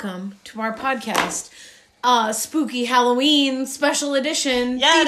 welcome 0.00 0.36
to 0.44 0.60
our 0.60 0.72
podcast. 0.72 1.50
Uh, 2.04 2.32
spooky 2.32 2.84
Halloween 2.84 3.66
special 3.66 4.14
edition. 4.14 4.78
Yeah. 4.78 5.02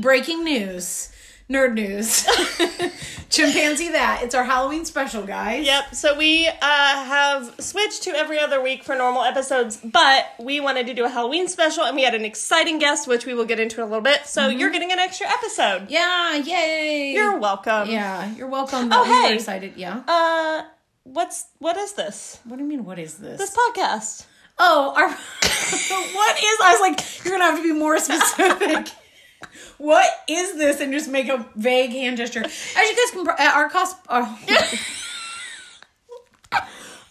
Breaking 0.00 0.44
news. 0.44 1.10
Nerd 1.48 1.72
news. 1.72 2.26
Chimpanzee 3.30 3.88
that. 3.92 4.20
It's 4.22 4.34
our 4.34 4.44
Halloween 4.44 4.84
special, 4.84 5.22
guys. 5.22 5.64
Yep. 5.64 5.94
So 5.94 6.18
we 6.18 6.46
uh, 6.46 6.52
have 6.60 7.54
switched 7.58 8.02
to 8.02 8.10
every 8.10 8.38
other 8.38 8.62
week 8.62 8.84
for 8.84 8.94
normal 8.94 9.22
episodes, 9.22 9.78
but 9.82 10.26
we 10.38 10.60
wanted 10.60 10.86
to 10.88 10.92
do 10.94 11.06
a 11.06 11.08
Halloween 11.08 11.48
special, 11.48 11.84
and 11.84 11.96
we 11.96 12.02
had 12.02 12.14
an 12.14 12.26
exciting 12.26 12.78
guest, 12.78 13.08
which 13.08 13.24
we 13.24 13.32
will 13.32 13.46
get 13.46 13.58
into 13.58 13.76
in 13.80 13.84
a 13.84 13.86
little 13.86 14.02
bit. 14.02 14.26
So 14.26 14.42
Mm-hmm. 14.42 14.58
you're 14.58 14.70
getting 14.70 14.92
an 14.92 14.98
extra 14.98 15.26
episode. 15.26 15.86
Yeah, 15.88 16.34
yay. 16.36 17.12
You're 17.14 17.38
welcome. 17.38 17.88
Yeah, 17.88 18.30
you're 18.34 18.46
welcome. 18.48 18.90
Oh, 18.92 19.04
We 19.04 19.08
were 19.08 19.28
hey. 19.28 19.34
excited. 19.36 19.72
Yeah. 19.76 20.02
Uh, 20.06 20.64
what's 21.12 21.46
what 21.58 21.76
is 21.76 21.92
this? 21.94 22.40
What 22.44 22.56
do 22.56 22.62
you 22.62 22.68
mean, 22.68 22.84
what 22.84 22.98
is 22.98 23.14
this? 23.18 23.38
This 23.38 23.56
podcast. 23.56 24.26
Oh, 24.58 24.92
our, 24.96 25.08
what 25.08 26.36
is? 26.36 26.58
I 26.62 26.72
was 26.72 26.80
like, 26.80 27.24
you're 27.24 27.34
gonna 27.38 27.44
have 27.50 27.56
to 27.58 27.62
be 27.62 27.72
more 27.72 27.98
specific. 27.98 28.88
what 29.78 30.06
is 30.28 30.56
this? 30.56 30.80
And 30.80 30.92
just 30.92 31.08
make 31.08 31.28
a 31.28 31.46
vague 31.54 31.90
hand 31.90 32.16
gesture. 32.16 32.44
As 32.44 32.90
you 32.90 32.96
guys 32.96 33.10
can, 33.12 33.24
pro- 33.24 33.34
uh, 33.34 33.52
our 33.54 33.68
cost, 33.70 33.96
uh, 34.08 34.36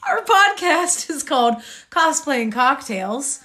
our 0.08 0.22
podcast 0.24 1.10
is 1.10 1.24
called 1.24 1.56
Cosplaying 1.90 2.52
Cocktails, 2.52 3.40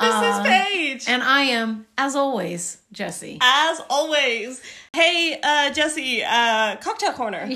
This 0.00 0.14
is 0.14 0.38
Paige. 0.46 1.08
and 1.08 1.22
I 1.22 1.42
am, 1.44 1.86
as 1.98 2.14
always, 2.16 2.78
Jesse. 2.92 3.38
As 3.40 3.80
always, 3.90 4.62
hey 4.92 5.38
uh, 5.42 5.70
Jesse, 5.72 6.22
uh, 6.22 6.76
cocktail 6.76 7.12
corner. 7.12 7.48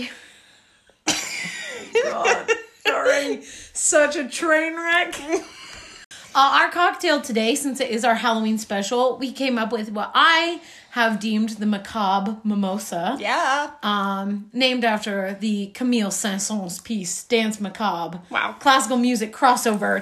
God, 2.02 2.50
such 3.72 4.16
a 4.16 4.28
train 4.28 4.76
wreck. 4.76 5.14
Uh, 6.34 6.60
our 6.60 6.70
cocktail 6.70 7.20
today, 7.20 7.54
since 7.54 7.80
it 7.80 7.90
is 7.90 8.04
our 8.04 8.14
Halloween 8.14 8.58
special, 8.58 9.16
we 9.16 9.32
came 9.32 9.58
up 9.58 9.72
with 9.72 9.90
what 9.90 10.10
I 10.14 10.60
have 10.96 11.20
deemed 11.20 11.50
the 11.50 11.66
macabre 11.66 12.38
mimosa. 12.42 13.18
Yeah. 13.20 13.70
Um, 13.82 14.48
named 14.54 14.82
after 14.82 15.36
the 15.38 15.66
Camille 15.74 16.10
Saint-Saëns 16.10 16.82
piece, 16.82 17.22
Danse 17.24 17.60
Macabre. 17.60 18.18
Wow. 18.30 18.56
Classical 18.58 18.96
music 18.96 19.30
crossover. 19.30 19.92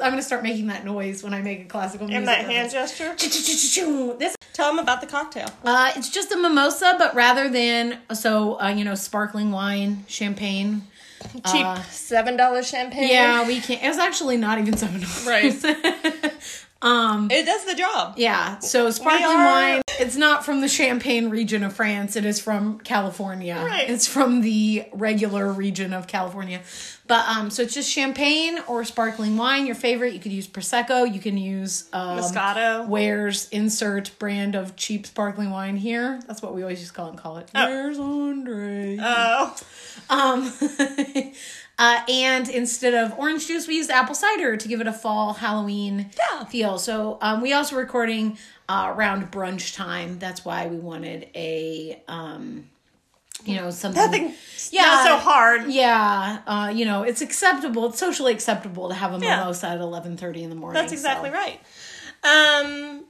I'm 0.00 0.10
gonna 0.12 0.22
start 0.22 0.44
making 0.44 0.68
that 0.68 0.84
noise 0.84 1.24
when 1.24 1.34
I 1.34 1.42
make 1.42 1.62
a 1.62 1.64
classical 1.64 2.06
music. 2.06 2.18
And 2.18 2.28
that 2.28 2.44
hand 2.46 2.70
gesture. 2.70 3.14
This 3.16 4.36
Tell 4.52 4.68
them 4.70 4.78
about 4.78 5.00
the 5.00 5.08
cocktail. 5.08 5.48
uh, 5.64 5.90
it's 5.96 6.08
just 6.10 6.30
a 6.30 6.36
mimosa, 6.36 6.94
but 6.96 7.12
rather 7.16 7.48
than 7.48 7.98
so 8.14 8.60
uh, 8.60 8.68
you 8.68 8.84
know 8.84 8.94
sparkling 8.94 9.50
wine, 9.50 10.04
champagne. 10.06 10.82
Cheap 11.52 11.66
seven 11.90 12.36
dollar 12.36 12.62
champagne. 12.62 13.04
Uh, 13.10 13.12
Yeah, 13.12 13.46
we 13.46 13.60
can't. 13.60 13.82
It's 13.82 13.98
actually 13.98 14.36
not 14.38 14.58
even 14.58 14.76
seven 14.76 15.00
dollars. 15.00 15.26
Right. 15.26 16.32
Um, 16.82 17.30
it 17.30 17.44
does 17.44 17.64
the 17.66 17.74
job. 17.74 18.14
Yeah. 18.16 18.58
So 18.60 18.90
sparkling 18.90 19.24
are- 19.36 19.44
wine. 19.44 19.82
It's 19.98 20.16
not 20.16 20.46
from 20.46 20.62
the 20.62 20.68
Champagne 20.68 21.28
region 21.28 21.62
of 21.62 21.74
France. 21.74 22.16
It 22.16 22.24
is 22.24 22.40
from 22.40 22.78
California. 22.80 23.56
Right. 23.62 23.90
It's 23.90 24.06
from 24.06 24.40
the 24.40 24.84
regular 24.92 25.52
region 25.52 25.92
of 25.92 26.06
California. 26.06 26.62
But 27.10 27.26
um, 27.26 27.50
so 27.50 27.62
it's 27.62 27.74
just 27.74 27.90
champagne 27.90 28.60
or 28.68 28.84
sparkling 28.84 29.36
wine. 29.36 29.66
Your 29.66 29.74
favorite. 29.74 30.12
You 30.14 30.20
could 30.20 30.30
use 30.30 30.46
prosecco. 30.46 31.12
You 31.12 31.18
can 31.18 31.36
use 31.36 31.88
um, 31.92 32.20
Moscato. 32.20 32.86
Where's 32.86 33.48
insert 33.48 34.16
brand 34.20 34.54
of 34.54 34.76
cheap 34.76 35.08
sparkling 35.08 35.50
wine 35.50 35.76
here? 35.76 36.20
That's 36.28 36.40
what 36.40 36.54
we 36.54 36.62
always 36.62 36.78
just 36.78 36.94
call 36.94 37.10
it. 37.10 37.16
Call 37.16 37.38
it. 37.38 37.50
Where's 37.52 37.98
Andre? 37.98 38.98
Oh. 39.00 39.56
Um, 40.08 40.52
uh, 41.80 42.00
and 42.08 42.48
instead 42.48 42.94
of 42.94 43.18
orange 43.18 43.48
juice, 43.48 43.66
we 43.66 43.74
used 43.74 43.90
apple 43.90 44.14
cider 44.14 44.56
to 44.56 44.68
give 44.68 44.80
it 44.80 44.86
a 44.86 44.92
fall 44.92 45.32
Halloween 45.32 46.10
Yeah. 46.16 46.44
feel. 46.44 46.78
So 46.78 47.18
um, 47.20 47.40
we 47.40 47.52
also 47.52 47.74
recording 47.74 48.38
uh, 48.68 48.92
around 48.94 49.32
brunch 49.32 49.74
time. 49.74 50.20
That's 50.20 50.44
why 50.44 50.68
we 50.68 50.76
wanted 50.76 51.26
a, 51.34 52.00
um, 52.06 52.70
you 53.44 53.56
know, 53.56 53.70
something. 53.70 54.02
Nothing. 54.02 54.34
Yeah. 54.70 54.82
Not 54.82 55.06
so 55.06 55.16
hard. 55.18 55.70
Yeah, 55.70 56.40
uh, 56.46 56.72
you 56.74 56.84
know, 56.84 57.02
it's 57.02 57.20
acceptable. 57.22 57.86
It's 57.86 57.98
socially 57.98 58.32
acceptable 58.32 58.88
to 58.88 58.94
have 58.94 59.12
a 59.14 59.18
Yeah. 59.24 59.38
mimosa 59.40 59.68
at 59.68 59.80
eleven 59.80 60.16
thirty 60.16 60.42
in 60.42 60.50
the 60.50 60.56
morning. 60.56 60.80
That's 60.80 60.92
exactly 60.92 61.30
so. 61.30 61.34
right. 61.36 61.60
Um, 62.22 63.04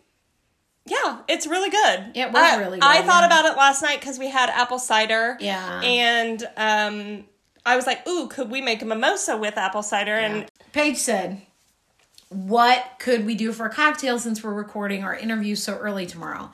yeah, 0.87 1.19
it's 1.29 1.47
really 1.47 1.71
good. 1.71 2.13
It 2.15 2.33
was 2.33 2.37
I- 2.37 2.57
really 2.59 2.79
good, 2.79 2.87
I 2.89 3.03
thought 3.03 3.21
yeah. 3.23 3.27
about 3.27 3.45
it 3.47 3.57
last 3.57 3.83
night 3.83 4.01
because 4.01 4.19
we 4.19 4.29
had 4.29 4.49
apple 4.51 4.79
cider. 4.79 5.37
Yeah. 5.41 5.81
And 5.83 6.43
um, 6.57 7.25
I 7.67 7.77
was 7.77 7.87
like, 7.87 8.07
ooh, 8.09 8.29
could 8.29 8.51
we 8.51 8.61
make 8.61 8.83
a 8.83 8.85
mimosa 8.87 9.37
with 9.37 9.57
apple 9.59 9.83
cider? 9.83 10.15
And 10.15 10.51
Paige 10.73 10.97
said, 10.97 11.43
What 12.31 12.85
could 12.99 13.27
we 13.27 13.35
do 13.35 13.53
for 13.53 13.67
a 13.67 13.71
cocktail 13.71 14.19
since 14.19 14.43
we're 14.43 14.55
recording 14.55 15.05
our 15.05 15.15
interview 15.15 15.55
so 15.57 15.77
early 15.77 16.07
tomorrow? 16.07 16.51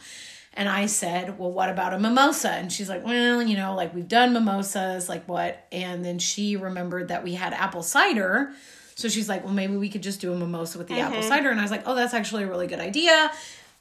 And 0.57 0.69
I 0.69 0.87
said, 0.87 1.39
Well, 1.39 1.53
what 1.53 1.69
about 1.69 1.93
a 1.93 1.99
mimosa? 1.99 2.51
And 2.51 2.73
she's 2.73 2.89
like, 2.89 3.05
Well, 3.05 3.43
you 3.43 3.57
know, 3.57 3.75
like 3.75 3.95
we've 3.95 4.09
done 4.09 4.33
mimosas, 4.33 5.09
like 5.09 5.29
what? 5.29 5.65
And 5.71 6.05
then 6.05 6.19
she 6.19 6.57
remembered 6.57 7.09
that 7.09 7.23
we 7.23 7.35
had 7.35 7.53
apple 7.53 7.83
cider. 7.83 8.53
So 8.95 9.09
she's 9.09 9.29
like, 9.29 9.45
Well, 9.45 9.53
maybe 9.53 9.77
we 9.77 9.91
could 9.91 10.03
just 10.03 10.21
do 10.21 10.33
a 10.33 10.37
mimosa 10.37 10.79
with 10.79 10.89
the 10.89 10.99
apple 11.01 11.23
cider. 11.23 11.51
And 11.51 11.61
I 11.61 11.63
was 11.63 11.71
like, 11.71 11.83
Oh, 11.87 11.95
that's 11.95 12.15
actually 12.15 12.45
a 12.45 12.49
really 12.49 12.67
good 12.67 12.81
idea. 12.81 13.31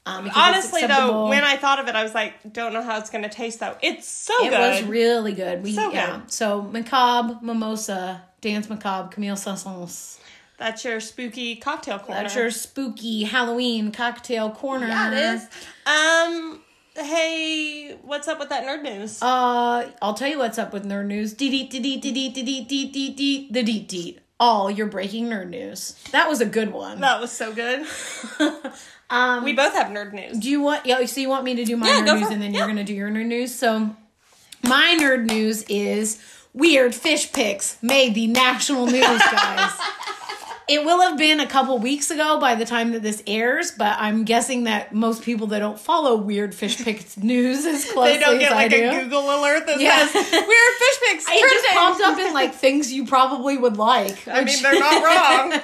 Um, 0.07 0.29
honestly, 0.35 0.85
though, 0.85 1.29
when 1.29 1.43
I 1.43 1.57
thought 1.57 1.79
of 1.79 1.87
it, 1.87 1.95
I 1.95 2.03
was 2.03 2.13
like, 2.13 2.53
don't 2.53 2.73
know 2.73 2.83
how 2.83 2.99
it's 2.99 3.09
going 3.09 3.23
to 3.23 3.29
taste, 3.29 3.59
though. 3.59 3.75
It's 3.81 4.07
so 4.07 4.33
it 4.45 4.51
good. 4.51 4.59
It 4.59 4.81
was 4.81 4.83
really 4.83 5.33
good. 5.33 5.63
We 5.63 5.73
So 5.73 5.91
yeah. 5.91 6.19
good. 6.19 6.31
So 6.31 6.61
macabre, 6.61 7.39
mimosa, 7.41 8.21
danse 8.39 8.69
macabre, 8.69 9.09
Camille 9.09 9.35
Saint-Saëns. 9.35 10.19
That's 10.57 10.85
your 10.85 10.99
spooky 10.99 11.55
cocktail 11.55 11.99
corner. 11.99 12.21
That's 12.21 12.35
your 12.35 12.51
spooky 12.51 13.23
Halloween 13.23 13.91
cocktail 13.91 14.51
corner. 14.51 14.87
Yeah, 14.87 15.11
it 15.11 15.35
is. 15.35 15.47
Um, 15.85 16.61
hey, 16.95 17.97
what's 18.03 18.27
up 18.27 18.39
with 18.39 18.49
that 18.49 18.65
nerd 18.65 18.81
news? 18.83 19.21
Uh, 19.21 19.89
I'll 20.01 20.13
tell 20.13 20.27
you 20.29 20.37
what's 20.37 20.57
up 20.57 20.73
with 20.73 20.85
nerd 20.85 21.05
news. 21.07 21.33
Dee 21.33 21.49
dee 21.49 21.67
dee 21.67 21.79
dee 21.79 21.97
dee 21.99 22.29
dee 22.29 22.31
dee 22.63 22.89
dee 22.91 23.13
dee 23.13 23.47
the 23.51 23.63
dee 23.63 23.79
dee. 23.81 24.19
All 24.39 24.69
your 24.69 24.87
breaking 24.87 25.27
nerd 25.29 25.49
news. 25.49 25.93
That 26.11 26.27
was 26.29 26.41
a 26.41 26.45
good 26.45 26.73
one. 26.73 26.99
that 27.01 27.21
was 27.21 27.31
so 27.31 27.53
good. 27.53 27.85
um, 29.09 29.43
We 29.45 29.53
both 29.53 29.73
have 29.73 29.87
nerd 29.87 30.13
news. 30.13 30.37
do 30.39 30.49
you 30.49 30.61
want? 30.61 30.85
Yeah, 30.85 31.05
so 31.05 31.21
you 31.21 31.29
want 31.29 31.45
me 31.45 31.55
to 31.55 31.63
do 31.65 31.77
my 31.77 31.87
Yeah, 31.87 32.01
nerd 32.05 32.19
news 32.19 32.29
and 32.31 32.41
then 32.41 32.51
Yeah. 32.53 32.59
you're 32.59 32.67
gonna 32.67 32.83
do 32.83 32.93
your 32.93 33.09
nerd 33.09 33.27
news. 33.27 33.55
So, 33.55 33.95
my 34.63 34.97
nerd 34.99 35.25
news 35.25 35.63
is 35.69 36.21
weird 36.53 36.93
fish 36.95 37.31
pics 37.31 37.77
made 37.81 38.13
the 38.15 38.27
national 38.27 38.87
news, 38.87 39.01
guys. 39.03 39.71
It 40.67 40.83
will 40.83 40.99
have 41.01 41.17
been 41.17 41.39
a 41.39 41.45
couple 41.45 41.77
weeks 41.77 42.09
ago 42.09 42.39
by 42.39 42.55
the 42.55 42.65
time 42.65 42.91
that 42.93 43.03
this 43.03 43.21
airs, 43.27 43.69
but 43.71 43.97
I'm 43.99 44.23
guessing 44.23 44.63
that 44.63 44.93
most 44.95 45.21
people 45.23 45.45
that 45.47 45.59
don't 45.59 45.79
follow 45.79 46.15
weird 46.15 46.55
fish 46.55 46.83
pics 46.83 47.17
news 47.31 47.65
as 47.65 47.85
closely 47.91 48.13
They 48.13 48.19
don't 48.19 48.39
get 48.39 48.51
like 48.51 48.73
I 48.73 48.77
a 48.77 48.91
do. 48.91 49.03
Google 49.03 49.25
alert 49.29 49.67
that 49.67 49.79
Yeah. 49.79 50.07
says 50.07 50.31
weird 50.31 50.73
fish 50.79 50.99
pics 51.07 51.25
It 51.29 51.39
just 51.39 51.65
trending." 51.65 51.71
popped 51.73 52.01
up 52.01 52.17
in 52.19 52.33
like 52.33 52.53
things 52.55 52.91
you 52.91 53.05
probably 53.05 53.57
would 53.57 53.77
like. 53.77 54.27
I 54.27 54.43
mean, 54.43 54.59
they're 54.63 54.79
not 54.79 55.03
wrong. 55.53 55.61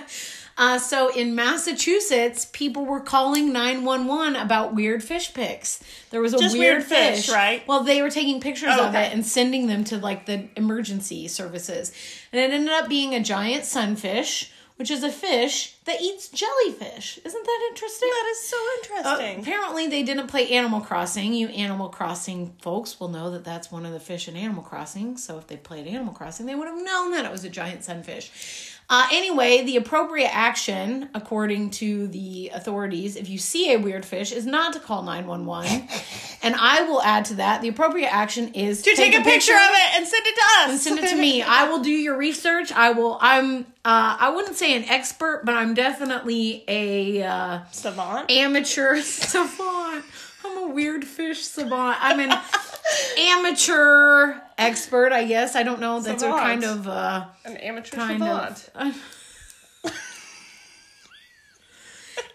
Uh, 0.58 0.78
so 0.78 1.10
in 1.16 1.34
Massachusetts, 1.34 2.46
people 2.54 2.86
were 2.86 3.00
calling 3.00 3.52
911 3.52 4.36
about 4.36 4.76
weird 4.76 5.04
fish 5.04 5.34
pics. 5.34 5.84
There 6.12 6.22
was 6.22 6.34
a 6.34 6.38
weird, 6.38 6.52
weird 6.54 6.84
fish, 6.84 7.26
fish, 7.26 7.30
right? 7.34 7.68
Well, 7.68 7.84
they 7.84 8.04
were 8.04 8.12
taking 8.12 8.40
pictures 8.40 8.76
Oh, 8.78 8.84
of 8.84 8.90
okay. 8.90 9.08
it 9.08 9.14
and 9.14 9.26
sending 9.26 9.66
them 9.66 9.84
to 9.86 9.98
like 9.98 10.28
the 10.28 10.50
emergency 10.56 11.28
services. 11.28 11.92
And 12.32 12.40
it 12.40 12.54
ended 12.54 12.70
up 12.74 12.88
being 12.90 13.16
a 13.16 13.24
giant 13.24 13.66
sunfish, 13.66 14.52
which 14.78 14.90
is 14.92 15.04
a 15.04 15.12
fish 15.12 15.76
that 15.86 16.02
eats 16.02 16.28
jellyfish. 16.30 17.20
Isn't 17.24 17.46
that 17.46 17.68
interesting? 17.70 18.10
That 18.10 18.30
is 18.32 18.50
so 18.50 18.58
Uh, 18.58 18.76
interesting. 19.20 19.40
apparently, 19.42 19.88
they 19.88 20.04
didn't 20.04 20.28
play 20.28 20.50
Animal 20.52 20.82
Crossing. 20.82 21.34
You 21.34 21.48
Animal 21.50 21.90
Crossing 21.90 22.54
folks 22.62 23.00
will 23.00 23.10
know 23.10 23.30
that 23.32 23.44
that's 23.44 23.72
one 23.72 23.86
of 23.86 23.92
the 23.94 24.00
fish 24.00 24.28
in 24.28 24.36
Animal 24.36 24.64
Crossing. 24.64 25.18
So 25.18 25.38
if 25.38 25.48
they 25.48 25.58
played 25.58 25.88
Animal 25.88 26.14
Crossing, 26.14 26.46
they 26.46 26.56
would 26.56 26.68
have 26.68 26.82
known 26.84 27.12
that 27.12 27.26
it 27.26 27.32
was 27.32 27.44
a 27.44 27.50
giant 27.50 27.84
sunfish. 27.84 28.71
Uh, 28.92 29.08
anyway, 29.14 29.64
the 29.64 29.78
appropriate 29.78 30.36
action, 30.36 31.08
according 31.16 31.70
to 31.70 32.10
the 32.10 32.52
authorities, 32.54 33.16
if 33.16 33.30
you 33.30 33.38
see 33.38 33.72
a 33.72 33.78
weird 33.80 34.04
fish, 34.06 34.34
is 34.34 34.46
not 34.46 34.74
to 34.74 34.82
call 34.82 35.02
911. 35.02 35.88
and 36.44 36.56
I 36.56 36.82
will 36.82 37.02
add 37.02 37.24
to 37.26 37.36
that 37.36 37.62
the 37.62 37.70
appropriate 37.70 38.14
action 38.14 38.54
is 38.54 38.82
to 38.82 38.94
take, 38.94 39.16
a 39.18 39.22
picture, 39.24 39.54
of 39.54 39.60
it 39.62 39.96
and 39.96 40.06
send 40.06 40.26
it 40.26 40.36
to 40.36 40.42
us. 40.42 40.70
and 40.72 40.80
send 40.80 41.00
it 41.00 41.10
to 41.10 41.16
me. 41.16 41.42
I 41.48 41.70
will 41.70 41.82
do 41.82 41.90
your 41.90 42.18
research. 42.18 42.74
I 42.74 42.92
will. 42.92 43.18
I'm. 43.22 43.60
Uh, 43.86 44.18
I 44.20 44.30
wouldn't 44.36 44.58
say 44.58 44.76
an 44.76 44.84
expert, 44.84 45.44
but 45.46 45.56
I'm 45.56 45.74
definitely 45.74 46.66
a 46.68 47.24
uh, 47.24 47.62
Savant. 47.72 48.30
amateur 48.30 48.98
savant. 49.02 50.04
I'm 50.44 50.58
a 50.58 50.68
weird 50.68 51.06
fish 51.06 51.44
savant. 51.44 51.98
I'm 52.02 52.20
an 52.20 52.38
amateur 53.18 54.36
expert, 54.58 55.12
I 55.12 55.26
guess. 55.26 55.56
I 55.56 55.64
don't 55.64 55.80
know. 55.80 56.00
That's 56.00 56.24
a 56.24 56.30
kind 56.30 56.64
of 56.64 56.88
uh, 56.88 57.26
An 57.46 57.58
amateur 57.58 57.96
kind 57.96 58.20
savant. 58.22 58.70
of. 58.76 59.04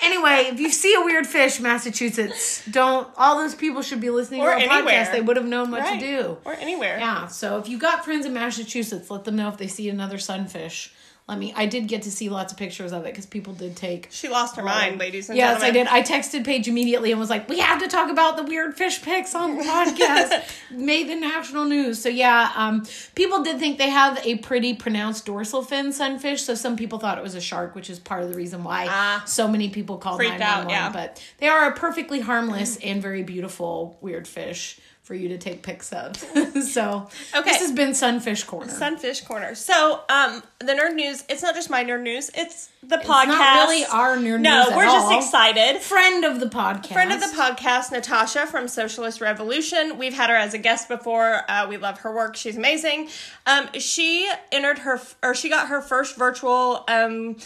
Anyway, 0.00 0.48
if 0.52 0.60
you 0.60 0.70
see 0.70 0.94
a 0.94 1.00
weird 1.00 1.26
fish, 1.26 1.58
Massachusetts, 1.58 2.62
don't. 2.70 3.08
All 3.16 3.38
those 3.38 3.54
people 3.54 3.82
should 3.82 4.00
be 4.00 4.10
listening 4.10 4.40
Or 4.42 4.46
to 4.46 4.52
our 4.52 4.58
anywhere. 4.58 5.04
podcast. 5.04 5.12
They 5.12 5.20
would 5.20 5.36
have 5.36 5.46
known 5.46 5.70
what 5.70 5.80
Right. 5.80 5.98
to 5.98 6.06
do. 6.06 6.36
Or 6.44 6.52
anywhere. 6.54 6.98
Yeah. 6.98 7.26
So 7.28 7.58
if 7.58 7.68
you 7.68 7.78
got 7.78 8.04
friends 8.04 8.24
in 8.26 8.32
Massachusetts, 8.34 9.10
let 9.10 9.24
them 9.24 9.36
know 9.36 9.48
if 9.48 9.56
they 9.56 9.66
see 9.66 9.88
another 9.88 10.18
sunfish. 10.18 10.92
Let 11.28 11.38
me. 11.38 11.52
I 11.56 11.66
did 11.66 11.88
get 11.88 12.02
to 12.02 12.10
see 12.12 12.28
lots 12.28 12.52
of 12.52 12.58
pictures 12.58 12.92
of 12.92 13.02
it 13.04 13.06
because 13.12 13.26
people 13.26 13.52
did 13.52 13.74
take. 13.76 14.06
She 14.12 14.28
lost 14.28 14.54
her 14.54 14.62
mind, 14.62 15.00
ladies 15.00 15.28
and 15.28 15.36
Yes, 15.36 15.60
I 15.60 15.72
did. 15.72 15.88
I 15.88 16.00
texted 16.02 16.44
Paige 16.44 16.68
immediately 16.68 17.10
and 17.10 17.18
was 17.18 17.30
like, 17.30 17.48
"We 17.48 17.58
have 17.58 17.80
to 17.82 17.88
talk 17.88 18.10
about 18.10 18.36
the 18.36 18.44
weird 18.44 18.76
fish 18.76 19.02
pics 19.02 19.34
on 19.34 19.56
the 19.58 19.64
podcast." 19.64 20.44
Made 20.70 21.08
the 21.08 21.16
national 21.16 21.64
news. 21.64 22.00
So 22.00 22.08
yeah, 22.08 22.52
um, 22.54 22.86
people 23.16 23.42
did 23.42 23.58
think 23.58 23.78
they 23.78 23.90
have 23.90 24.24
a 24.24 24.36
pretty 24.36 24.74
pronounced 24.74 25.26
dorsal 25.26 25.62
fin 25.62 25.92
sunfish. 25.92 26.42
So 26.42 26.54
some 26.54 26.76
people 26.76 27.00
thought 27.00 27.18
it 27.18 27.24
was 27.24 27.34
a 27.34 27.40
shark, 27.40 27.74
which 27.74 27.90
is 27.90 27.98
part 27.98 28.22
of 28.22 28.30
the 28.30 28.36
reason 28.36 28.62
why 28.62 28.86
Ah. 28.88 29.24
so 29.26 29.48
many 29.48 29.68
people 29.68 29.96
called 29.98 30.18
Freaked 30.18 30.40
out, 30.40 30.70
yeah. 30.70 30.90
But 30.90 31.20
they 31.38 31.48
are 31.48 31.68
a 31.68 31.74
perfectly 31.74 32.20
harmless 32.20 32.76
and 32.84 33.02
very 33.02 33.24
beautiful 33.24 33.98
weird 34.00 34.28
fish 34.28 34.78
for 35.06 35.14
you 35.14 35.28
to 35.28 35.38
take 35.38 35.62
pics 35.62 35.92
of. 35.92 36.16
so 36.64 37.08
Okay. 37.32 37.50
this 37.50 37.60
has 37.60 37.70
been 37.70 37.94
Sunfish 37.94 38.42
Corner. 38.42 38.68
Sunfish 38.72 39.20
Corner. 39.20 39.54
So, 39.54 40.00
um, 40.08 40.42
the 40.58 40.72
nerd 40.72 40.94
news. 40.96 41.22
It's 41.28 41.42
not 41.42 41.54
just 41.54 41.70
my 41.70 41.84
nerd 41.84 42.02
news. 42.02 42.28
It's 42.34 42.68
the 42.82 42.96
It's 42.96 43.06
podcast. 43.08 43.26
not 43.28 43.68
really 43.68 43.84
our 43.84 44.16
nerd 44.16 44.40
No, 44.40 44.58
news 44.64 44.70
at 44.72 44.76
we're 44.76 44.84
just 44.84 45.06
all. 45.06 45.18
excited. 45.18 45.80
Friend 45.80 46.24
of 46.24 46.40
the 46.40 46.46
podcast. 46.46 46.92
Friend 46.92 47.12
of 47.12 47.20
the 47.20 47.26
podcast, 47.36 47.92
Natasha 47.92 48.46
from 48.46 48.66
Socialist 48.66 49.20
Revolution. 49.20 49.96
We've 49.96 50.12
had 50.12 50.28
her 50.28 50.34
as 50.36 50.54
a 50.54 50.58
guest 50.58 50.88
before. 50.88 51.42
Uh, 51.48 51.68
we 51.68 51.76
love 51.76 51.98
her 52.00 52.12
work. 52.12 52.34
She's 52.34 52.56
amazing. 52.56 53.08
Um, 53.46 53.68
she 53.78 54.28
entered 54.50 54.80
her, 54.80 55.00
or 55.22 55.36
she 55.36 55.48
got 55.48 55.68
her 55.68 55.80
first 55.80 56.16
virtual 56.16 56.84
um, 56.88 57.36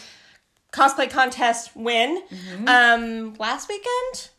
cosplay 0.72 1.10
contest 1.10 1.76
win 1.76 2.22
Mm-hmm. 2.30 2.68
um, 2.68 3.34
last 3.38 3.68
weekend. 3.68 4.30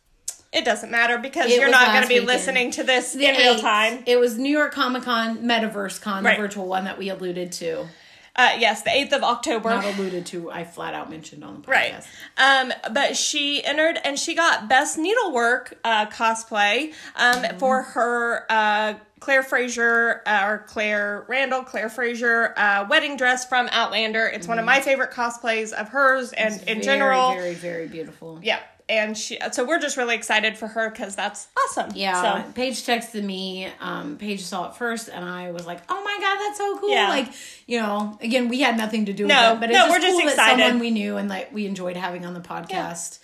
It 0.53 0.65
doesn't 0.65 0.91
matter 0.91 1.17
because 1.17 1.49
It 1.49 1.59
you're 1.59 1.69
not 1.69 1.87
going 1.87 2.01
to 2.03 2.07
be 2.09 2.15
weekend. 2.15 2.27
listening 2.27 2.71
to 2.71 2.83
this 2.83 3.13
The 3.13 3.25
in 3.25 3.35
real 3.37 3.57
time. 3.59 4.03
It 4.05 4.19
was 4.19 4.37
New 4.37 4.49
York 4.51 4.73
Comic 4.73 5.03
Con, 5.03 5.37
Metaverse 5.39 6.01
Con, 6.01 6.23
Right. 6.25 6.35
the 6.37 6.41
virtual 6.43 6.67
one 6.67 6.83
that 6.85 6.97
we 6.97 7.09
alluded 7.09 7.51
to. 7.53 7.87
Uh, 8.35 8.51
yes, 8.59 8.81
the 8.83 8.89
8th 8.89 9.11
of 9.13 9.23
October. 9.23 9.69
Not 9.69 9.85
alluded 9.85 10.25
to, 10.27 10.49
I 10.51 10.63
flat 10.63 10.93
out 10.93 11.09
mentioned 11.09 11.43
on 11.43 11.55
the 11.55 11.67
podcast. 11.67 12.05
Right. 12.37 12.61
Um, 12.61 12.73
but 12.93 13.15
she 13.17 13.63
entered 13.63 13.97
and 14.03 14.17
she 14.17 14.35
got 14.35 14.67
best 14.69 14.97
needlework 14.97 15.77
uh, 15.83 16.05
cosplay 16.07 16.93
um, 17.15 17.35
Mm-hmm. 17.43 17.57
for 17.57 17.81
her 17.83 18.45
uh, 18.49 18.93
Claire 19.19 19.43
Fraser 19.43 20.21
uh, 20.25 20.45
or 20.47 20.65
Claire 20.67 21.25
Randall, 21.27 21.63
Claire 21.63 21.89
Fraser 21.89 22.53
uh, 22.57 22.87
wedding 22.89 23.15
dress 23.17 23.45
from 23.45 23.67
Outlander. 23.71 24.25
It's 24.27 24.47
one 24.47 24.59
of 24.59 24.65
my 24.65 24.79
favorite 24.81 25.11
cosplays 25.11 25.71
of 25.73 25.89
hers 25.89 26.31
and 26.33 26.53
in 26.53 26.59
Mm-hmm. 26.59 26.65
Very, 26.67 26.81
general. 26.81 27.31
Very, 27.33 27.53
very 27.53 27.87
beautiful. 27.87 28.39
Yeah. 28.41 28.59
And 28.89 29.17
she, 29.17 29.37
so 29.51 29.63
we're 29.65 29.79
just 29.79 29.95
really 29.97 30.15
excited 30.15 30.57
for 30.57 30.67
her 30.67 30.89
because 30.89 31.15
that's 31.15 31.47
awesome. 31.57 31.91
Yeah, 31.95 32.43
So, 32.43 32.51
Paige 32.53 32.83
texted 32.85 33.23
me. 33.23 33.67
Um, 33.79 34.17
Paige 34.17 34.41
saw 34.43 34.69
it 34.69 34.75
first, 34.75 35.07
and 35.09 35.23
I 35.23 35.51
was 35.51 35.65
like, 35.65 35.79
"Oh 35.89 36.03
my 36.03 36.17
god, 36.19 36.37
that's 36.45 36.57
so 36.57 36.77
cool!" 36.79 36.89
Yeah. 36.91 37.09
Like, 37.09 37.27
you 37.67 37.79
know, 37.79 38.17
again, 38.21 38.49
we 38.49 38.59
had 38.61 38.77
nothing 38.77 39.05
to 39.05 39.13
do 39.13 39.23
with 39.23 39.29
No, 39.29 39.53
it, 39.53 39.59
but 39.59 39.69
no, 39.69 39.85
it's 39.85 39.87
just 39.87 39.89
we're 39.91 39.99
just 40.01 40.17
cool 40.21 40.35
that 40.35 40.49
someone 40.59 40.79
we 40.79 40.91
knew 40.91 41.17
and 41.17 41.29
like 41.29 41.53
we 41.53 41.65
enjoyed 41.65 41.95
having 41.97 42.25
on 42.25 42.33
the 42.33 42.39
podcast. 42.41 43.19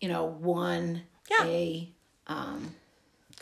You 0.00 0.08
know, 0.08 0.24
won 0.24 1.02
Yeah. 1.30 1.44
a 1.46 1.92
um, 2.26 2.74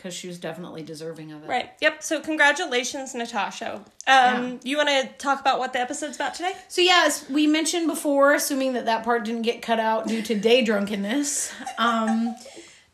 because 0.04 0.14
she 0.14 0.28
was 0.28 0.38
definitely 0.38 0.82
deserving 0.82 1.32
of 1.32 1.42
it. 1.42 1.48
right. 1.48 1.70
Yep. 1.80 2.02
So 2.02 2.20
congratulations, 2.20 3.14
Natasha. 3.14 3.82
Um, 4.06 4.60
You 4.62 4.76
want 4.76 4.90
to 4.90 5.08
talk 5.16 5.40
about 5.40 5.58
what 5.58 5.72
the 5.72 5.80
episode's 5.80 6.16
about 6.16 6.34
today? 6.34 6.52
So 6.68 6.82
yes, 6.82 7.26
we 7.30 7.46
mentioned 7.46 7.86
before, 7.86 8.34
assuming 8.34 8.74
that 8.74 8.84
that 8.84 9.02
part 9.02 9.24
didn't 9.24 9.42
get 9.42 9.62
cut 9.62 9.80
out 9.80 10.06
due 10.06 10.20
to 10.20 10.34
day 10.38 10.62
drunkenness. 10.62 11.50
Um, 11.78 12.36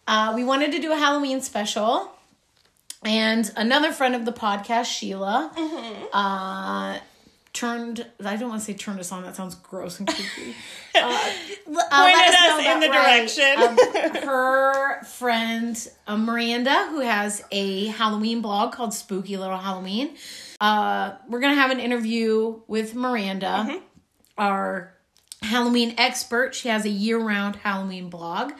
uh, 0.06 0.34
we 0.36 0.44
wanted 0.44 0.70
to 0.70 0.78
do 0.78 0.92
a 0.92 0.96
Halloween 0.96 1.40
special, 1.40 2.12
and 3.04 3.50
another 3.56 3.90
friend 3.90 4.14
of 4.14 4.24
the 4.24 4.32
podcast, 4.32 4.86
Sheila, 4.86 5.50
uh, 6.12 6.98
turned. 7.52 8.06
I 8.24 8.36
don't 8.36 8.48
want 8.50 8.60
to 8.60 8.64
say 8.66 8.74
turned 8.74 9.00
us 9.00 9.10
on. 9.12 9.22
That 9.22 9.36
sounds 9.36 9.54
gross 9.54 9.98
and 9.98 10.08
creepy. 10.08 10.54
Uh, 10.92 10.98
uh, 11.02 11.12
Pointed 11.66 12.34
know 12.34 12.58
us 12.58 12.66
in 12.66 12.80
the 12.80 12.88
right. 12.88 13.28
direction. 13.28 13.62
Um, 13.62 14.22
her 14.26 15.04
friend 15.04 15.88
uh, 16.06 16.16
Miranda, 16.16 16.88
who 16.90 16.98
has 17.00 17.42
a 17.52 17.86
Halloween 17.86 18.42
blog 18.42 18.72
called 18.72 18.92
Spooky 18.92 19.36
Little 19.36 19.56
Halloween. 19.56 20.10
Uh, 20.60 21.12
we're 21.28 21.38
gonna 21.40 21.54
have 21.54 21.70
an 21.70 21.78
interview 21.80 22.60
with 22.66 22.94
Miranda, 22.96 23.46
Mm-hmm. 23.68 23.76
our 24.36 24.92
Halloween 25.42 25.94
expert. 25.96 26.54
She 26.56 26.68
has 26.68 26.84
a 26.84 26.90
year-round 26.90 27.56
Halloween 27.56 28.10
blog. 28.10 28.52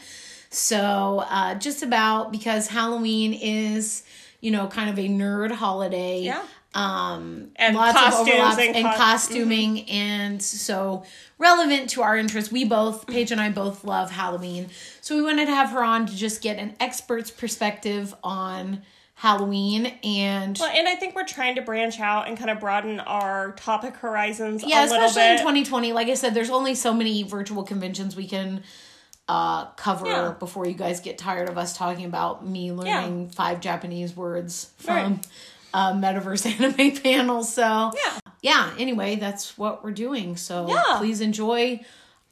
So 0.51 1.25
uh, 1.29 1.57
just 1.57 1.83
about 1.83 2.31
because 2.33 2.69
Halloween 2.69 3.35
is, 3.35 4.03
you 4.41 4.51
know, 4.51 4.67
kind 4.69 4.89
of 4.89 4.99
a 4.99 5.09
nerd 5.09 5.51
holiday. 5.53 6.21
Yeah. 6.23 6.43
Um, 6.75 7.51
And 7.57 7.75
lots 7.75 7.97
of 7.97 8.03
costumes 8.05 8.29
overlaps 8.29 8.59
and 8.59 8.77
and, 8.77 8.87
cos- 8.87 8.97
costuming, 8.97 9.91
and 9.91 10.41
so 10.43 11.03
relevant 11.39 11.91
to 11.91 12.03
our 12.03 12.17
interests. 12.17 12.53
We 12.53 12.65
both, 12.65 13.07
Paige 13.09 13.33
and 13.33 13.41
I, 13.41 13.51
both 13.51 13.83
love 13.83 14.11
Halloween, 14.13 14.69
so 15.01 15.17
we 15.17 15.23
wanted 15.23 15.47
to 15.47 15.55
have 15.55 15.71
her 15.71 15.83
on 15.83 16.07
to 16.07 16.15
just 16.17 16.43
get 16.43 16.59
an 16.59 16.77
expert's 16.79 17.31
perspective 17.31 18.15
on 18.23 18.83
Halloween 19.15 19.87
and. 20.05 20.57
Well, 20.61 20.71
and 20.73 20.87
I 20.87 20.95
think 20.95 21.17
we're 21.17 21.25
trying 21.25 21.57
to 21.57 21.63
branch 21.63 21.99
out 21.99 22.29
and 22.29 22.39
kind 22.39 22.51
of 22.51 22.61
broaden 22.61 23.01
our 23.01 23.51
topic 23.53 23.97
horizons 23.97 24.63
yeah, 24.65 24.85
a 24.85 24.87
little 24.87 25.05
especially 25.07 25.33
in 25.33 25.39
2020. 25.39 25.93
Like 25.93 26.07
I 26.09 26.15
said, 26.15 26.35
there's 26.35 26.51
only 26.51 26.77
so 26.77 26.95
many 26.95 27.25
virtual 27.25 27.65
conventions 27.65 28.15
we 28.15 28.29
can 28.29 28.63
uh, 29.29 29.67
cover 29.73 30.07
Yeah. 30.07 30.31
before 30.39 30.67
you 30.67 30.75
guys 30.75 31.01
get 31.01 31.19
tired 31.19 31.49
of 31.49 31.59
us 31.59 31.77
talking 31.77 32.05
about 32.05 32.47
me 32.47 32.71
learning 32.73 33.31
five 33.31 33.61
Japanese 33.61 34.15
words 34.17 34.71
from 34.79 34.95
Right. 35.15 35.27
Metaverse 35.75 36.47
anime 36.61 36.97
panel. 37.03 37.43
So 37.45 37.93
Yeah. 37.95 38.19
yeah. 38.43 38.75
Anyway, 38.79 39.17
that's 39.17 39.57
what 39.59 39.83
we're 39.85 39.93
doing. 39.93 40.37
So 40.37 40.69
Yeah. 40.69 40.99
please 40.99 41.21
enjoy 41.21 41.81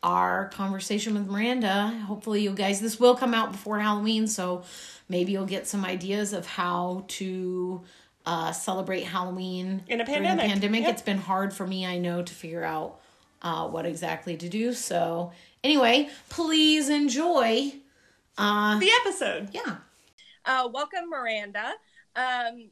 our 0.03 0.49
conversation 0.51 1.15
with 1.15 1.27
Miranda. 1.27 1.89
Hopefully, 2.07 2.43
you 2.43 2.53
guys 2.53 2.81
this 2.81 3.01
will 3.01 3.15
come 3.17 3.35
out 3.35 3.51
before 3.53 3.81
Halloween, 3.81 4.27
so 4.29 4.63
maybe 5.09 5.33
you'll 5.33 5.45
get 5.47 5.67
some 5.67 5.85
ideas 5.85 6.33
of 6.33 6.47
how 6.47 7.05
to 7.09 7.83
uh, 8.27 8.53
celebrate 8.53 9.05
Halloween 9.05 9.83
In 9.89 10.01
a 10.01 10.05
pandemic. 10.05 10.47
Pandemic. 10.47 10.83
Yep. 10.83 10.93
It's 10.93 11.03
been 11.03 11.19
hard 11.19 11.53
for 11.55 11.67
me, 11.67 11.87
I 11.87 11.99
know, 11.99 12.23
to 12.23 12.33
figure 12.35 12.63
out 12.63 13.01
uh, 13.43 13.67
what 13.69 13.87
exactly 13.87 14.37
to 14.37 14.49
do. 14.49 14.73
So 14.75 15.33
anyway, 15.65 16.11
please 16.29 16.89
enjoy. 16.91 17.73
Uh, 18.37 18.79
the 18.79 18.91
episode. 19.05 19.49
yeah. 19.53 19.77
Uh, 20.45 20.69
welcome, 20.73 21.09
Miranda. 21.11 21.73
Um, 22.15 22.71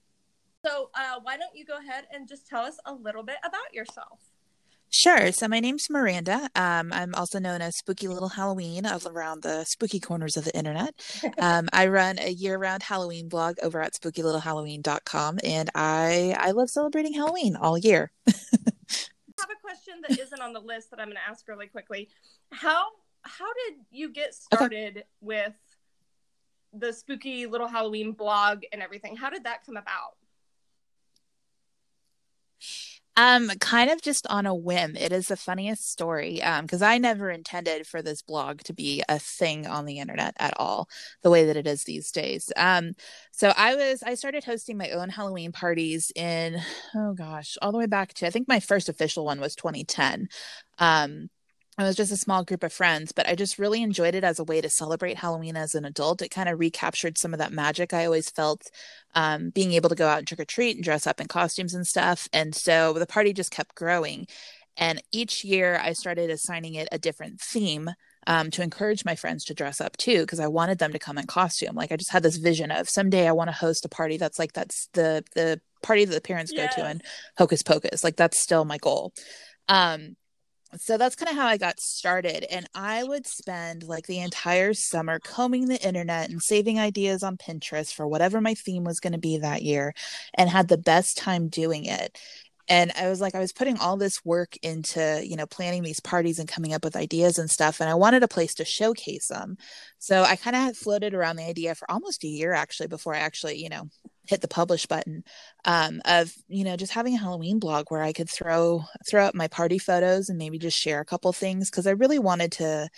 so, 0.65 0.91
uh, 0.95 1.21
why 1.23 1.37
don't 1.37 1.55
you 1.55 1.65
go 1.65 1.79
ahead 1.79 2.05
and 2.13 2.29
just 2.29 2.47
tell 2.47 2.63
us 2.63 2.79
a 2.87 2.93
little 2.93 3.23
bit 3.23 3.37
about 3.45 3.73
yourself? 3.73 4.21
Sure. 4.91 5.33
So 5.33 5.49
my 5.49 5.61
name's 5.61 5.91
Miranda. 5.91 6.49
Um, 6.55 6.93
I'm 6.93 7.15
also 7.15 7.39
known 7.39 7.61
as 7.61 7.77
Spooky 7.77 8.09
Little 8.09 8.29
Halloween 8.29 8.87
of 8.87 9.05
around 9.07 9.43
the 9.43 9.65
spooky 9.65 10.01
corners 10.01 10.37
of 10.37 10.45
the 10.45 10.57
internet. 10.57 10.95
Um, 11.39 11.69
I 11.73 11.89
run 11.89 12.19
a 12.19 12.31
year-round 12.31 12.83
Halloween 12.83 13.29
blog 13.29 13.57
over 13.63 13.81
at 13.83 13.93
spookylittlehalloween.com, 13.93 15.39
and 15.45 15.71
I 15.75 16.35
I 16.39 16.53
love 16.53 16.71
celebrating 16.71 17.13
Halloween 17.13 17.57
all 17.57 17.77
year. 17.77 18.11
I 18.29 18.33
have 18.33 19.51
a 19.51 19.61
question 19.61 19.95
that 20.09 20.19
isn't 20.19 20.41
on 20.41 20.53
the 20.53 20.61
list 20.61 20.91
that 20.91 21.01
I'm 21.01 21.09
going 21.09 21.17
to 21.17 21.29
ask 21.29 21.47
really 21.47 21.67
quickly. 21.67 22.09
How 22.53 22.87
how 23.23 23.47
did 23.69 23.81
you 23.91 24.11
get 24.11 24.35
started 24.35 25.05
with 25.21 25.55
the 26.73 26.93
spooky 26.93 27.47
little 27.47 27.69
Halloween 27.69 28.13
blog 28.13 28.63
and 28.73 28.83
everything? 28.83 29.15
How 29.15 29.29
did 29.29 29.45
that 29.45 29.65
come 29.67 29.77
about? 29.77 30.17
Um, 33.19 33.49
kind 33.61 33.91
of 33.91 34.03
just 34.03 34.27
on 34.27 34.45
a 34.45 34.55
whim. 34.55 34.95
It 34.95 35.11
is 35.11 35.29
the 35.29 35.39
funniest 35.39 35.91
story. 35.91 36.43
Um, 36.43 36.67
because 36.67 36.83
I 36.83 36.99
never 36.99 37.31
intended 37.31 37.87
for 37.87 38.03
this 38.03 38.21
blog 38.21 38.61
to 38.65 38.75
be 38.75 39.03
a 39.09 39.19
thing 39.19 39.67
on 39.67 39.87
the 39.87 39.99
internet 40.01 40.35
at 40.39 40.53
all, 40.59 40.89
the 41.23 41.31
way 41.31 41.47
that 41.47 41.57
it 41.57 41.67
is 41.67 41.85
these 41.85 42.11
days. 42.11 42.53
Um, 42.57 42.95
so 43.33 43.55
I 43.57 43.75
was 43.75 44.03
I 44.03 44.15
started 44.17 44.45
hosting 44.45 44.77
my 44.77 44.91
own 44.91 45.09
Halloween 45.09 45.51
parties 45.53 46.13
in 46.15 46.59
oh 46.95 47.15
gosh, 47.15 47.57
all 47.63 47.73
the 47.73 47.79
way 47.79 47.87
back 47.87 48.13
to 48.15 48.27
I 48.27 48.31
think 48.31 48.49
my 48.49 48.61
first 48.61 48.89
official 48.91 49.25
one 49.25 49.41
was 49.41 49.55
2010. 49.57 50.29
Um, 50.79 51.31
it 51.79 51.89
was 51.89 51.97
just 51.97 52.13
a 52.13 52.17
small 52.17 52.43
group 52.43 52.63
of 52.63 52.73
friends, 52.73 53.13
but 53.13 53.29
I 53.29 53.35
just 53.35 53.59
really 53.59 53.83
enjoyed 53.83 54.15
it 54.15 54.25
as 54.25 54.39
a 54.39 54.45
way 54.45 54.61
to 54.63 54.71
celebrate 54.71 55.19
Halloween 55.19 55.57
as 55.57 55.75
an 55.75 55.85
adult. 55.85 56.23
It 56.23 56.31
kind 56.31 56.49
of 56.49 56.59
recaptured 56.59 57.19
some 57.19 57.35
of 57.35 57.39
that 57.39 57.53
magic 57.53 57.93
I 57.93 58.07
always 58.07 58.31
felt 58.31 58.63
um, 59.15 59.51
being 59.51 59.73
able 59.73 59.91
to 59.91 59.95
go 59.95 60.09
out 60.09 60.19
and 60.19 60.27
trick 60.27 60.41
or 60.41 60.47
treat 60.47 60.77
and 60.77 60.85
dress 60.85 61.07
up 61.07 61.21
in 61.21 61.29
costumes 61.29 61.75
and 61.75 61.87
stuff. 61.87 62.29
And 62.33 62.55
so 62.55 62.95
the 62.95 63.07
party 63.07 63.33
just 63.35 63.51
kept 63.51 63.75
growing. 63.75 64.27
And 64.79 65.03
each 65.13 65.45
year 65.45 65.79
I 65.83 65.93
started 65.93 66.31
assigning 66.31 66.75
it 66.75 66.89
a 66.93 66.99
different 66.99 67.41
theme 67.41 67.91
um, 68.27 68.51
to 68.53 68.63
encourage 68.63 69.05
my 69.05 69.15
friends 69.15 69.45
to 69.45 69.55
dress 69.55 69.81
up 69.81 69.97
too, 69.99 70.21
because 70.21 70.41
I 70.41 70.49
wanted 70.49 70.79
them 70.79 70.93
to 70.93 70.99
come 70.99 71.19
in 71.19 71.27
costume. 71.27 71.77
Like 71.77 71.93
I 71.93 71.97
just 71.97 72.11
had 72.11 72.23
this 72.23 72.37
vision 72.37 72.71
of 72.71 72.89
someday 72.89 73.29
I 73.29 73.33
want 73.33 73.49
to 73.49 73.57
host 73.57 73.85
a 73.85 73.89
party 73.89 74.17
that's 74.17 74.39
like 74.39 74.53
that's 74.53 74.89
the 74.95 75.25
the 75.35 75.61
party 75.83 76.05
that 76.05 76.15
the 76.15 76.21
parents 76.21 76.53
go 76.53 76.67
to 76.67 76.75
Yes. 76.79 76.91
in 76.93 77.03
Hocus 77.39 77.63
Pocus. 77.63 78.03
Like 78.03 78.17
that's 78.17 78.43
still 78.43 78.65
my 78.65 78.79
goal. 78.79 79.13
Um, 79.69 80.17
so 80.75 80.99
that's 80.99 81.17
kind 81.17 81.31
of 81.31 81.37
how 81.37 81.47
I 81.47 81.57
got 81.57 81.81
started. 81.81 82.45
And 82.53 82.69
I 82.75 83.05
would 83.05 83.27
spend 83.27 83.85
like 83.85 84.07
the 84.07 84.19
entire 84.19 84.75
summer 84.75 85.19
combing 85.21 85.69
the 85.69 85.81
internet 85.85 86.29
and 86.31 86.43
saving 86.43 86.79
ideas 86.81 87.23
on 87.23 87.37
Pinterest 87.37 87.95
for 87.95 88.07
whatever 88.09 88.41
my 88.41 88.55
theme 88.55 88.85
was 88.85 89.01
going 89.01 89.13
to 89.13 89.19
be 89.19 89.39
that 89.39 89.63
year 89.63 89.95
and 90.35 90.51
had 90.51 90.69
the 90.69 90.79
best 90.79 91.17
time 91.17 91.49
doing 91.49 91.85
it. 91.87 92.19
and 92.69 92.93
I 92.97 93.09
was 93.09 93.21
like, 93.21 93.35
I 93.37 93.41
was 93.41 93.53
putting 93.53 93.79
all 93.79 93.97
this 93.97 94.25
work 94.25 94.57
into, 94.63 95.23
you 95.25 95.37
know, 95.37 95.47
planning 95.47 95.83
these 95.85 96.01
parties 96.01 96.39
and 96.41 96.49
coming 96.49 96.75
up 96.75 96.85
with 96.85 96.97
ideas 96.97 97.39
and 97.39 97.51
stuff. 97.51 97.81
And 97.81 97.89
I 97.89 97.95
wanted 97.95 98.23
a 98.25 98.29
place 98.29 98.55
to 98.57 98.65
showcase 98.65 99.29
them. 99.29 99.57
So 99.99 100.25
I 100.25 100.37
kind 100.37 100.57
of 100.57 100.63
had 100.63 100.77
floated 100.77 101.15
around 101.15 101.37
the 101.37 101.47
idea 101.49 101.75
for 101.77 101.91
almost 101.91 102.25
a 102.25 102.29
year 102.29 102.53
actually 102.53 102.89
before 102.89 103.15
I 103.15 103.19
actually, 103.21 103.63
you 103.63 103.69
know, 103.69 103.89
hit 104.29 104.41
the 104.41 104.49
publish 104.49 104.87
button 104.87 105.25
um, 105.65 106.01
of 106.05 106.33
you 106.49 106.65
know 106.65 106.77
just 106.77 106.93
having 106.93 107.15
a 107.15 107.19
halloween 107.19 107.59
blog 107.59 107.87
where 107.89 108.03
i 108.03 108.13
could 108.13 108.29
throw 108.29 108.83
throw 109.09 109.25
up 109.25 109.35
my 109.35 109.49
party 109.49 109.79
photos 109.79 110.29
and 110.29 110.39
maybe 110.39 110.59
just 110.59 110.79
share 110.79 111.01
a 111.01 111.05
couple 111.05 111.33
things 111.33 111.71
because 111.71 111.87
i 111.87 111.91
really 111.91 112.19
wanted 112.19 112.53
to 112.53 112.89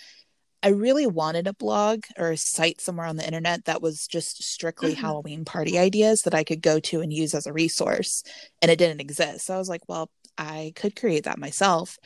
i 0.63 0.69
really 0.69 1.07
wanted 1.07 1.47
a 1.47 1.53
blog 1.53 2.03
or 2.17 2.31
a 2.31 2.37
site 2.37 2.81
somewhere 2.81 3.07
on 3.07 3.15
the 3.15 3.25
internet 3.25 3.65
that 3.65 3.81
was 3.81 4.07
just 4.07 4.43
strictly 4.43 4.91
mm-hmm. 4.91 5.01
halloween 5.01 5.45
party 5.45 5.77
ideas 5.77 6.23
that 6.23 6.35
i 6.35 6.43
could 6.43 6.61
go 6.61 6.79
to 6.79 7.01
and 7.01 7.13
use 7.13 7.33
as 7.33 7.47
a 7.47 7.53
resource 7.53 8.23
and 8.61 8.71
it 8.71 8.77
didn't 8.79 9.01
exist 9.01 9.45
so 9.45 9.53
i 9.53 9.57
was 9.57 9.69
like 9.69 9.81
well 9.87 10.09
i 10.37 10.71
could 10.75 10.95
create 10.95 11.25
that 11.25 11.39
myself 11.39 11.97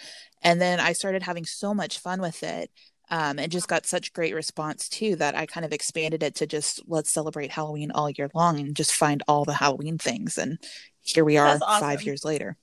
and 0.42 0.62
then 0.62 0.80
i 0.80 0.94
started 0.94 1.24
having 1.24 1.46
so 1.46 1.74
much 1.74 2.00
fun 2.00 2.22
with 2.22 2.44
it 2.44 2.70
um, 3.10 3.40
and 3.40 3.52
just 3.52 3.68
got 3.68 3.86
such 3.86 4.14
great 4.14 4.34
response 4.34 4.88
too 4.90 5.16
that 5.18 5.36
I 5.36 5.46
kind 5.46 5.66
of 5.66 5.74
expanded 5.74 6.24
it 6.24 6.36
to 6.36 6.48
just 6.48 6.82
let's 6.88 7.14
celebrate 7.14 7.52
Halloween 7.52 7.92
all 7.92 8.10
year 8.10 8.30
long 8.34 8.60
and 8.60 8.76
just 8.76 8.94
find 8.94 9.24
all 9.28 9.46
the 9.46 9.54
Halloween 9.54 9.98
things. 9.98 10.38
And 10.38 10.58
here 11.02 11.26
we 11.26 11.38
are 11.38 11.48
awesome. 11.48 11.80
five 11.80 12.04
years 12.04 12.24
later. 12.24 12.58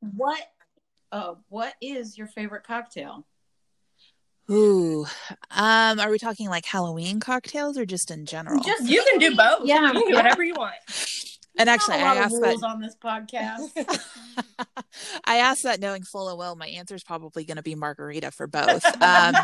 What 0.00 0.40
uh, 1.10 1.34
what 1.48 1.74
is 1.80 2.18
your 2.18 2.26
favorite 2.26 2.64
cocktail? 2.64 3.26
Ooh, 4.50 5.06
um, 5.50 6.00
are 6.00 6.10
we 6.10 6.18
talking 6.18 6.48
like 6.48 6.64
Halloween 6.64 7.20
cocktails 7.20 7.76
or 7.76 7.84
just 7.84 8.10
in 8.10 8.24
general? 8.24 8.62
Just 8.62 8.88
you 8.88 9.04
can 9.04 9.18
do 9.18 9.36
both. 9.36 9.66
Yeah, 9.66 9.88
you 9.88 9.92
can 9.92 10.08
do 10.08 10.14
whatever 10.14 10.42
you 10.42 10.54
want. 10.54 10.74
And 11.58 11.68
actually, 11.68 11.96
I 11.96 12.16
asked 12.16 12.40
that 12.40 12.62
on 12.62 12.80
this 12.80 12.96
podcast. 12.96 13.70
I 15.24 15.38
asked 15.38 15.64
that 15.64 15.80
knowing 15.80 16.02
full 16.04 16.36
well 16.38 16.54
my 16.54 16.68
answer 16.68 16.94
is 16.94 17.02
probably 17.02 17.44
going 17.44 17.56
to 17.56 17.62
be 17.62 17.74
margarita 17.74 18.30
for 18.30 18.46
both. 18.46 18.84
Um, 19.00 19.34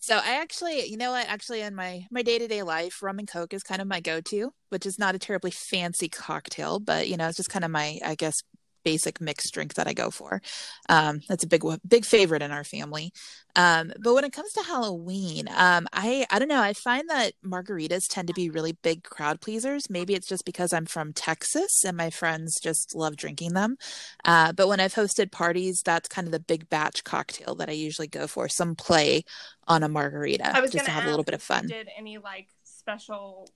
so 0.00 0.16
I 0.16 0.40
actually, 0.40 0.86
you 0.86 0.96
know 0.96 1.12
what? 1.12 1.28
Actually, 1.28 1.60
in 1.60 1.74
my 1.74 2.06
my 2.10 2.22
day 2.22 2.38
to 2.38 2.48
day 2.48 2.62
life, 2.62 3.02
rum 3.02 3.18
and 3.18 3.28
coke 3.28 3.54
is 3.54 3.62
kind 3.62 3.80
of 3.80 3.86
my 3.86 4.00
go 4.00 4.20
to, 4.20 4.52
which 4.68 4.84
is 4.84 4.98
not 4.98 5.14
a 5.14 5.18
terribly 5.18 5.50
fancy 5.50 6.08
cocktail, 6.08 6.80
but 6.80 7.08
you 7.08 7.16
know, 7.16 7.28
it's 7.28 7.36
just 7.36 7.50
kind 7.50 7.64
of 7.64 7.70
my, 7.70 7.98
I 8.04 8.14
guess, 8.14 8.42
basic 8.82 9.20
mixed 9.20 9.52
drink 9.52 9.74
that 9.74 9.86
I 9.86 9.92
go 9.92 10.10
for. 10.10 10.42
Um, 10.88 11.20
that's 11.28 11.44
a 11.44 11.48
big 11.48 11.62
big 11.86 12.04
favorite 12.04 12.42
in 12.42 12.50
our 12.50 12.64
family. 12.64 13.12
Um, 13.54 13.92
but 13.98 14.14
when 14.14 14.24
it 14.24 14.32
comes 14.32 14.52
to 14.52 14.62
Halloween, 14.62 15.48
um, 15.54 15.86
I 15.92 16.26
I 16.30 16.38
don't 16.38 16.48
know. 16.48 16.60
I 16.60 16.72
find 16.72 17.08
that 17.10 17.34
margaritas 17.44 18.08
tend 18.08 18.28
to 18.28 18.34
be 18.34 18.50
really 18.50 18.72
big 18.82 19.04
crowd 19.04 19.40
pleasers. 19.40 19.90
Maybe 19.90 20.14
it's 20.14 20.26
just 20.26 20.44
because 20.44 20.72
I'm 20.72 20.86
from 20.86 21.12
Texas 21.12 21.84
and 21.84 21.96
my 21.96 22.10
friends 22.10 22.58
just 22.62 22.94
love 22.94 23.16
drinking 23.16 23.52
them. 23.54 23.76
Uh, 24.24 24.52
but 24.52 24.68
when 24.68 24.80
I've 24.80 24.94
hosted 24.94 25.30
parties, 25.30 25.82
that's 25.84 26.08
kind 26.08 26.26
of 26.26 26.32
the 26.32 26.40
big 26.40 26.68
batch 26.70 27.04
cocktail 27.04 27.54
that 27.56 27.68
I 27.68 27.72
usually 27.72 28.08
go 28.08 28.26
for. 28.26 28.48
Some 28.48 28.74
play 28.74 29.24
on 29.68 29.82
a 29.82 29.88
margarita 29.88 30.56
I 30.56 30.60
was 30.60 30.70
just 30.70 30.86
to 30.86 30.90
have 30.90 31.04
a 31.04 31.10
little 31.10 31.24
bit 31.24 31.34
of 31.34 31.42
fun. 31.42 31.66
Did 31.66 31.88
any 31.96 32.18
like 32.18 32.48
special 32.64 33.48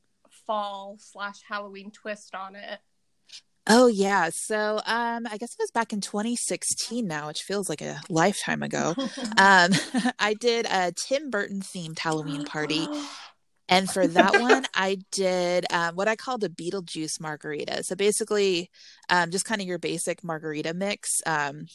fall 0.47 0.97
slash 1.00 1.42
Halloween 1.49 1.90
twist 1.90 2.35
on 2.35 2.54
it? 2.54 2.80
Oh 3.69 3.87
yeah. 3.89 4.31
So 4.33 4.81
um 4.87 5.27
I 5.31 5.37
guess 5.39 5.53
it 5.53 5.59
was 5.59 5.71
back 5.73 5.93
in 5.93 6.01
2016 6.01 7.07
now, 7.07 7.29
which 7.29 7.43
feels 7.43 7.69
like 7.69 7.83
a 7.83 8.01
lifetime 8.09 8.63
ago. 8.63 8.95
um 9.39 9.73
I 10.19 10.35
did 10.39 10.67
a 10.71 10.93
Tim 10.93 11.31
Burton 11.31 11.61
themed 11.61 11.99
Halloween 11.99 12.45
party. 12.45 12.87
And 13.69 13.91
for 13.91 14.07
that 14.07 14.41
one, 14.41 14.65
I 14.75 14.99
did 15.11 15.67
um, 15.73 15.97
what 15.97 16.07
I 16.07 16.15
called 16.15 16.45
a 16.45 16.49
Beetlejuice 16.49 17.21
margarita. 17.21 17.83
So 17.83 17.97
basically, 17.97 18.71
um, 19.11 19.31
just 19.33 19.45
kind 19.45 19.61
of 19.61 19.67
your 19.67 19.79
basic 19.81 20.23
margarita 20.23 20.73
mix. 20.73 21.21
Um, 21.27 21.67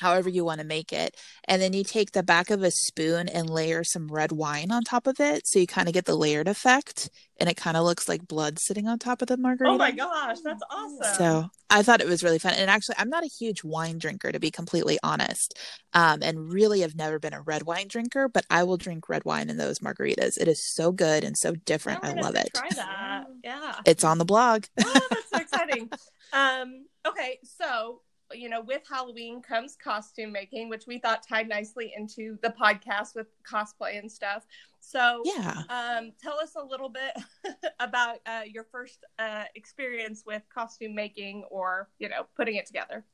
however 0.00 0.28
you 0.28 0.44
want 0.44 0.60
to 0.60 0.66
make 0.66 0.92
it. 0.92 1.16
And 1.46 1.60
then 1.60 1.72
you 1.72 1.84
take 1.84 2.12
the 2.12 2.22
back 2.22 2.50
of 2.50 2.62
a 2.62 2.70
spoon 2.70 3.28
and 3.28 3.48
layer 3.48 3.84
some 3.84 4.08
red 4.08 4.32
wine 4.32 4.70
on 4.70 4.82
top 4.82 5.06
of 5.06 5.20
it. 5.20 5.46
So 5.46 5.58
you 5.58 5.66
kind 5.66 5.88
of 5.88 5.94
get 5.94 6.04
the 6.04 6.16
layered 6.16 6.48
effect 6.48 7.10
and 7.38 7.50
it 7.50 7.56
kind 7.56 7.76
of 7.76 7.84
looks 7.84 8.08
like 8.08 8.28
blood 8.28 8.58
sitting 8.60 8.86
on 8.86 8.98
top 8.98 9.20
of 9.20 9.28
the 9.28 9.36
margarita. 9.36 9.74
Oh 9.74 9.78
my 9.78 9.90
gosh, 9.90 10.38
that's 10.44 10.62
awesome. 10.70 11.14
So 11.16 11.50
I 11.70 11.82
thought 11.82 12.00
it 12.00 12.06
was 12.06 12.22
really 12.22 12.38
fun. 12.38 12.54
And 12.54 12.70
actually, 12.70 12.94
I'm 12.98 13.08
not 13.08 13.24
a 13.24 13.28
huge 13.28 13.64
wine 13.64 13.98
drinker, 13.98 14.30
to 14.30 14.38
be 14.38 14.50
completely 14.50 14.98
honest. 15.02 15.58
Um, 15.92 16.22
and 16.22 16.52
really 16.52 16.82
have 16.82 16.94
never 16.94 17.18
been 17.18 17.32
a 17.32 17.40
red 17.40 17.64
wine 17.64 17.88
drinker, 17.88 18.28
but 18.28 18.46
I 18.48 18.62
will 18.62 18.76
drink 18.76 19.08
red 19.08 19.24
wine 19.24 19.50
in 19.50 19.56
those 19.56 19.80
margaritas. 19.80 20.38
It 20.40 20.46
is 20.46 20.64
so 20.64 20.92
good 20.92 21.24
and 21.24 21.36
so 21.36 21.54
different. 21.54 22.04
I 22.04 22.12
love 22.12 22.36
it. 22.36 22.50
Try 22.54 22.68
that. 22.76 23.24
Yeah. 23.42 23.74
It's 23.86 24.04
on 24.04 24.18
the 24.18 24.24
blog. 24.24 24.64
oh, 24.80 25.00
that's 25.10 25.30
so 25.30 25.38
exciting. 25.40 25.90
um, 26.32 26.86
okay, 27.06 27.40
so 27.42 28.02
you 28.34 28.48
know, 28.48 28.60
with 28.60 28.82
Halloween 28.88 29.42
comes 29.42 29.76
costume 29.76 30.32
making, 30.32 30.68
which 30.68 30.86
we 30.86 30.98
thought 30.98 31.26
tied 31.26 31.48
nicely 31.48 31.92
into 31.96 32.38
the 32.42 32.50
podcast 32.50 33.14
with 33.14 33.26
cosplay 33.44 33.98
and 33.98 34.10
stuff. 34.10 34.44
So, 34.80 35.22
yeah, 35.24 35.62
um, 35.68 36.12
tell 36.22 36.38
us 36.40 36.54
a 36.56 36.64
little 36.64 36.88
bit 36.88 37.16
about 37.80 38.18
uh, 38.26 38.42
your 38.46 38.64
first 38.64 39.04
uh, 39.18 39.44
experience 39.54 40.24
with 40.26 40.42
costume 40.52 40.94
making, 40.94 41.44
or 41.50 41.88
you 41.98 42.08
know, 42.08 42.26
putting 42.36 42.56
it 42.56 42.66
together. 42.66 43.04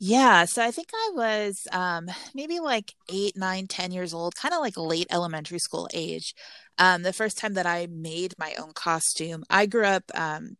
Yeah, 0.00 0.44
so 0.44 0.62
I 0.62 0.70
think 0.70 0.88
I 0.92 1.10
was 1.14 1.66
um, 1.72 2.10
maybe 2.34 2.60
like 2.60 2.92
eight, 3.08 3.36
nine, 3.36 3.66
ten 3.66 3.92
years 3.92 4.12
old, 4.12 4.34
kind 4.34 4.52
of 4.52 4.60
like 4.60 4.76
late 4.76 5.06
elementary 5.10 5.58
school 5.58 5.88
age. 5.94 6.34
Um, 6.78 7.02
the 7.02 7.12
first 7.12 7.38
time 7.38 7.54
that 7.54 7.66
I 7.66 7.86
made 7.90 8.34
my 8.38 8.54
own 8.58 8.72
costume, 8.72 9.44
I 9.48 9.66
grew 9.66 9.84
up 9.84 10.02
um, 10.14 10.56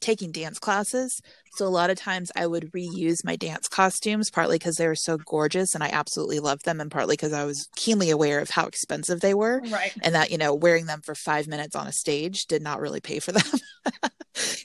taking 0.00 0.32
dance 0.32 0.58
classes. 0.58 1.20
So 1.54 1.66
a 1.66 1.68
lot 1.68 1.90
of 1.90 1.98
times 1.98 2.32
I 2.34 2.46
would 2.46 2.72
reuse 2.72 3.24
my 3.24 3.36
dance 3.36 3.68
costumes, 3.68 4.30
partly 4.30 4.56
because 4.56 4.76
they 4.76 4.86
were 4.86 4.94
so 4.94 5.18
gorgeous 5.18 5.74
and 5.74 5.84
I 5.84 5.88
absolutely 5.88 6.40
loved 6.40 6.64
them, 6.64 6.80
and 6.80 6.90
partly 6.90 7.14
because 7.14 7.32
I 7.32 7.44
was 7.44 7.68
keenly 7.76 8.10
aware 8.10 8.40
of 8.40 8.50
how 8.50 8.66
expensive 8.66 9.20
they 9.20 9.34
were. 9.34 9.60
Right. 9.70 9.92
And 10.02 10.14
that, 10.14 10.30
you 10.30 10.38
know, 10.38 10.54
wearing 10.54 10.86
them 10.86 11.02
for 11.02 11.14
five 11.14 11.46
minutes 11.46 11.76
on 11.76 11.86
a 11.86 11.92
stage 11.92 12.46
did 12.46 12.62
not 12.62 12.80
really 12.80 13.00
pay 13.00 13.18
for 13.18 13.32
them. 13.32 13.42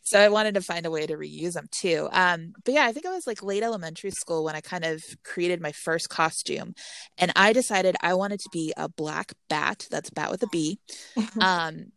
so 0.03 0.19
I 0.19 0.29
wanted 0.29 0.53
to 0.53 0.61
find 0.61 0.85
a 0.85 0.91
way 0.91 1.05
to 1.05 1.17
reuse 1.17 1.53
them 1.53 1.67
too. 1.71 2.07
Um, 2.11 2.53
but 2.63 2.73
yeah, 2.73 2.85
I 2.85 2.93
think 2.93 3.05
I 3.05 3.13
was 3.13 3.27
like 3.27 3.43
late 3.43 3.63
elementary 3.63 4.11
school 4.11 4.45
when 4.45 4.55
I 4.55 4.61
kind 4.61 4.85
of 4.85 5.03
created 5.23 5.61
my 5.61 5.73
first 5.73 6.09
costume. 6.09 6.73
And 7.17 7.33
I 7.35 7.51
decided 7.51 7.97
I 8.01 8.13
wanted 8.13 8.39
to 8.41 8.49
be 8.53 8.73
a 8.77 8.87
black 8.87 9.33
bat. 9.49 9.87
That's 9.91 10.09
bat 10.09 10.31
with 10.31 10.43
a 10.43 10.47
B. 10.47 10.79
um, 11.41 11.91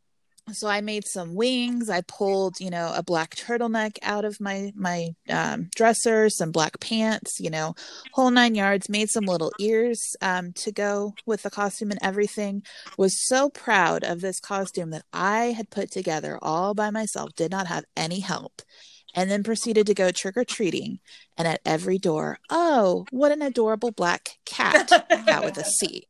so 0.52 0.68
I 0.68 0.80
made 0.80 1.06
some 1.06 1.34
wings. 1.34 1.88
I 1.90 2.02
pulled, 2.02 2.60
you 2.60 2.70
know, 2.70 2.92
a 2.94 3.02
black 3.02 3.34
turtleneck 3.36 3.98
out 4.02 4.24
of 4.24 4.40
my 4.40 4.72
my 4.74 5.10
um, 5.28 5.68
dresser, 5.74 6.28
some 6.28 6.50
black 6.52 6.80
pants, 6.80 7.40
you 7.40 7.50
know, 7.50 7.74
whole 8.12 8.30
nine 8.30 8.54
yards. 8.54 8.88
Made 8.88 9.10
some 9.10 9.24
little 9.24 9.52
ears 9.58 10.16
um, 10.20 10.52
to 10.54 10.72
go 10.72 11.14
with 11.26 11.42
the 11.42 11.50
costume 11.50 11.90
and 11.90 12.00
everything. 12.02 12.62
Was 12.98 13.26
so 13.26 13.48
proud 13.50 14.04
of 14.04 14.20
this 14.20 14.40
costume 14.40 14.90
that 14.90 15.04
I 15.12 15.46
had 15.46 15.70
put 15.70 15.90
together 15.90 16.38
all 16.42 16.74
by 16.74 16.90
myself. 16.90 17.34
Did 17.34 17.50
not 17.50 17.66
have 17.66 17.84
any 17.96 18.20
help. 18.20 18.62
And 19.12 19.28
then 19.28 19.42
proceeded 19.42 19.88
to 19.88 19.94
go 19.94 20.12
trick 20.12 20.36
or 20.36 20.44
treating. 20.44 21.00
And 21.36 21.48
at 21.48 21.60
every 21.64 21.98
door, 21.98 22.38
oh, 22.48 23.06
what 23.10 23.32
an 23.32 23.42
adorable 23.42 23.90
black 23.90 24.38
cat, 24.44 24.88
cat 24.88 25.44
with 25.44 25.58
a 25.58 25.64
C. 25.80 26.06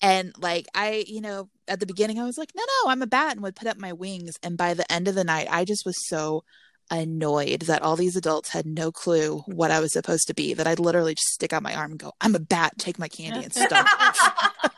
And 0.00 0.32
like 0.38 0.66
I, 0.74 1.04
you 1.06 1.20
know, 1.20 1.48
at 1.66 1.80
the 1.80 1.86
beginning 1.86 2.18
I 2.18 2.24
was 2.24 2.38
like, 2.38 2.52
no, 2.54 2.62
no, 2.62 2.90
I'm 2.90 3.02
a 3.02 3.06
bat 3.06 3.32
and 3.32 3.42
would 3.42 3.56
put 3.56 3.68
up 3.68 3.78
my 3.78 3.92
wings. 3.92 4.36
And 4.42 4.56
by 4.56 4.74
the 4.74 4.90
end 4.90 5.08
of 5.08 5.14
the 5.14 5.24
night, 5.24 5.48
I 5.50 5.64
just 5.64 5.84
was 5.84 6.06
so 6.06 6.44
annoyed 6.90 7.62
that 7.62 7.82
all 7.82 7.96
these 7.96 8.16
adults 8.16 8.50
had 8.50 8.66
no 8.66 8.90
clue 8.90 9.38
what 9.46 9.70
I 9.70 9.80
was 9.80 9.92
supposed 9.92 10.26
to 10.28 10.34
be, 10.34 10.54
that 10.54 10.66
I'd 10.66 10.78
literally 10.78 11.14
just 11.14 11.28
stick 11.28 11.52
out 11.52 11.62
my 11.62 11.74
arm 11.74 11.92
and 11.92 12.00
go, 12.00 12.12
I'm 12.20 12.34
a 12.34 12.40
bat, 12.40 12.74
take 12.78 12.98
my 12.98 13.08
candy 13.08 13.44
and 13.44 13.52
stuff. 13.52 13.70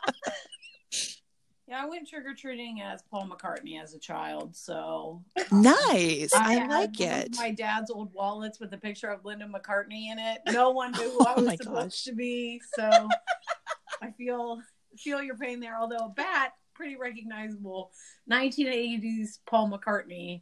yeah, 1.67 1.83
I 1.83 1.85
went 1.85 2.09
trick 2.09 2.25
or 2.25 2.33
treating 2.33 2.81
as 2.81 3.01
Paul 3.09 3.29
McCartney 3.29 3.81
as 3.81 3.93
a 3.93 3.99
child. 3.99 4.55
So 4.55 5.23
um, 5.51 5.61
nice. 5.61 6.33
I, 6.33 6.63
I 6.63 6.67
like 6.67 6.99
it. 6.99 7.35
My 7.37 7.51
dad's 7.51 7.91
old 7.91 8.13
wallets 8.13 8.59
with 8.59 8.73
a 8.73 8.77
picture 8.77 9.07
of 9.07 9.23
Linda 9.23 9.45
McCartney 9.45 10.11
in 10.11 10.19
it. 10.19 10.41
No 10.51 10.71
one 10.71 10.91
knew 10.91 11.11
who 11.11 11.25
I 11.25 11.33
oh 11.37 11.43
was 11.43 11.53
oh 11.53 11.55
supposed 11.55 11.75
gosh. 11.75 12.03
to 12.03 12.13
be. 12.13 12.61
So 12.75 13.09
I 14.01 14.11
feel 14.17 14.61
feel 14.97 15.21
your 15.21 15.37
pain 15.37 15.59
there. 15.59 15.77
Although 15.77 16.05
a 16.05 16.09
bat, 16.09 16.53
pretty 16.73 16.95
recognizable, 16.95 17.91
1980s 18.29 19.39
Paul 19.45 19.71
McCartney. 19.71 20.41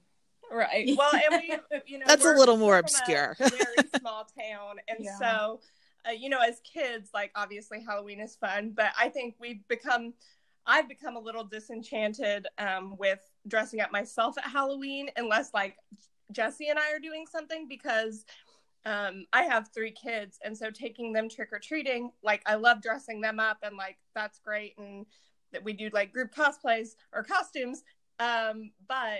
Right. 0.51 0.89
Well, 0.98 1.12
and 1.13 1.41
we, 1.41 1.82
you 1.86 2.00
know, 2.00 2.06
that's 2.08 2.25
a 2.25 2.34
little 2.34 2.58
more 2.58 2.77
obscure. 2.77 3.36
very 3.38 3.53
small 4.00 4.25
town, 4.25 4.77
and 4.88 5.00
yeah. 5.00 5.18
so, 5.20 5.60
uh, 6.08 6.12
you 6.12 6.29
know, 6.29 6.39
as 6.39 6.60
kids, 6.62 7.12
like 7.13 7.32
obviously 7.36 7.84
Halloween 7.88 8.20
is 8.20 8.36
fun, 8.36 8.74
but 8.75 8.91
I 9.00 9.10
think 9.10 9.36
we've 9.39 9.65
become, 9.68 10.13
I've 10.65 10.89
become 10.89 11.15
a 11.15 11.20
little 11.20 11.44
disenchanted 11.44 12.48
um, 12.58 12.96
with 12.98 13.20
dressing 13.48 13.82
up 13.82 13.91
myself 13.91 14.38
at 14.39 14.46
Halloween, 14.46 15.10
unless 15.18 15.53
like 15.53 15.75
Jesse 16.32 16.70
and 16.70 16.79
I 16.79 16.94
are 16.94 17.00
doing 17.00 17.25
something 17.29 17.68
because 17.68 18.25
um, 18.86 19.25
I 19.33 19.43
have 19.43 19.69
three 19.74 19.91
kids, 19.91 20.39
and 20.43 20.57
so 20.57 20.71
taking 20.71 21.13
them 21.13 21.29
trick 21.29 21.50
or 21.51 21.59
treating, 21.59 22.12
like 22.24 22.41
I 22.45 22.55
love 22.55 22.81
dressing 22.81 23.21
them 23.21 23.39
up, 23.39 23.57
and 23.63 23.75
like 23.75 23.98
that's 24.15 24.39
great, 24.39 24.75
and 24.77 25.05
that 25.51 25.63
we 25.63 25.74
do 25.74 25.89
like 25.93 26.13
group 26.13 26.33
cosplays 26.33 26.89
or 27.13 27.24
costumes. 27.24 27.83
Um, 28.19 28.71
but 28.88 29.19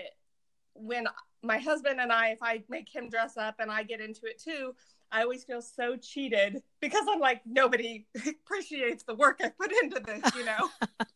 when 0.74 1.06
my 1.42 1.58
husband 1.58 2.00
and 2.00 2.12
I, 2.12 2.28
if 2.28 2.42
I 2.42 2.62
make 2.68 2.94
him 2.94 3.08
dress 3.08 3.36
up 3.36 3.56
and 3.58 3.70
I 3.70 3.82
get 3.82 4.00
into 4.00 4.26
it 4.26 4.40
too, 4.40 4.74
I 5.10 5.22
always 5.22 5.44
feel 5.44 5.62
so 5.62 5.96
cheated 5.96 6.62
because 6.80 7.04
I'm 7.10 7.20
like, 7.20 7.42
nobody 7.46 8.06
appreciates 8.16 9.04
the 9.04 9.14
work 9.14 9.40
I 9.42 9.50
put 9.50 9.72
into 9.82 10.00
this, 10.00 10.34
you 10.34 10.44
know? 10.44 10.70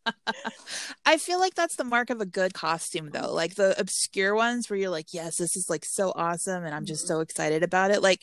I 1.07 1.19
feel 1.19 1.39
like 1.39 1.55
that's 1.55 1.77
the 1.77 1.85
mark 1.85 2.11
of 2.11 2.21
a 2.21 2.27
good 2.27 2.55
costume, 2.55 3.11
though. 3.11 3.33
Like 3.33 3.55
the 3.55 3.79
obscure 3.81 4.35
ones 4.35 4.69
where 4.69 4.79
you're 4.79 4.91
like, 4.91 5.13
yes, 5.13 5.37
this 5.37 5.57
is 5.57 5.69
like 5.69 5.85
so 5.85 6.13
awesome 6.15 6.65
and 6.65 6.75
I'm 6.75 6.85
just 6.85 7.05
mm-hmm. 7.05 7.15
so 7.15 7.21
excited 7.21 7.63
about 7.63 7.91
it. 7.91 8.03
Like, 8.03 8.21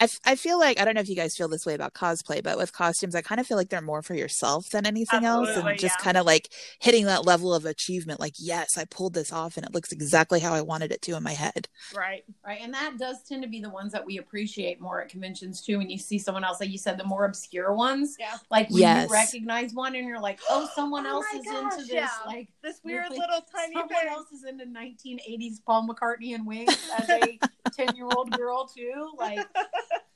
I, 0.00 0.04
f- 0.04 0.20
I 0.24 0.34
feel 0.34 0.58
like 0.58 0.80
I 0.80 0.84
don't 0.84 0.94
know 0.94 1.00
if 1.00 1.08
you 1.08 1.14
guys 1.14 1.36
feel 1.36 1.48
this 1.48 1.64
way 1.64 1.74
about 1.74 1.94
cosplay, 1.94 2.42
but 2.42 2.58
with 2.58 2.72
costumes, 2.72 3.14
I 3.14 3.22
kind 3.22 3.40
of 3.40 3.46
feel 3.46 3.56
like 3.56 3.68
they're 3.68 3.80
more 3.80 4.02
for 4.02 4.14
yourself 4.14 4.68
than 4.70 4.86
anything 4.86 5.24
else, 5.24 5.50
and 5.50 5.78
just 5.78 5.96
yeah. 5.98 6.04
kind 6.04 6.16
of 6.16 6.26
like 6.26 6.48
hitting 6.80 7.06
that 7.06 7.24
level 7.24 7.54
of 7.54 7.64
achievement. 7.64 8.18
Like, 8.18 8.34
yes, 8.38 8.76
I 8.76 8.86
pulled 8.86 9.14
this 9.14 9.32
off, 9.32 9.56
and 9.56 9.64
it 9.64 9.72
looks 9.72 9.92
exactly 9.92 10.40
how 10.40 10.52
I 10.52 10.62
wanted 10.62 10.90
it 10.90 11.00
to 11.02 11.16
in 11.16 11.22
my 11.22 11.32
head. 11.32 11.68
Right. 11.94 12.24
Right. 12.44 12.58
And 12.60 12.74
that 12.74 12.98
does 12.98 13.22
tend 13.22 13.42
to 13.44 13.48
be 13.48 13.60
the 13.60 13.70
ones 13.70 13.92
that 13.92 14.04
we 14.04 14.18
appreciate 14.18 14.80
more 14.80 15.00
at 15.00 15.10
conventions 15.10 15.62
too. 15.62 15.78
When 15.78 15.88
you 15.88 15.98
see 15.98 16.18
someone 16.18 16.44
else, 16.44 16.60
like 16.60 16.70
you 16.70 16.78
said, 16.84 16.98
the 16.98 17.04
more 17.04 17.24
obscure 17.24 17.72
ones, 17.74 18.16
Yeah. 18.20 18.36
like 18.50 18.68
when 18.70 18.80
Yes. 18.80 19.08
you 19.08 19.12
recognize 19.14 19.72
one 19.74 19.96
and 19.96 20.06
you're 20.06 20.20
like, 20.20 20.38
oh, 20.48 20.68
someone 20.74 21.06
Oh 21.06 21.10
else 21.16 21.26
my 21.32 21.38
is 21.40 21.44
gosh, 21.46 21.72
into 21.72 21.76
this. 21.84 21.92
yeah. 21.92 22.08
Like 22.26 22.48
This 22.62 22.80
weird 22.84 23.04
Really? 23.04 23.18
little 23.18 23.40
tiny 23.54 23.72
someone 23.74 23.88
thing. 23.88 24.08
else 24.08 24.30
is 24.30 24.44
into 24.44 24.64
1980s 24.66 25.64
Paul 25.66 25.88
McCartney 25.88 26.34
and 26.34 26.46
Wings 26.46 26.76
as 26.96 27.08
a 27.10 27.38
10 27.76 27.96
year 27.96 28.06
old 28.14 28.30
girl 28.32 28.66
too. 28.68 29.10
Like, 29.18 29.44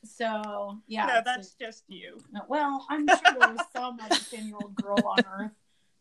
so 0.04 0.78
yeah. 0.87 1.06
no, 1.06 1.14
it's 1.16 1.25
that's 1.25 1.54
just 1.54 1.84
you. 1.88 2.18
a- 2.37 2.42
well, 2.48 2.87
I'm 2.88 3.06
sure 3.08 3.18
there 3.38 3.48
was 3.52 3.60
some 3.75 3.96
like 3.96 4.28
10 4.30 4.46
year 4.46 4.56
old 4.62 4.75
girl 4.76 4.98
on 5.06 5.18
earth 5.40 5.52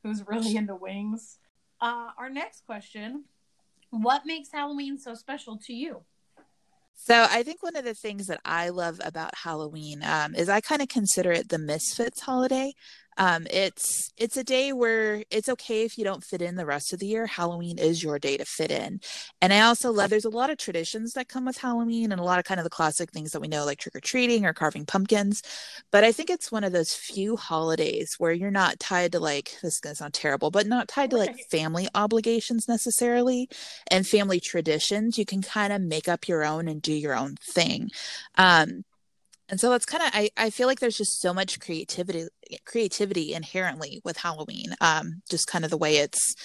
who's 0.03 0.25
really 0.27 0.55
into 0.55 0.75
wings. 0.75 1.39
Uh, 1.81 2.09
our 2.17 2.29
next 2.29 2.65
question 2.65 3.25
What 3.89 4.25
makes 4.25 4.51
Halloween 4.51 4.97
so 4.97 5.13
special 5.13 5.57
to 5.65 5.73
you? 5.73 6.01
So 6.99 7.25
I 7.29 7.43
think 7.43 7.63
one 7.63 7.75
of 7.75 7.85
the 7.85 7.93
things 7.93 8.27
that 8.27 8.41
I 8.43 8.69
love 8.69 8.99
about 9.03 9.35
Halloween 9.35 10.03
um, 10.03 10.35
is 10.35 10.49
I 10.49 10.59
kind 10.59 10.81
of 10.81 10.89
consider 10.89 11.31
it 11.31 11.47
the 11.47 11.59
misfits 11.59 12.19
holiday. 12.19 12.73
Um, 13.17 13.47
it's 13.49 14.11
it's 14.17 14.37
a 14.37 14.43
day 14.43 14.73
where 14.73 15.23
it's 15.31 15.49
okay 15.49 15.83
if 15.83 15.97
you 15.97 16.03
don't 16.03 16.23
fit 16.23 16.41
in 16.41 16.55
the 16.55 16.65
rest 16.65 16.93
of 16.93 16.99
the 16.99 17.07
year. 17.07 17.25
Halloween 17.25 17.79
is 17.79 18.03
your 18.03 18.19
day 18.19 18.37
to 18.37 18.45
fit 18.45 18.71
in, 18.71 18.99
and 19.41 19.51
I 19.51 19.61
also 19.61 19.91
love. 19.91 20.09
There's 20.09 20.25
a 20.25 20.29
lot 20.29 20.49
of 20.49 20.57
traditions 20.57 21.13
that 21.13 21.27
come 21.27 21.45
with 21.45 21.57
Halloween, 21.57 22.11
and 22.11 22.21
a 22.21 22.23
lot 22.23 22.39
of 22.39 22.45
kind 22.45 22.59
of 22.59 22.63
the 22.63 22.69
classic 22.69 23.11
things 23.11 23.31
that 23.31 23.41
we 23.41 23.47
know, 23.47 23.65
like 23.65 23.79
trick 23.79 23.95
or 23.95 23.99
treating 23.99 24.45
or 24.45 24.53
carving 24.53 24.85
pumpkins. 24.85 25.41
But 25.91 26.03
I 26.03 26.11
think 26.11 26.29
it's 26.29 26.51
one 26.51 26.63
of 26.63 26.73
those 26.73 26.93
few 26.93 27.35
holidays 27.35 28.15
where 28.17 28.31
you're 28.31 28.51
not 28.51 28.79
tied 28.79 29.13
to 29.13 29.19
like 29.19 29.57
this 29.61 29.75
is 29.75 29.79
gonna 29.79 29.95
sound 29.95 30.13
terrible, 30.13 30.51
but 30.51 30.67
not 30.67 30.87
tied 30.87 31.09
to 31.11 31.17
like 31.17 31.39
family 31.49 31.87
obligations 31.95 32.67
necessarily 32.67 33.49
and 33.89 34.07
family 34.07 34.39
traditions. 34.39 35.17
You 35.17 35.25
can 35.25 35.41
kind 35.41 35.73
of 35.73 35.81
make 35.81 36.07
up 36.07 36.27
your 36.27 36.45
own 36.45 36.67
and 36.67 36.81
do 36.81 36.93
your 36.93 37.15
own 37.15 37.35
thing. 37.35 37.89
Um, 38.35 38.83
and 39.49 39.59
so 39.59 39.73
it's 39.73 39.85
kind 39.85 40.03
of 40.03 40.09
I, 40.13 40.29
I 40.37 40.49
feel 40.49 40.67
like 40.67 40.79
there's 40.79 40.97
just 40.97 41.21
so 41.21 41.33
much 41.33 41.59
creativity 41.59 42.27
creativity 42.65 43.33
inherently 43.33 44.01
with 44.03 44.17
Halloween. 44.17 44.75
Um, 44.81 45.21
just 45.29 45.47
kind 45.47 45.63
of 45.65 45.71
the 45.71 45.77
way 45.77 45.97
it's 45.97 46.35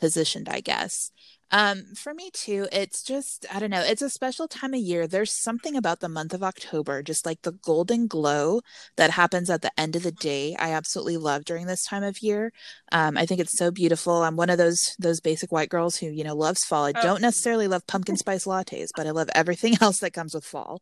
positioned, 0.00 0.48
I 0.48 0.60
guess. 0.60 1.10
Um, 1.54 1.82
for 1.94 2.14
me 2.14 2.30
too, 2.32 2.66
it's 2.72 3.02
just 3.02 3.44
I 3.52 3.58
don't 3.60 3.68
know, 3.70 3.82
it's 3.82 4.00
a 4.00 4.08
special 4.08 4.48
time 4.48 4.72
of 4.72 4.80
year. 4.80 5.06
There's 5.06 5.42
something 5.42 5.76
about 5.76 6.00
the 6.00 6.08
month 6.08 6.32
of 6.32 6.42
October, 6.42 7.02
just 7.02 7.26
like 7.26 7.42
the 7.42 7.52
golden 7.52 8.06
glow 8.06 8.62
that 8.96 9.10
happens 9.10 9.50
at 9.50 9.60
the 9.60 9.70
end 9.78 9.94
of 9.94 10.02
the 10.02 10.12
day. 10.12 10.56
I 10.58 10.70
absolutely 10.72 11.18
love 11.18 11.44
during 11.44 11.66
this 11.66 11.84
time 11.84 12.04
of 12.04 12.22
year. 12.22 12.52
Um, 12.90 13.18
I 13.18 13.26
think 13.26 13.38
it's 13.40 13.58
so 13.58 13.70
beautiful. 13.70 14.22
I'm 14.22 14.36
one 14.36 14.48
of 14.48 14.56
those 14.56 14.80
those 14.98 15.20
basic 15.20 15.52
white 15.52 15.68
girls 15.68 15.96
who, 15.96 16.06
you 16.06 16.24
know, 16.24 16.34
loves 16.34 16.64
fall. 16.64 16.86
I 16.86 16.92
Oh. 16.96 17.02
don't 17.02 17.20
necessarily 17.20 17.68
love 17.68 17.86
pumpkin 17.86 18.16
spice 18.16 18.46
lattes, 18.46 18.88
but 18.96 19.06
I 19.06 19.10
love 19.10 19.28
everything 19.34 19.74
else 19.82 19.98
that 19.98 20.12
comes 20.14 20.34
with 20.34 20.44
fall. 20.46 20.80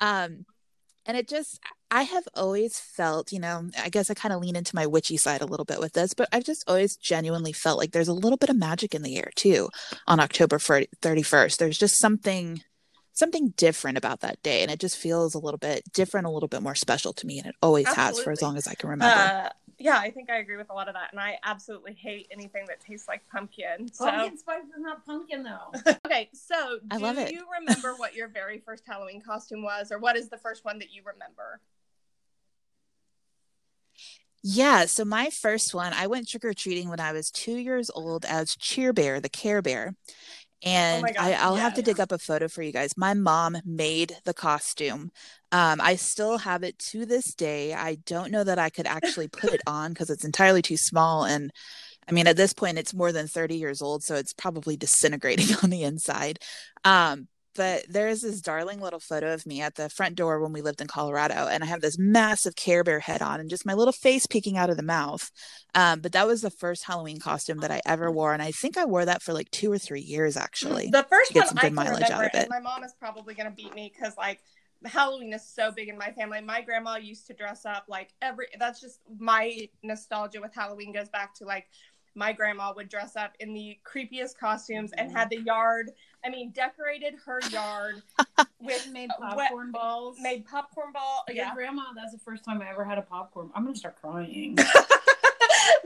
Um, 0.00 0.44
and 1.06 1.16
it 1.16 1.28
just 1.28 1.60
I 1.90 2.02
have 2.02 2.28
always 2.34 2.78
felt, 2.78 3.32
you 3.32 3.40
know, 3.40 3.68
I 3.76 3.88
guess 3.88 4.10
I 4.10 4.14
kind 4.14 4.32
of 4.32 4.40
lean 4.40 4.54
into 4.54 4.76
my 4.76 4.86
witchy 4.86 5.16
side 5.16 5.40
a 5.40 5.46
little 5.46 5.64
bit 5.64 5.80
with 5.80 5.92
this, 5.92 6.14
but 6.14 6.28
I've 6.32 6.44
just 6.44 6.62
always 6.68 6.96
genuinely 6.96 7.52
felt 7.52 7.78
like 7.78 7.90
there's 7.90 8.08
a 8.08 8.12
little 8.12 8.36
bit 8.36 8.48
of 8.48 8.56
magic 8.56 8.94
in 8.94 9.02
the 9.02 9.16
air 9.16 9.30
too 9.34 9.68
on 10.06 10.20
October 10.20 10.58
31st. 10.58 11.56
There's 11.56 11.78
just 11.78 11.98
something 11.98 12.62
something 13.20 13.54
different 13.56 13.96
about 13.96 14.20
that 14.20 14.42
day 14.42 14.62
and 14.62 14.70
it 14.70 14.80
just 14.80 14.96
feels 14.96 15.34
a 15.34 15.38
little 15.38 15.58
bit 15.58 15.84
different, 15.92 16.26
a 16.26 16.30
little 16.30 16.48
bit 16.48 16.62
more 16.62 16.74
special 16.74 17.12
to 17.12 17.26
me 17.26 17.38
and 17.38 17.46
it 17.46 17.54
always 17.62 17.86
has 17.94 18.18
for 18.18 18.32
as 18.32 18.42
long 18.42 18.56
as 18.56 18.66
I 18.66 18.74
can 18.74 18.90
remember. 18.90 19.14
Uh, 19.14 19.48
yeah, 19.78 19.98
I 19.98 20.10
think 20.10 20.28
I 20.28 20.36
agree 20.36 20.58
with 20.58 20.68
a 20.68 20.74
lot 20.74 20.88
of 20.88 20.94
that, 20.94 21.08
and 21.10 21.18
I 21.18 21.38
absolutely 21.42 21.94
hate 21.94 22.28
anything 22.30 22.66
that 22.66 22.80
tastes 22.80 23.08
like 23.08 23.22
pumpkin. 23.32 23.90
So, 23.92 24.04
Pumpkin 24.04 24.36
spice 24.36 24.64
is 24.64 24.80
not 24.82 25.06
pumpkin 25.06 25.42
though. 25.42 25.72
okay, 26.06 26.28
so 26.34 26.80
I 26.90 26.98
do 26.98 27.02
love 27.02 27.16
it. 27.16 27.32
you 27.32 27.46
remember 27.58 27.94
what 27.94 28.14
your 28.14 28.28
very 28.28 28.58
first 28.58 28.84
Halloween 28.86 29.22
costume 29.22 29.62
was, 29.62 29.90
or 29.90 29.98
what 29.98 30.16
is 30.16 30.28
the 30.28 30.36
first 30.36 30.66
one 30.66 30.78
that 30.80 30.92
you 30.92 31.02
remember? 31.02 31.60
Yeah, 34.42 34.86
so 34.86 35.04
my 35.04 35.28
first 35.28 35.74
one, 35.74 35.92
I 35.92 36.06
went 36.06 36.28
trick 36.28 36.44
or 36.44 36.54
treating 36.54 36.88
when 36.88 37.00
I 37.00 37.12
was 37.12 37.30
two 37.30 37.56
years 37.56 37.90
old 37.94 38.24
as 38.24 38.56
Cheer 38.56 38.92
Bear, 38.92 39.20
the 39.20 39.28
Care 39.28 39.60
Bear. 39.60 39.94
And 40.62 41.04
Oh 41.04 41.22
I, 41.22 41.32
I'll 41.34 41.56
have 41.56 41.74
to 41.74 41.82
dig 41.82 42.00
up 42.00 42.12
a 42.12 42.18
photo 42.18 42.48
for 42.48 42.62
you 42.62 42.72
guys. 42.72 42.96
My 42.96 43.14
mom 43.14 43.56
made 43.64 44.16
the 44.24 44.34
costume. 44.34 45.10
Um, 45.52 45.80
I 45.80 45.96
still 45.96 46.38
have 46.38 46.62
it 46.62 46.78
to 46.90 47.06
this 47.06 47.34
day. 47.34 47.72
I 47.72 47.96
don't 48.06 48.30
know 48.30 48.44
that 48.44 48.58
I 48.58 48.70
could 48.70 48.86
actually 48.86 49.28
put 49.28 49.54
it 49.54 49.62
on 49.66 49.92
because 49.92 50.10
it's 50.10 50.24
entirely 50.24 50.62
too 50.62 50.76
small. 50.76 51.24
And 51.24 51.50
I 52.08 52.12
mean, 52.12 52.26
at 52.26 52.36
this 52.36 52.52
point, 52.52 52.78
it's 52.78 52.92
more 52.92 53.12
than 53.12 53.26
30 53.26 53.56
years 53.56 53.80
old, 53.80 54.02
so 54.02 54.16
it's 54.16 54.32
probably 54.32 54.76
disintegrating 54.76 55.56
on 55.62 55.70
the 55.70 55.82
inside. 55.82 56.40
Um, 56.84 57.28
but 57.54 57.84
there 57.88 58.08
is 58.08 58.22
this 58.22 58.40
darling 58.40 58.80
little 58.80 59.00
photo 59.00 59.34
of 59.34 59.46
me 59.46 59.60
at 59.60 59.74
the 59.74 59.88
front 59.88 60.14
door 60.14 60.40
when 60.40 60.52
we 60.52 60.62
lived 60.62 60.80
in 60.80 60.86
Colorado, 60.86 61.48
and 61.48 61.62
I 61.62 61.66
have 61.66 61.80
this 61.80 61.98
massive 61.98 62.56
Care 62.56 62.84
Bear 62.84 63.00
head 63.00 63.22
on 63.22 63.40
and 63.40 63.50
just 63.50 63.66
my 63.66 63.74
little 63.74 63.92
face 63.92 64.26
peeking 64.26 64.56
out 64.56 64.70
of 64.70 64.76
the 64.76 64.82
mouth. 64.82 65.30
Um, 65.74 66.00
but 66.00 66.12
that 66.12 66.26
was 66.26 66.42
the 66.42 66.50
first 66.50 66.84
Halloween 66.84 67.18
costume 67.18 67.58
that 67.58 67.70
I 67.70 67.80
ever 67.86 68.10
wore, 68.10 68.32
and 68.32 68.42
I 68.42 68.52
think 68.52 68.76
I 68.76 68.84
wore 68.84 69.04
that 69.04 69.22
for 69.22 69.32
like 69.32 69.50
two 69.50 69.70
or 69.72 69.78
three 69.78 70.00
years 70.00 70.36
actually. 70.36 70.88
The 70.90 71.06
first 71.08 71.32
get 71.32 71.40
one 71.40 71.48
some 71.48 71.58
I 71.58 71.60
good 71.62 71.66
can 71.68 71.74
mileage 71.74 71.92
remember, 72.04 72.14
out 72.14 72.24
of 72.26 72.30
and 72.34 72.44
it. 72.44 72.50
my 72.50 72.60
mom 72.60 72.84
is 72.84 72.94
probably 72.98 73.34
gonna 73.34 73.50
beat 73.50 73.74
me 73.74 73.92
because 73.94 74.16
like 74.16 74.40
Halloween 74.84 75.32
is 75.32 75.46
so 75.46 75.72
big 75.72 75.88
in 75.88 75.98
my 75.98 76.10
family. 76.12 76.40
My 76.40 76.62
grandma 76.62 76.96
used 76.96 77.26
to 77.26 77.34
dress 77.34 77.66
up 77.66 77.84
like 77.88 78.14
every. 78.22 78.46
That's 78.58 78.80
just 78.80 79.00
my 79.18 79.68
nostalgia 79.82 80.40
with 80.40 80.54
Halloween 80.54 80.92
goes 80.92 81.08
back 81.08 81.34
to 81.36 81.44
like 81.44 81.66
my 82.14 82.32
grandma 82.32 82.72
would 82.74 82.88
dress 82.88 83.14
up 83.16 83.32
in 83.40 83.54
the 83.54 83.78
creepiest 83.84 84.36
costumes 84.38 84.92
and 84.96 85.12
had 85.12 85.30
the 85.30 85.40
yard. 85.40 85.90
I 86.24 86.28
mean, 86.28 86.50
decorated 86.50 87.14
her 87.24 87.40
yard 87.50 88.02
with 88.60 88.88
made 88.92 89.10
popcorn 89.18 89.70
balls. 89.72 90.18
made 90.20 90.46
popcorn 90.46 90.92
ball. 90.92 91.24
Your 91.28 91.36
Yeah, 91.36 91.54
grandma, 91.54 91.84
that's 91.94 92.12
the 92.12 92.18
first 92.18 92.44
time 92.44 92.60
I 92.60 92.68
ever 92.70 92.84
had 92.84 92.98
a 92.98 93.02
popcorn. 93.02 93.50
I'm 93.54 93.64
gonna 93.64 93.76
start 93.76 93.96
crying. 94.00 94.54
but 94.56 94.66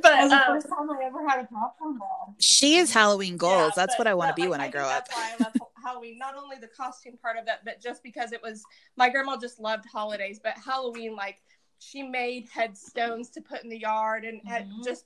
That 0.02 0.22
was 0.22 0.30
the 0.30 0.36
um, 0.36 0.42
first 0.60 0.68
time 0.68 0.90
I 0.90 1.04
ever 1.04 1.26
had 1.28 1.40
a 1.40 1.44
popcorn 1.46 1.98
ball. 1.98 2.34
She 2.40 2.76
is 2.76 2.92
Halloween 2.92 3.36
goals. 3.36 3.72
Yeah, 3.76 3.82
That's 3.82 3.94
but- 3.94 4.00
what 4.00 4.06
I 4.08 4.14
want 4.14 4.30
to 4.30 4.34
be 4.34 4.42
like, 4.42 4.50
when 4.50 4.60
I 4.60 4.64
think 4.64 4.74
grow 4.74 4.84
up. 4.86 5.06
That's 5.08 5.14
why 5.16 5.34
I 5.38 5.42
love 5.44 5.52
Halloween. 5.84 6.18
Not 6.18 6.34
only 6.36 6.56
the 6.58 6.68
costume 6.68 7.16
part 7.20 7.36
of 7.36 7.44
it, 7.46 7.54
but 7.64 7.80
just 7.80 8.02
because 8.02 8.32
it 8.32 8.42
was 8.42 8.62
my 8.96 9.08
grandma 9.10 9.36
just 9.36 9.60
loved 9.60 9.84
holidays. 9.86 10.40
But 10.42 10.54
Halloween, 10.64 11.14
like 11.14 11.42
she 11.78 12.02
made 12.02 12.48
headstones 12.52 13.30
to 13.30 13.40
put 13.40 13.62
in 13.62 13.68
the 13.70 13.78
yard 13.78 14.24
and 14.24 14.40
had 14.46 14.68
Mhm. 14.68 14.84
just 14.84 15.04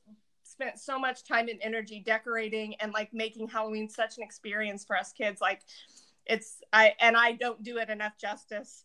spent 0.58 0.78
so 0.80 0.98
much 0.98 1.22
time 1.24 1.48
and 1.48 1.60
energy 1.62 2.02
decorating 2.04 2.74
and 2.80 2.92
like 2.92 3.12
making 3.12 3.48
Halloween 3.48 3.88
such 3.88 4.16
an 4.16 4.24
experience 4.24 4.84
for 4.84 4.96
us 4.96 5.12
kids. 5.12 5.40
Like 5.40 5.60
it's 6.26 6.60
I 6.72 6.94
and 7.00 7.16
I 7.16 7.32
don't 7.32 7.62
do 7.62 7.78
it 7.78 7.88
enough 7.88 8.18
justice. 8.18 8.84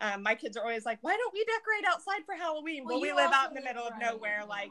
Um, 0.00 0.22
my 0.22 0.34
kids 0.34 0.56
are 0.56 0.62
always 0.62 0.84
like, 0.84 0.98
"Why 1.02 1.16
don't 1.16 1.32
we 1.32 1.44
decorate 1.44 1.84
outside 1.88 2.24
for 2.26 2.34
Halloween?" 2.34 2.84
Well, 2.84 3.00
we 3.00 3.12
live 3.12 3.30
out 3.32 3.48
in 3.48 3.54
the 3.54 3.60
live 3.60 3.74
middle 3.74 3.88
of 3.88 3.94
nowhere, 3.98 4.42
like 4.46 4.70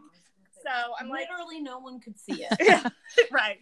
so. 0.61 0.93
I'm 0.99 1.09
like, 1.09 1.27
literally 1.29 1.61
no 1.61 1.79
one 1.79 1.99
could 1.99 2.19
see 2.19 2.43
it. 2.43 2.53
yeah, 2.61 2.87
right. 3.31 3.57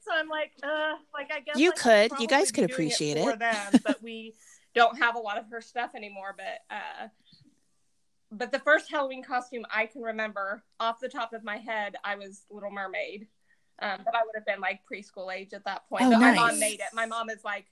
So 0.00 0.12
I'm 0.14 0.28
like, 0.28 0.52
uh, 0.62 0.94
like 1.14 1.32
I 1.32 1.40
guess 1.40 1.58
You 1.58 1.72
I 1.72 1.74
should 1.74 2.10
could. 2.10 2.20
You 2.20 2.28
guys 2.28 2.52
could 2.52 2.64
appreciate 2.64 3.18
for 3.18 3.32
it. 3.32 3.38
them, 3.38 3.72
but 3.84 4.02
we 4.02 4.34
don't 4.74 4.98
have 4.98 5.16
a 5.16 5.18
lot 5.18 5.38
of 5.38 5.46
her 5.50 5.60
stuff 5.60 5.92
anymore. 5.96 6.36
But 6.36 6.74
uh, 6.74 7.08
but 8.36 8.52
the 8.52 8.58
first 8.58 8.90
Halloween 8.90 9.22
costume 9.22 9.64
I 9.74 9.86
can 9.86 10.02
remember 10.02 10.62
off 10.80 11.00
the 11.00 11.08
top 11.08 11.32
of 11.32 11.44
my 11.44 11.56
head, 11.56 11.96
I 12.04 12.16
was 12.16 12.44
Little 12.50 12.70
Mermaid. 12.70 13.26
Um, 13.82 14.00
but 14.04 14.14
I 14.14 14.22
would 14.24 14.34
have 14.34 14.46
been 14.46 14.60
like 14.60 14.80
preschool 14.90 15.34
age 15.34 15.52
at 15.52 15.64
that 15.66 15.88
point. 15.88 16.04
Oh, 16.04 16.10
but 16.10 16.20
my 16.20 16.34
mom 16.34 16.58
made 16.58 16.80
it. 16.80 16.94
My 16.94 17.04
mom 17.04 17.28
is 17.28 17.44
like, 17.44 17.66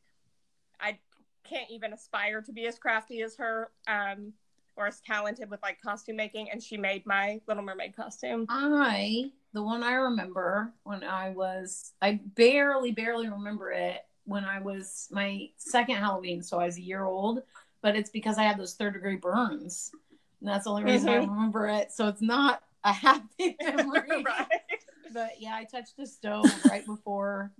I 0.79 0.99
can't 1.45 1.71
even 1.71 1.93
aspire 1.93 2.43
to 2.43 2.53
be 2.53 2.67
as 2.67 2.79
crafty 2.79 3.23
as 3.23 3.37
her. 3.37 3.71
Um, 3.89 4.35
or 4.77 4.87
as 4.87 5.01
talented 5.01 5.51
with 5.51 5.63
like 5.63 5.81
costume 5.81 6.17
making, 6.17 6.51
and 6.51 6.63
she 6.63 6.77
made 6.77 7.07
my 7.07 7.41
Little 7.47 7.63
Mermaid 7.63 7.95
costume. 7.95 8.47
I, 8.49 9.31
the 9.53 9.63
one 9.63 9.83
I 9.83 9.93
remember 9.93 10.73
when 10.83 11.05
I 11.05 11.31
was, 11.31 11.93
I 12.03 12.21
barely, 12.35 12.91
barely 12.91 13.29
remember 13.29 13.71
it 13.71 13.99
when 14.25 14.45
I 14.45 14.61
was 14.61 15.07
my 15.11 15.49
second 15.59 15.97
Halloween. 15.97 16.43
So 16.43 16.59
I 16.59 16.67
was 16.67 16.77
a 16.77 16.83
year 16.83 17.05
old, 17.05 17.43
but 17.83 17.95
it's 17.95 18.11
because 18.11 18.39
I 18.39 18.43
had 18.43 18.59
those 18.59 18.75
third 18.75 18.95
degree 18.95 19.17
burns. 19.17 19.93
And 20.45 20.53
that's 20.53 20.65
the 20.65 20.71
only 20.71 20.85
reason 20.85 21.09
I 21.09 21.17
Mhm. 21.21 21.31
remember 21.31 21.69
it. 21.69 21.91
So 21.91 22.07
it's 22.07 22.21
not 22.21 22.63
a 22.85 22.93
happy 22.93 23.57
memory. 23.63 24.23
right. 24.23 24.49
But 25.11 25.41
yeah, 25.41 25.55
I 25.55 25.65
touched 25.65 25.97
the 25.97 26.07
stove 26.07 26.45
right 26.69 26.85
before 26.85 27.51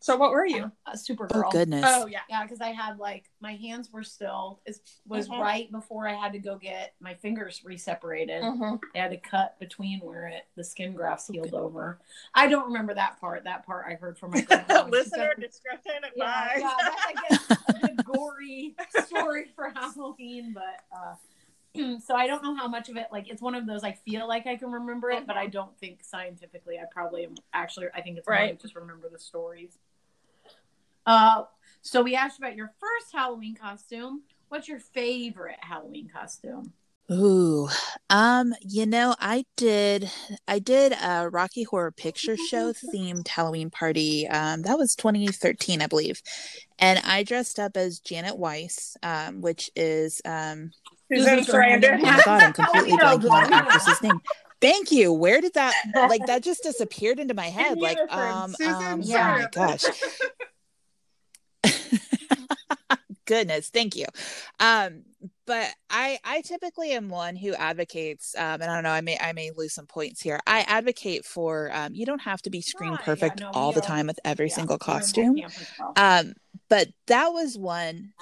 So 0.00 0.16
what 0.16 0.32
were 0.32 0.44
you? 0.46 0.72
A 0.86 0.92
Supergirl. 0.96 1.44
Oh 1.46 1.50
goodness. 1.52 1.84
Oh 1.86 2.06
yeah. 2.06 2.22
Yeah, 2.28 2.42
because 2.42 2.60
I 2.60 2.70
had 2.70 2.98
like 2.98 3.30
my 3.40 3.54
hands 3.54 3.92
were 3.92 4.02
still 4.02 4.60
it 4.66 4.76
was 5.06 5.28
Mhm. 5.28 5.38
right 5.40 5.70
before 5.70 6.08
I 6.08 6.14
had 6.14 6.32
to 6.32 6.40
go 6.40 6.56
get 6.56 6.94
my 7.00 7.14
fingers 7.14 7.62
reseparated. 7.64 8.42
Mm-hmm. 8.42 8.76
They 8.92 8.98
had 8.98 9.12
to 9.12 9.18
cut 9.18 9.56
between 9.60 10.00
where 10.00 10.26
it 10.26 10.46
the 10.56 10.64
skin 10.64 10.94
grafts 10.94 11.28
healed 11.28 11.54
over. 11.54 12.00
I 12.34 12.48
don't 12.48 12.64
remember 12.66 12.92
that 12.94 13.20
part. 13.20 13.44
That 13.44 13.64
part 13.66 13.86
I 13.88 13.94
heard 13.94 14.18
from 14.18 14.32
my 14.32 14.40
grandma. 14.40 14.82
when 14.82 14.90
Listener 14.90 15.32
said- 15.36 15.42
discretion 15.42 15.92
yeah, 16.16 16.58
yeah, 16.58 16.76
that's 16.82 17.06
I 17.06 17.28
guess 17.28 17.50
a 17.68 17.72
good 17.86 18.04
gory 18.04 18.74
story 19.06 19.44
for 19.54 19.68
Halloween, 19.68 20.52
but 20.54 20.80
uh 20.92 21.14
so 22.04 22.14
I 22.14 22.26
don't 22.26 22.42
know 22.42 22.54
how 22.54 22.68
much 22.68 22.88
of 22.88 22.96
it 22.96 23.06
like 23.12 23.28
it's 23.28 23.42
one 23.42 23.54
of 23.54 23.66
those 23.66 23.84
I 23.84 23.92
feel 23.92 24.26
like 24.26 24.46
I 24.46 24.56
can 24.56 24.72
remember 24.72 25.10
it, 25.10 25.26
but 25.26 25.36
I 25.36 25.46
don't 25.46 25.76
think 25.78 26.02
scientifically 26.02 26.78
I 26.78 26.84
probably 26.90 27.24
am 27.24 27.34
actually 27.52 27.86
I 27.94 28.00
think 28.00 28.18
it's 28.18 28.28
more 28.28 28.36
Right. 28.36 28.60
just 28.60 28.74
remember 28.74 29.08
the 29.08 29.18
stories. 29.18 29.78
Uh 31.06 31.44
so 31.82 32.02
we 32.02 32.14
asked 32.14 32.38
about 32.38 32.56
your 32.56 32.72
first 32.78 33.12
Halloween 33.12 33.54
costume. 33.54 34.22
What's 34.48 34.68
your 34.68 34.80
favorite 34.80 35.58
Halloween 35.60 36.08
costume? 36.12 36.72
Ooh, 37.12 37.68
um, 38.08 38.54
you 38.60 38.86
know, 38.86 39.16
I 39.18 39.44
did, 39.56 40.08
I 40.46 40.60
did 40.60 40.92
a 40.92 41.28
Rocky 41.28 41.64
Horror 41.64 41.90
Picture 41.90 42.36
Show 42.50 42.72
themed 42.72 43.26
Halloween 43.26 43.68
party. 43.68 44.28
Um, 44.28 44.62
that 44.62 44.78
was 44.78 44.94
2013, 44.94 45.82
I 45.82 45.88
believe, 45.88 46.22
and 46.78 47.00
I 47.00 47.24
dressed 47.24 47.58
up 47.58 47.76
as 47.76 47.98
Janet 47.98 48.38
Weiss, 48.38 48.96
um, 49.02 49.40
which 49.40 49.70
is, 49.74 50.22
um, 50.24 50.70
Susan 51.12 51.44
Susan 51.44 51.54
Sarandon. 51.54 51.98
oh 51.98 52.02
my 52.02 52.20
god, 52.24 52.42
I'm 52.42 52.52
completely 52.52 52.92
Oh, 53.02 53.18
know, 53.18 53.18
blanking 53.18 53.30
on 53.30 53.42
we 53.42 53.44
the 53.44 53.50
know. 53.50 53.56
actress's 53.56 54.02
name. 54.02 54.20
Thank 54.60 54.92
you. 54.92 55.12
Where 55.12 55.40
did 55.40 55.54
that, 55.54 55.74
like, 55.94 56.26
that 56.26 56.42
just 56.42 56.62
disappeared 56.62 57.18
into 57.18 57.32
my 57.34 57.46
head? 57.46 57.78
Like, 57.78 57.96
unison, 57.96 58.20
um, 58.20 58.54
Susan 58.54 58.74
um, 58.74 59.00
oh 59.00 59.04
Yeah. 59.04 59.38
my 59.38 59.48
gosh. 59.50 59.84
goodness 63.26 63.68
thank 63.68 63.94
you 63.94 64.06
um 64.58 65.04
but 65.46 65.68
i 65.88 66.18
i 66.24 66.40
typically 66.40 66.90
am 66.92 67.08
one 67.08 67.36
who 67.36 67.54
advocates 67.54 68.34
um 68.36 68.60
and 68.60 68.64
i 68.64 68.74
don't 68.74 68.82
know 68.82 68.90
i 68.90 69.00
may 69.00 69.16
i 69.20 69.32
may 69.32 69.52
lose 69.56 69.72
some 69.72 69.86
points 69.86 70.20
here 70.20 70.40
i 70.48 70.62
advocate 70.62 71.24
for 71.24 71.70
um 71.72 71.94
you 71.94 72.04
don't 72.04 72.22
have 72.22 72.42
to 72.42 72.50
be 72.50 72.60
screen 72.60 72.90
Right, 72.90 72.98
yeah, 73.00 73.04
perfect 73.04 73.40
no, 73.40 73.50
all 73.54 73.70
the 73.72 73.80
don't- 73.80 73.86
time 73.88 74.06
with 74.08 74.18
every 74.24 74.48
Yeah, 74.48 74.54
single 74.54 74.78
we're 74.84 74.94
in 74.94 74.96
that 74.96 75.00
costume 75.02 75.36
camp 75.36 75.52
as 75.60 75.66
well. 75.78 75.92
um 75.96 76.32
but 76.68 76.88
that 77.06 77.28
was 77.28 77.56
one 77.56 78.14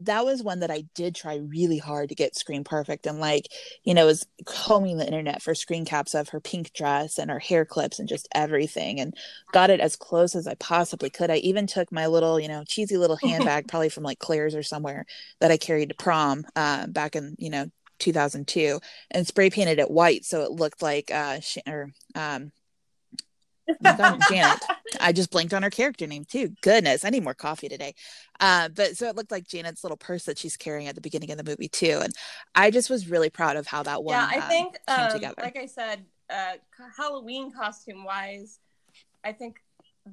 that 0.00 0.24
was 0.24 0.42
one 0.42 0.60
that 0.60 0.70
I 0.70 0.84
did 0.94 1.14
try 1.14 1.36
really 1.36 1.78
hard 1.78 2.10
to 2.10 2.14
get 2.14 2.36
screen 2.36 2.64
perfect 2.64 3.06
and 3.06 3.18
like, 3.18 3.48
you 3.82 3.94
know, 3.94 4.06
was 4.06 4.26
combing 4.44 4.98
the 4.98 5.06
internet 5.06 5.40
for 5.42 5.54
screen 5.54 5.84
caps 5.84 6.14
of 6.14 6.28
her 6.30 6.40
pink 6.40 6.72
dress 6.74 7.18
and 7.18 7.30
her 7.30 7.38
hair 7.38 7.64
clips 7.64 7.98
and 7.98 8.08
just 8.08 8.28
everything 8.34 9.00
and 9.00 9.14
got 9.52 9.70
it 9.70 9.80
as 9.80 9.96
close 9.96 10.34
as 10.34 10.46
I 10.46 10.54
possibly 10.54 11.08
could. 11.08 11.30
I 11.30 11.36
even 11.36 11.66
took 11.66 11.90
my 11.90 12.06
little, 12.06 12.38
you 12.38 12.48
know, 12.48 12.64
cheesy 12.66 12.96
little 12.98 13.16
handbag, 13.22 13.68
probably 13.68 13.88
from 13.88 14.04
like 14.04 14.18
Claire's 14.18 14.54
or 14.54 14.62
somewhere 14.62 15.06
that 15.40 15.50
I 15.50 15.56
carried 15.56 15.88
to 15.88 15.94
prom 15.94 16.44
uh, 16.54 16.86
back 16.88 17.16
in, 17.16 17.34
you 17.38 17.50
know, 17.50 17.66
2002 17.98 18.78
and 19.10 19.26
spray 19.26 19.48
painted 19.48 19.78
it 19.78 19.90
white 19.90 20.22
so 20.22 20.42
it 20.42 20.50
looked 20.50 20.82
like 20.82 21.10
uh 21.10 21.40
sh- 21.40 21.56
or 21.66 21.88
um 22.14 22.52
oh 23.84 24.18
Janet. 24.30 24.62
I 25.00 25.12
just 25.12 25.30
blinked 25.30 25.54
on 25.54 25.62
her 25.62 25.70
character 25.70 26.06
name 26.06 26.24
too. 26.24 26.52
Goodness, 26.62 27.04
I 27.04 27.10
need 27.10 27.24
more 27.24 27.34
coffee 27.34 27.68
today. 27.68 27.94
Uh, 28.40 28.68
but 28.68 28.96
so 28.96 29.06
it 29.08 29.16
looked 29.16 29.30
like 29.30 29.46
Janet's 29.46 29.84
little 29.84 29.96
purse 29.96 30.24
that 30.24 30.38
she's 30.38 30.56
carrying 30.56 30.88
at 30.88 30.94
the 30.94 31.00
beginning 31.00 31.30
of 31.30 31.38
the 31.38 31.44
movie 31.44 31.68
too, 31.68 32.00
and 32.02 32.14
I 32.54 32.70
just 32.70 32.90
was 32.90 33.08
really 33.08 33.30
proud 33.30 33.56
of 33.56 33.66
how 33.66 33.82
that 33.82 34.02
one. 34.02 34.14
yeah, 34.14 34.28
I 34.30 34.38
um, 34.38 34.48
think 34.48 34.76
came 34.88 35.06
um, 35.06 35.12
together. 35.12 35.42
like 35.42 35.56
I 35.56 35.66
said, 35.66 36.04
uh, 36.30 36.54
Halloween 36.96 37.52
costume 37.52 38.04
wise, 38.04 38.58
I 39.24 39.32
think 39.32 39.56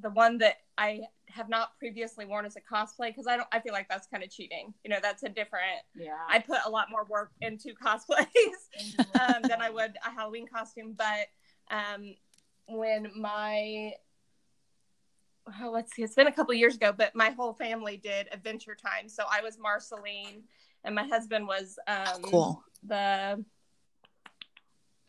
the 0.02 0.10
one 0.10 0.40
that 0.40 0.56
I 0.78 1.02
have 1.30 1.50
not 1.50 1.78
previously 1.78 2.26
worn 2.26 2.46
as 2.46 2.56
a 2.56 2.62
cosplay 2.62 3.08
because 3.08 3.28
I 3.28 3.38
don't. 3.38 3.48
I 3.52 3.60
feel 3.60 3.74
like 3.74 3.88
that's 3.90 4.08
kind 4.08 4.24
of 4.24 4.30
cheating. 4.30 4.74
You 4.84 4.90
know, 4.90 5.00
that's 5.02 5.24
a 5.24 5.30
different. 5.30 5.82
yeah. 5.96 6.18
I 6.30 6.40
put 6.40 6.60
a 6.66 6.70
lot 6.70 6.90
more 6.90 7.06
work 7.06 7.32
into 7.42 7.74
cosplays 7.84 8.26
um, 9.20 9.42
than 9.44 9.62
I 9.62 9.70
would 9.70 9.96
a 10.06 10.12
Halloween 10.12 10.48
costume. 10.48 10.96
But 10.98 11.28
um, 11.70 12.16
when 12.68 13.12
my 13.16 13.94
oh, 15.62 15.72
let's 15.72 15.94
see, 15.94 16.04
it's 16.04 16.16
been 16.16 16.28
a 16.28 16.32
couple 16.32 16.54
years 16.54 16.76
ago, 16.76 16.94
but 16.96 17.16
my 17.16 17.30
whole 17.32 17.54
family 17.54 17.98
did 17.98 18.28
Adventure 18.32 18.76
Time. 18.76 19.10
So 19.10 19.24
I 19.30 19.42
was 19.42 19.58
Marceline, 19.60 20.44
and 20.84 20.96
my 20.96 21.04
husband 21.04 21.48
was 21.48 21.78
um, 21.88 22.22
cool. 22.22 22.64
the 22.84 23.44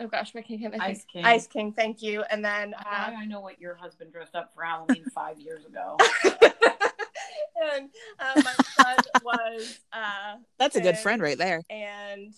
oh 0.01 0.07
gosh, 0.07 0.35
my 0.35 0.43
can't 0.43 0.61
think? 0.61 0.83
Ice 0.83 1.05
King. 1.11 1.25
Ice 1.25 1.47
King, 1.47 1.73
thank 1.73 2.03
you. 2.03 2.25
And 2.31 2.45
then 2.45 2.75
I, 2.79 3.13
uh, 3.13 3.17
I 3.21 3.25
know 3.27 3.41
what 3.41 3.61
your 3.61 3.75
husband 3.75 4.13
dressed 4.13 4.35
up 4.35 4.53
for 4.55 4.63
Halloween 4.63 5.05
five 5.15 5.39
years 5.39 5.65
ago. 5.65 5.97
and 6.25 7.91
uh, 8.19 8.43
my 8.43 8.55
son 8.77 8.97
was 9.23 9.81
uh, 9.93 10.37
That's 10.59 10.77
a 10.77 10.81
good 10.81 10.99
friend 10.99 11.23
right 11.23 11.39
there. 11.39 11.63
and 11.71 12.35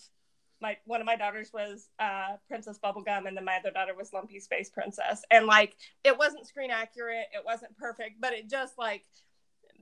my 0.61 0.77
one 0.85 0.99
of 1.01 1.05
my 1.05 1.15
daughters 1.15 1.51
was 1.53 1.89
uh, 1.99 2.37
Princess 2.47 2.79
Bubblegum, 2.83 3.27
and 3.27 3.37
then 3.37 3.45
my 3.45 3.57
other 3.57 3.71
daughter 3.71 3.93
was 3.95 4.11
Lumpy 4.13 4.39
Space 4.39 4.69
Princess. 4.69 5.23
And 5.31 5.45
like, 5.45 5.75
it 6.03 6.17
wasn't 6.17 6.47
screen 6.47 6.71
accurate, 6.71 7.27
it 7.33 7.43
wasn't 7.45 7.75
perfect, 7.77 8.19
but 8.19 8.33
it 8.33 8.49
just 8.49 8.77
like 8.77 9.05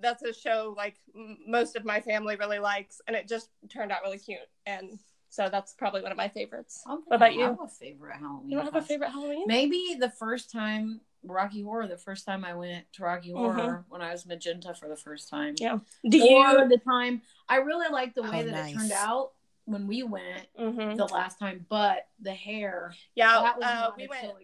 that's 0.02 0.24
a 0.24 0.34
show 0.34 0.74
like 0.76 0.96
m- 1.16 1.38
most 1.48 1.76
of 1.76 1.86
my 1.86 2.02
family 2.02 2.36
really 2.36 2.60
likes, 2.60 3.02
and 3.08 3.16
it 3.16 3.28
just 3.28 3.50
turned 3.70 3.92
out 3.92 4.00
really 4.04 4.18
cute. 4.20 4.40
And 4.66 5.00
so 5.30 5.50
that's 5.50 5.74
probably 5.74 6.02
one 6.02 6.12
of 6.12 6.18
my 6.18 6.28
favorites. 6.28 6.82
I 6.86 6.92
What 7.06 7.16
about 7.16 7.30
I 7.30 7.34
you? 7.34 7.42
have 7.44 7.60
a 7.62 7.68
favorite 7.68 8.18
Halloween. 8.18 8.50
You 8.50 8.58
don't 8.58 8.66
have 8.66 8.76
a 8.76 8.86
favorite 8.86 9.12
Halloween? 9.12 9.44
Maybe 9.48 9.96
the 10.00 10.10
first 10.10 10.52
time 10.52 11.02
Rocky 11.24 11.62
Horror, 11.62 11.88
the 11.88 11.98
first 11.98 12.26
time 12.26 12.46
I 12.46 12.54
went 12.54 12.86
to 12.94 13.04
Rocky 13.04 13.32
Horror 13.32 13.86
when 13.90 14.02
I 14.02 14.12
was 14.12 14.26
magenta 14.26 14.74
for 14.74 14.88
the 14.88 14.96
first 14.96 15.30
time. 15.30 15.56
Mm-hmm. 15.56 15.64
Yeah. 16.04 16.10
Do 16.10 16.18
or 16.22 16.60
you? 16.64 16.70
the 16.70 16.78
time 16.78 17.22
I 17.50 17.58
really 17.58 17.90
liked 17.92 18.16
the 18.16 18.24
way 18.24 18.42
Oh, 18.42 18.44
that 18.44 18.52
nice. 18.52 18.74
it 18.74 18.78
turned 18.78 18.92
out 18.92 19.32
when 19.65 19.88
we 19.88 20.04
went 20.04 20.47
Mhm. 20.58 20.95
the 20.95 21.06
last 21.06 21.39
time, 21.39 21.65
but 21.69 22.08
the 22.19 22.34
hair 22.34 22.93
Yeah, 23.15 23.41
that 23.41 23.58
was 23.58 23.65
uh, 23.65 23.91
we 23.97 24.06
a 24.06 24.08
went 24.08 24.21
chill 24.21 24.38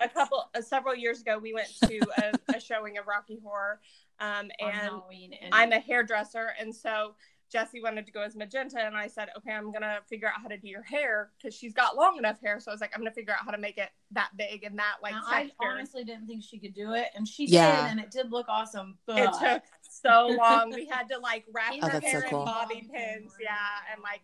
a 0.00 0.08
couple 0.08 0.50
uh, 0.54 0.60
several 0.60 0.94
years 0.94 1.20
ago. 1.20 1.38
We 1.38 1.52
went 1.54 1.68
to 1.86 2.10
a, 2.18 2.56
a 2.56 2.60
showing 2.60 2.98
of 2.98 3.06
Rocky 3.06 3.38
Horror, 3.42 3.80
um, 4.18 4.50
and 4.60 4.90
and 5.42 5.54
I'm 5.54 5.72
a 5.72 5.80
hairdresser, 5.80 6.52
and 6.58 6.74
so 6.74 7.14
Jesse 7.50 7.82
wanted 7.82 8.06
to 8.06 8.12
go 8.12 8.22
as 8.22 8.36
magenta, 8.36 8.78
and 8.80 8.96
I 8.96 9.08
said, 9.08 9.30
okay, 9.36 9.52
I'm 9.52 9.72
gonna 9.72 9.98
figure 10.08 10.28
out 10.28 10.40
how 10.40 10.48
to 10.48 10.56
do 10.56 10.68
your 10.68 10.82
hair 10.82 11.30
because 11.36 11.54
she's 11.54 11.72
got 11.74 11.96
long 11.96 12.16
enough 12.16 12.40
hair. 12.40 12.60
So 12.60 12.70
I 12.70 12.74
was 12.74 12.80
like, 12.80 12.92
I'm 12.94 13.00
gonna 13.00 13.10
figure 13.10 13.32
out 13.32 13.44
how 13.44 13.50
to 13.50 13.58
make 13.58 13.76
it 13.78 13.90
that 14.12 14.30
big 14.36 14.62
and 14.64 14.78
that 14.78 14.96
like 15.02 15.14
Now, 15.14 15.22
I 15.26 15.50
honestly 15.58 16.04
didn't 16.04 16.26
think 16.26 16.44
she 16.44 16.58
could 16.58 16.74
do 16.74 16.92
it, 16.92 17.08
and 17.14 17.26
she 17.26 17.46
Yeah. 17.46 17.82
did, 17.82 17.90
and 17.92 18.00
it 18.00 18.10
did 18.10 18.30
look 18.30 18.46
awesome. 18.48 18.98
But 19.06 19.18
it 19.18 19.32
took 19.40 19.62
so 19.82 20.28
long. 20.38 20.70
We 20.70 20.86
had 20.86 21.08
to 21.08 21.18
like 21.18 21.44
wrap 21.52 21.72
Oh, 21.74 21.80
her 21.80 21.88
that's 21.88 22.12
so 22.12 22.20
hair 22.20 22.28
cool. 22.30 22.40
in 22.40 22.44
bobby 22.44 22.88
pins, 22.92 23.32
yeah, 23.40 23.56
and 23.92 24.02
like 24.02 24.20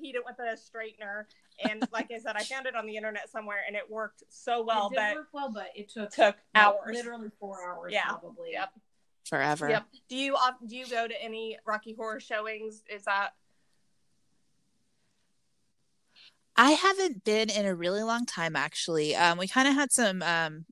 heat 0.00 0.14
it 0.14 0.22
with 0.24 0.38
a 0.38 0.56
straightener. 0.56 1.24
And 1.68 1.86
like 1.92 2.10
I 2.12 2.18
said, 2.18 2.36
I 2.36 2.42
found 2.44 2.66
it 2.66 2.74
on 2.76 2.86
the 2.86 2.96
internet 2.96 3.28
somewhere, 3.30 3.58
and 3.66 3.74
it 3.76 3.90
worked 3.90 4.22
so 4.28 4.62
well. 4.62 4.86
it 4.86 4.90
did 4.90 4.96
But 4.96 5.14
work 5.16 5.28
well, 5.32 5.50
but 5.52 5.68
it 5.74 5.88
took 5.88 6.10
took 6.12 6.36
hours. 6.54 6.94
literally 6.94 7.30
four 7.40 7.58
hours, 7.68 7.92
Yeah. 7.92 8.04
probably. 8.06 8.52
Yep. 8.52 8.72
Forever. 9.28 9.68
Yep. 9.68 9.84
Do 10.08 10.16
you 10.16 10.34
op- 10.36 10.66
do 10.66 10.76
you 10.76 10.86
go 10.86 11.06
to 11.08 11.22
any 11.22 11.58
Rocky 11.66 11.94
Horror 11.94 12.20
showings? 12.20 12.82
Is 12.88 13.04
that 13.04 13.30
I 16.56 16.72
haven't 16.72 17.24
been 17.24 17.50
in 17.50 17.66
a 17.66 17.74
really 17.74 18.02
long 18.02 18.26
time 18.26 18.56
actually. 18.56 19.14
Um, 19.14 19.38
we 19.38 19.46
kind 19.46 19.68
of 19.68 19.74
had 19.74 19.92
some 19.92 20.22
um 20.22 20.64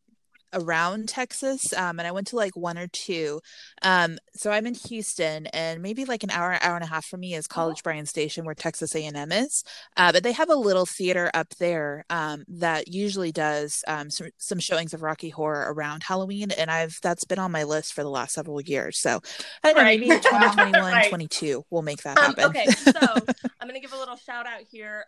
around 0.53 1.09
Texas, 1.09 1.73
um, 1.75 1.99
and 1.99 2.07
I 2.07 2.13
went 2.13 2.27
to 2.29 2.37
like 2.37 2.57
one 2.57 2.79
or 2.79 2.87
two. 2.89 3.41
Um, 3.83 4.19
so 4.35 4.51
I'm 4.51 4.67
in 4.67 4.75
Houston, 4.89 5.47
and 5.49 5.83
maybe 5.83 6.05
like 6.05 6.23
an 6.23 6.31
hour, 6.31 6.59
hour 6.63 6.75
and 6.77 6.85
a 6.85 6.89
half 6.89 7.05
from 7.07 7.21
me 7.21 7.35
is 7.35 7.47
College 7.47 7.83
Bryan 7.83 8.07
Station, 8.07 8.45
where 8.45 8.55
Texas 8.55 8.95
A&M 8.95 9.33
is. 9.33 9.65
Uh, 9.97 10.13
but 10.13 10.23
they 10.23 10.33
have 10.33 10.51
a 10.51 10.55
little 10.55 10.87
theater 10.87 11.31
up 11.35 11.49
there 11.59 12.05
um, 12.11 12.45
that 12.49 12.89
usually 12.89 13.33
does 13.33 13.83
um, 13.89 14.11
some, 14.11 14.29
some 14.39 14.59
showings 14.59 14.95
of 14.95 15.03
Rocky 15.03 15.31
Horror 15.31 15.73
around 15.73 16.03
Halloween, 16.03 16.51
and 16.51 16.71
I've 16.71 16.99
that's 17.03 17.25
been 17.25 17.39
on 17.39 17.53
my 17.53 17.65
list 17.65 17.93
for 17.95 18.03
the 18.03 18.11
last 18.11 18.35
several 18.35 18.61
years. 18.61 18.99
So 18.99 19.21
I 19.63 19.73
don't 19.73 19.77
know, 19.79 19.85
maybe 19.85 20.07
2021, 20.07 20.73
Right. 20.93 21.09
22 21.09 21.65
will 21.71 21.83
make 21.83 22.03
that 22.03 22.19
Um, 22.19 22.25
happen. 22.35 22.45
okay, 22.45 22.67
so 22.67 22.93
I'm 23.61 23.69
gonna 23.69 23.81
give 23.81 23.93
a 23.93 23.99
little 23.99 24.17
shout 24.17 24.47
out 24.47 24.63
here. 24.71 25.05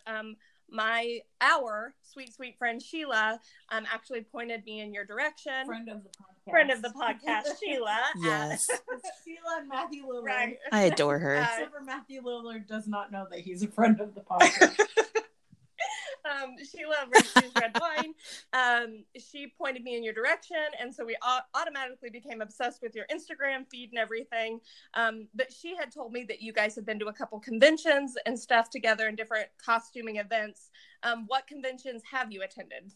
My 0.71 1.19
our 1.41 1.93
sweet 2.03 2.33
sweet 2.33 2.57
friend 2.57 2.81
Sheila 2.81 3.39
um 3.69 3.85
actually 3.91 4.21
pointed 4.21 4.63
me 4.65 4.81
in 4.81 4.93
your 4.93 5.05
direction. 5.05 5.65
Friend 5.65 5.89
of 5.89 6.03
the 6.03 6.09
podcast. 6.09 6.49
Friend 6.51 6.71
of 6.71 6.81
the 6.81 6.89
podcast, 6.89 7.43
Sheila. 7.63 7.91
at- 7.91 8.15
Yes. 8.23 8.67
Sheila 9.25 9.59
and 9.59 9.67
Matthew 9.69 10.03
Lillard. 10.05 10.23
right. 10.23 10.57
I 10.71 10.81
adore 10.83 11.19
her. 11.19 11.37
Uh, 11.37 11.41
Except 11.43 11.71
for 11.71 11.81
Matthew 11.83 12.21
Lillard 12.23 12.67
does 12.67 12.87
not 12.87 13.11
know 13.11 13.27
that 13.29 13.39
he's 13.39 13.61
a 13.63 13.67
friend 13.67 13.99
of 14.01 14.15
the 14.15 14.21
podcast. 14.21 14.79
um, 16.25 16.55
Sheila 16.63 17.07
Red 17.13 17.53
Red 17.55 17.77
Wine. 17.79 18.13
Um, 18.53 19.03
she 19.17 19.51
pointed 19.57 19.83
me 19.83 19.95
in 19.95 20.03
your 20.03 20.13
direction, 20.13 20.57
and 20.79 20.93
so 20.93 21.05
we 21.05 21.15
au- 21.23 21.39
automatically 21.55 22.09
became 22.09 22.41
obsessed 22.41 22.81
with 22.81 22.95
your 22.95 23.05
Instagram 23.11 23.65
feed 23.69 23.89
and 23.91 23.99
everything. 23.99 24.59
Um, 24.93 25.27
but 25.35 25.51
she 25.51 25.75
had 25.75 25.91
told 25.91 26.11
me 26.11 26.23
that 26.25 26.41
you 26.41 26.53
guys 26.53 26.75
had 26.75 26.85
been 26.85 26.99
to 26.99 27.07
a 27.07 27.13
couple 27.13 27.39
conventions 27.39 28.15
and 28.25 28.39
stuff 28.39 28.69
together 28.69 29.07
and 29.07 29.17
different 29.17 29.47
costuming 29.63 30.17
events. 30.17 30.69
Um, 31.03 31.25
what 31.27 31.47
conventions 31.47 32.01
have 32.11 32.31
you 32.31 32.41
attended? 32.43 32.93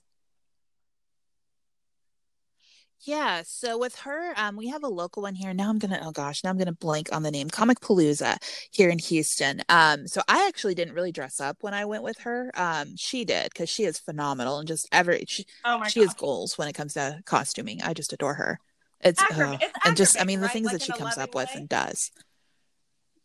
Yeah, 3.01 3.41
so 3.45 3.77
with 3.77 3.97
her, 3.97 4.33
um, 4.37 4.55
we 4.55 4.69
have 4.69 4.83
a 4.83 4.87
local 4.87 5.23
one 5.23 5.35
here. 5.35 5.53
Now 5.53 5.69
I'm 5.69 5.77
gonna, 5.77 5.99
oh 6.01 6.11
gosh, 6.11 6.43
now 6.43 6.49
I'm 6.49 6.57
gonna 6.57 6.71
blank 6.71 7.09
on 7.11 7.23
the 7.23 7.31
name. 7.31 7.49
Comicpalooza 7.49 8.37
here 8.71 8.89
in 8.89 8.97
Houston. 8.97 9.61
Um, 9.67 10.07
so 10.07 10.21
I 10.27 10.47
actually 10.47 10.73
didn't 10.73 10.93
really 10.93 11.11
dress 11.11 11.41
up 11.41 11.57
when 11.61 11.73
I 11.73 11.83
went 11.83 12.03
with 12.03 12.19
her. 12.19 12.49
Um, 12.55 12.95
she 12.95 13.25
did 13.25 13.51
because 13.51 13.69
she 13.69 13.83
is 13.83 13.99
phenomenal 13.99 14.59
and 14.59 14.67
just 14.67 14.87
every 14.93 15.25
she, 15.27 15.45
Oh 15.65 15.79
my 15.79 15.89
she 15.89 15.99
has 15.99 16.13
goals 16.13 16.57
when 16.57 16.69
it 16.69 16.73
comes 16.73 16.93
to 16.93 17.21
costuming. 17.25 17.81
I 17.81 17.93
just 17.93 18.13
adore 18.13 18.35
her. 18.35 18.59
It's, 19.01 19.21
uh, 19.21 19.57
it's 19.61 19.73
and 19.85 19.97
just 19.97 20.19
I 20.19 20.23
mean 20.23 20.39
the 20.39 20.45
right? 20.45 20.53
things 20.53 20.67
Like 20.67 20.79
that 20.79 20.83
she 20.83 20.93
comes 20.93 21.17
up 21.17 21.35
with 21.35 21.49
and 21.53 21.67
does. 21.67 22.09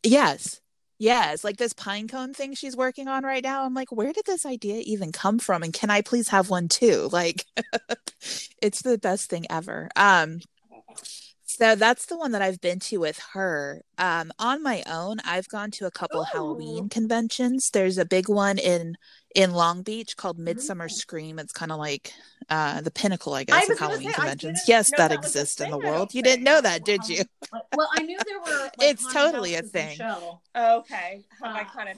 Yes. 0.03 0.61
Yes, 0.99 1.45
like 1.45 1.57
this 1.59 1.73
pine 1.73 2.09
cone 2.09 2.35
thing 2.35 2.55
she's 2.55 2.77
working 2.77 3.07
on 3.07 3.23
right 3.25 3.43
now. 3.43 3.65
I'm 3.65 3.75
like, 3.75 3.93
where 3.93 4.13
did 4.13 4.25
this 4.27 4.45
idea 4.45 4.83
even 4.85 5.13
come 5.13 5.39
from? 5.39 5.63
And 5.63 5.73
can 5.73 5.91
I 5.91 6.01
please 6.03 6.29
have 6.29 6.51
one 6.51 6.67
too? 6.69 7.09
Like, 7.13 7.45
it's 8.63 8.83
the 8.83 8.99
best 8.99 9.31
thing 9.31 9.47
ever. 9.49 9.89
Um, 9.95 10.41
so 11.59 11.75
that's 11.75 12.07
the 12.07 12.17
one 12.17 12.31
that 12.33 12.43
I've 12.43 12.61
been 12.61 12.79
to 12.79 12.99
with 12.99 13.19
her. 13.33 13.83
Um, 13.99 14.31
on 14.39 14.63
my 14.63 14.85
own, 14.87 15.17
I've 15.25 15.49
gone 15.49 15.73
to 15.73 15.87
a 15.87 15.91
couple 15.91 16.21
Ooh. 16.21 16.25
Halloween 16.33 16.89
conventions. 16.89 17.71
There's 17.71 17.99
a 17.99 18.05
big 18.05 18.29
one 18.29 18.59
in 18.59 18.97
in 19.35 19.53
Long 19.53 19.83
Beach 19.83 20.17
called 20.17 20.39
Midsummer 20.39 20.85
Ooh. 20.85 20.89
Scream. 20.89 21.41
It's 21.41 21.53
kind 21.53 21.73
of 21.73 21.79
like 21.79 22.13
uh 22.49 22.81
the 22.81 22.93
pinnacle, 22.93 23.35
I 23.35 23.41
I 23.41 23.45
guess, 23.45 23.69
was 23.69 23.71
of 23.71 23.79
Halloween 23.81 24.11
say, 24.11 24.15
conventions. 24.15 24.63
Yes, 24.69 24.91
that 24.91 25.09
that 25.09 25.13
exists 25.13 25.61
in 25.61 25.71
the 25.71 25.79
world. 25.79 26.15
You 26.15 26.23
didn't 26.23 26.45
know 26.45 26.61
that, 26.61 26.85
did 26.85 27.09
you? 27.09 27.25
Well, 27.77 27.89
I 27.99 28.03
knew 28.03 28.19
there 28.25 28.39
were. 28.39 28.71
Like, 28.79 28.91
It's 28.91 29.13
totally 29.13 29.55
a 29.57 29.63
thing. 29.63 29.99
Okay, 30.57 31.25
I 31.43 31.65
kind 31.65 31.89
of 31.89 31.97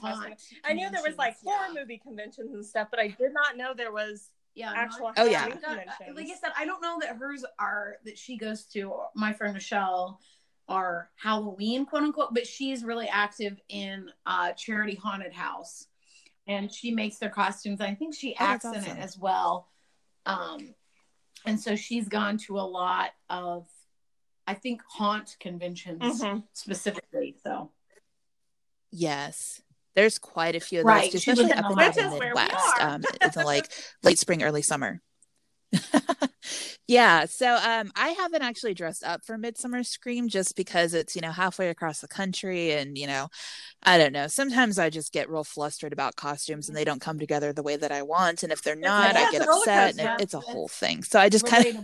I 0.63 0.73
knew 0.73 0.89
there 0.89 1.03
was 1.03 1.17
like 1.17 1.35
horror 1.43 1.67
yeah. 1.67 1.81
movie 1.81 1.99
conventions 1.99 2.53
and 2.53 2.65
stuff, 2.65 2.87
but 2.89 2.99
I 2.99 3.09
did 3.09 3.33
not 3.33 3.57
know 3.57 3.73
there 3.75 3.91
was 3.91 4.29
Yeah, 4.53 4.73
actual 4.75 5.07
no, 5.07 5.13
Oh, 5.17 5.25
yeah. 5.25 5.47
Got- 5.49 5.77
like 6.15 6.27
I 6.29 6.35
said, 6.35 6.51
I 6.57 6.65
don't 6.65 6.81
know 6.81 6.97
that 7.01 7.15
hers 7.15 7.45
are 7.57 7.97
that 8.05 8.17
she 8.17 8.37
goes 8.37 8.65
to. 8.65 8.93
My 9.15 9.31
friend 9.33 9.53
Michelle 9.53 10.19
are 10.67 11.09
Halloween, 11.15 11.85
quote 11.85 12.03
unquote, 12.03 12.33
but 12.33 12.45
she's 12.45 12.83
really 12.83 13.07
active 13.07 13.59
in 13.69 14.11
uh, 14.25 14.51
charity 14.53 14.95
haunted 14.95 15.33
house, 15.33 15.87
and 16.47 16.73
she 16.73 16.91
makes 16.91 17.17
their 17.17 17.29
costumes. 17.29 17.79
I 17.81 17.93
think 17.95 18.13
she 18.13 18.33
Oh, 18.39 18.45
acts 18.45 18.63
that's 18.63 18.77
in 18.77 18.83
awesome. 18.83 18.97
it 18.97 19.01
as 19.01 19.17
well. 19.17 19.69
Um, 20.25 20.75
and 21.45 21.59
so 21.59 21.75
she's 21.75 22.07
gone 22.09 22.37
to 22.39 22.59
a 22.59 22.61
lot 22.61 23.11
of, 23.29 23.67
I 24.47 24.53
think, 24.53 24.81
haunt 24.87 25.37
conventions 25.39 26.21
Mhm. 26.21 26.43
specifically. 26.53 27.37
So 27.43 27.71
Yes. 28.91 29.61
There's 29.95 30.19
quite 30.19 30.55
a 30.55 30.59
few 30.59 30.79
of 30.79 30.85
those, 30.85 30.89
Right, 30.89 31.13
especially 31.13 31.51
up 31.51 31.71
in 31.71 31.71
in 31.71 31.77
the 31.77 31.85
Which 31.85 31.97
is 31.97 32.19
where 32.19 32.19
we 32.19 32.25
Midwest. 32.27 32.79
Um, 32.79 33.01
it's 33.21 33.37
in 33.37 33.45
like 33.45 33.71
late 34.03 34.19
spring, 34.19 34.43
early 34.43 34.61
summer. 34.61 35.01
yeah, 36.87 37.25
so 37.25 37.55
um, 37.55 37.91
I 37.95 38.09
haven't 38.09 38.41
actually 38.41 38.73
dressed 38.73 39.03
up 39.03 39.23
for 39.23 39.37
Midsummer 39.37 39.83
Scream 39.83 40.27
just 40.27 40.55
because 40.55 40.93
it's 40.93 41.15
you 41.15 41.21
know 41.21 41.31
halfway 41.31 41.69
across 41.69 41.99
the 41.99 42.07
country, 42.07 42.71
and 42.73 42.97
you 42.97 43.07
know, 43.07 43.29
I 43.83 43.97
don't 43.97 44.13
know. 44.13 44.27
Sometimes 44.27 44.77
I 44.77 44.89
just 44.89 45.13
get 45.13 45.29
real 45.29 45.43
flustered 45.43 45.93
about 45.93 46.15
costumes, 46.15 46.67
and 46.67 46.77
they 46.77 46.83
don't 46.83 47.01
come 47.01 47.19
together 47.19 47.53
the 47.53 47.63
way 47.63 47.77
that 47.77 47.91
I 47.91 48.01
want, 48.01 48.43
and 48.43 48.51
if 48.51 48.61
they're 48.61 48.75
not, 48.75 49.15
I 49.15 49.31
get 49.31 49.47
upset, 49.47 49.97
and 49.97 49.99
it, 49.99 50.23
it's 50.23 50.33
a 50.33 50.39
whole 50.39 50.67
thing. 50.67 51.03
So 51.03 51.19
I 51.19 51.29
just 51.29 51.47
kind 51.47 51.65
of 51.65 51.75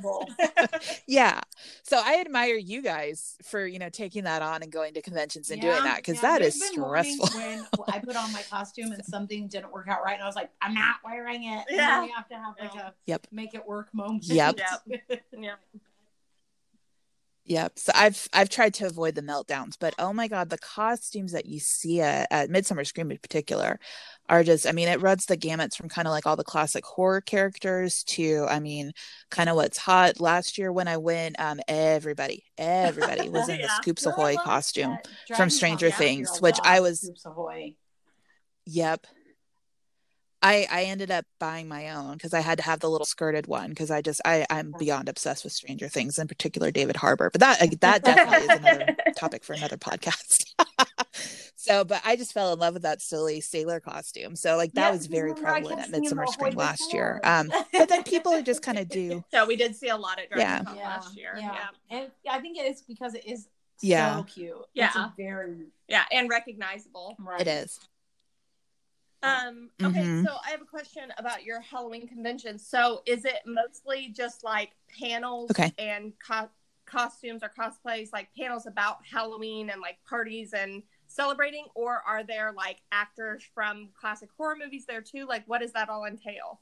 yeah. 1.07 1.39
So 1.83 2.01
I 2.03 2.19
admire 2.19 2.55
you 2.55 2.81
guys 2.81 3.35
for 3.43 3.65
you 3.65 3.79
know 3.79 3.89
taking 3.89 4.25
that 4.25 4.41
on 4.41 4.63
and 4.63 4.71
going 4.71 4.93
to 4.95 5.01
conventions 5.01 5.49
and 5.49 5.61
doing 5.61 5.83
that 5.83 5.97
because 5.97 6.15
yeah, 6.15 6.37
that 6.37 6.41
is 6.41 6.61
stressful. 6.61 7.29
When 7.39 7.65
I 7.87 7.99
put 7.99 8.15
on 8.15 8.33
my 8.33 8.41
costume 8.49 8.91
and 8.91 9.03
something 9.05 9.47
didn't 9.47 9.71
work 9.71 9.87
out 9.87 10.03
right, 10.03 10.15
and 10.15 10.23
I 10.23 10.27
was 10.27 10.35
like, 10.35 10.49
I'm 10.61 10.73
not 10.73 10.97
wearing 11.05 11.43
it. 11.45 11.65
Yeah. 11.69 12.03
you 12.03 12.11
have 12.15 12.27
to 12.29 12.35
have 12.35 12.55
like 12.59 12.75
a 12.75 12.93
Yep. 13.05 13.27
make 13.31 13.53
it 13.53 13.65
work 13.65 13.76
moment. 13.93 14.25
Yep. 14.27 14.59
yeah. 15.37 15.55
Yep. 17.45 17.79
So 17.79 17.91
I've 17.95 18.27
I've 18.33 18.49
tried 18.49 18.73
to 18.75 18.87
avoid 18.87 19.15
the 19.15 19.21
meltdowns, 19.21 19.75
but 19.79 19.93
oh 19.97 20.11
my 20.11 20.27
god, 20.27 20.49
the 20.49 20.57
costumes 20.57 21.31
that 21.31 21.45
you 21.45 21.59
see 21.61 22.01
at, 22.01 22.27
at 22.29 22.49
Midsummer 22.49 22.83
Scream 22.83 23.09
in 23.09 23.17
particular 23.19 23.79
are 24.27 24.43
just 24.43 24.67
I 24.67 24.73
mean, 24.73 24.89
it 24.89 24.99
runs 25.01 25.25
the 25.27 25.37
gamuts 25.37 25.77
from 25.77 25.87
kind 25.87 26.09
of 26.09 26.11
like 26.11 26.25
all 26.25 26.35
the 26.35 26.43
classic 26.43 26.83
horror 26.85 27.21
characters 27.21 28.03
to 28.03 28.45
I 28.49 28.59
mean, 28.59 28.91
kind 29.31 29.49
of 29.49 29.55
what's 29.55 29.77
hot. 29.77 30.19
Last 30.19 30.57
year 30.57 30.73
when 30.73 30.89
I 30.89 30.97
went, 30.97 31.39
um, 31.39 31.61
everybody, 31.69 32.43
everybody 32.57 33.29
was 33.37 33.47
in 33.47 33.61
the 33.61 33.69
Scoops 33.81 34.05
Ahoy 34.05 34.35
costume. 34.35 34.97
from 35.37 35.49
Stranger 35.49 35.89
Con 35.89 35.91
last 35.91 36.01
year 36.01 36.07
Things, 36.09 36.41
which 36.41 36.57
I 36.65 36.81
was- 36.81 36.99
Scoops 37.01 37.25
Ahoy. 37.25 37.75
Yep. 38.65 39.07
I 40.41 40.67
I 40.71 40.83
ended 40.83 41.09
up 41.11 41.25
buying 41.39 41.67
my 41.67 41.89
own 41.89 42.13
because 42.13 42.33
I 42.33 42.41
had 42.41 42.57
to 42.59 42.63
have 42.63 42.79
the 42.79 42.89
little 42.89 43.05
skirted 43.05 43.47
one 43.47 43.69
because 43.69 43.89
I 43.91 44.01
just 44.01 44.21
I 44.25 44.45
I'm 44.49 44.73
beyond 44.77 45.09
obsessed 45.09 45.43
with 45.43 45.53
Stranger 45.53 45.89
Things, 45.89 46.19
in 46.19 46.27
particular 46.27 46.69
David 46.71 46.95
Harbour. 46.95 47.29
But 47.31 47.41
that 47.41 47.79
that 47.81 48.03
definitely 48.03 48.45
is 48.53 48.59
another 48.59 48.95
topic 49.17 49.43
for 49.43 49.53
another 49.53 49.77
podcast. 49.77 50.45
so, 51.55 51.83
but 51.83 52.01
I 52.05 52.15
just 52.15 52.33
fell 52.33 52.53
in 52.53 52.59
love 52.59 52.73
with 52.75 52.83
that 52.83 53.01
silly 53.01 53.41
sailor 53.41 53.79
costume. 53.79 54.35
So, 54.35 54.57
like 54.57 54.73
that 54.73 54.87
Yeah, 54.87 54.91
was 54.91 55.07
very 55.07 55.31
remember 55.33 55.51
prevalent 55.51 55.79
at 55.81 55.89
Midsummer 55.89 56.25
the 56.25 56.31
Scream 56.31 56.53
last 56.55 56.93
year. 56.93 57.19
Um, 57.23 57.51
but 57.73 57.89
then 57.89 58.03
people 58.03 58.31
are 58.33 58.41
just 58.43 58.61
kind 58.61 58.77
of 58.77 58.87
do. 58.89 59.23
Yeah, 59.33 59.45
we 59.45 59.55
did 59.55 59.75
see 59.75 59.89
a 59.89 59.97
lot 59.97 60.19
at 60.19 60.27
Yeah. 60.35 60.61
Dragon 60.61 60.65
Con 60.65 60.77
last 60.77 61.17
year. 61.17 61.33
Yeah. 61.37 61.53
Yeah. 61.89 61.97
and 61.97 62.11
I 62.29 62.39
think 62.39 62.57
it's 62.59 62.81
because 62.81 63.15
it 63.15 63.25
is 63.25 63.47
Yeah. 63.81 64.17
so 64.17 64.23
cute. 64.23 64.55
It's 64.75 64.95
Yeah. 64.95 65.05
a 65.05 65.13
very 65.17 65.65
Yeah, 65.87 66.03
and 66.11 66.29
recognizable. 66.29 67.15
right. 67.19 67.41
It 67.41 67.47
is. 67.47 67.79
Um, 69.23 69.71
okay, 69.83 70.03
Mhm. 70.03 70.23
so 70.23 70.37
I 70.45 70.51
have 70.51 70.61
a 70.61 70.65
question 70.65 71.11
about 71.17 71.43
your 71.43 71.59
Halloween 71.59 72.07
convention. 72.07 72.59
So 72.59 73.01
is 73.05 73.25
it 73.25 73.41
mostly 73.45 74.09
just 74.09 74.43
like 74.43 74.75
panels 74.99 75.51
Okay. 75.51 75.73
and 75.77 76.13
co- 76.19 76.49
costumes 76.85 77.43
or 77.43 77.49
cosplays, 77.49 78.13
like 78.13 78.29
panels 78.35 78.65
about 78.67 79.05
Halloween 79.05 79.69
and 79.71 79.81
like 79.81 79.97
parties 80.05 80.53
and 80.53 80.83
celebrating, 81.07 81.65
or 81.75 82.01
are 82.05 82.23
there 82.23 82.51
like 82.51 82.81
actors 82.91 83.43
from 83.53 83.89
classic 83.99 84.29
horror 84.37 84.55
movies 84.55 84.85
there 84.85 85.01
too? 85.01 85.25
Like, 85.25 85.43
what 85.47 85.61
does 85.61 85.73
that 85.73 85.89
all 85.89 86.05
entail? 86.05 86.61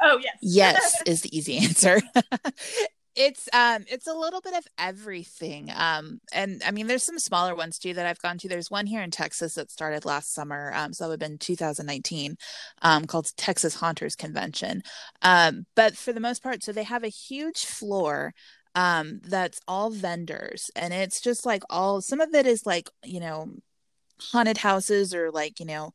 Oh 0.00 0.18
yes, 0.18 0.38
yes 0.40 1.02
is 1.06 1.20
the 1.22 1.36
easy 1.36 1.58
answer 1.58 2.00
it's 3.14 3.48
um 3.52 3.84
it's 3.88 4.06
a 4.06 4.14
little 4.14 4.40
bit 4.40 4.54
of 4.54 4.66
everything 4.78 5.70
um 5.74 6.18
and 6.32 6.62
i 6.66 6.70
mean 6.70 6.86
there's 6.86 7.02
some 7.02 7.18
smaller 7.18 7.54
ones 7.54 7.78
too 7.78 7.92
that 7.92 8.06
i've 8.06 8.20
gone 8.20 8.38
to. 8.38 8.48
There's 8.48 8.70
one 8.70 8.86
here 8.86 9.02
in 9.02 9.10
texas 9.10 9.54
that 9.54 9.70
started 9.70 10.04
last 10.04 10.32
summer 10.32 10.72
um 10.74 10.92
so 10.92 11.04
it 11.04 11.08
would 11.08 11.22
have 11.22 11.30
been 11.30 11.38
2019 11.38 12.36
um 12.80 13.04
called 13.06 13.30
texas 13.36 13.74
haunters 13.74 14.16
convention. 14.16 14.82
Um 15.20 15.66
but 15.76 15.96
for 15.96 16.12
the 16.12 16.20
most 16.20 16.42
part 16.42 16.62
so 16.62 16.72
they 16.72 16.84
have 16.84 17.04
a 17.04 17.08
huge 17.08 17.66
floor 17.66 18.32
um 18.74 19.20
that's 19.24 19.60
all 19.68 19.90
vendors 19.90 20.70
and 20.74 20.94
it's 20.94 21.20
just 21.20 21.44
like 21.44 21.62
all 21.68 22.00
some 22.00 22.20
of 22.20 22.34
it 22.34 22.46
is 22.46 22.64
like 22.64 22.88
you 23.04 23.20
know 23.20 23.48
haunted 24.32 24.58
houses 24.58 25.14
or 25.14 25.30
like 25.30 25.58
you 25.60 25.66
know 25.66 25.92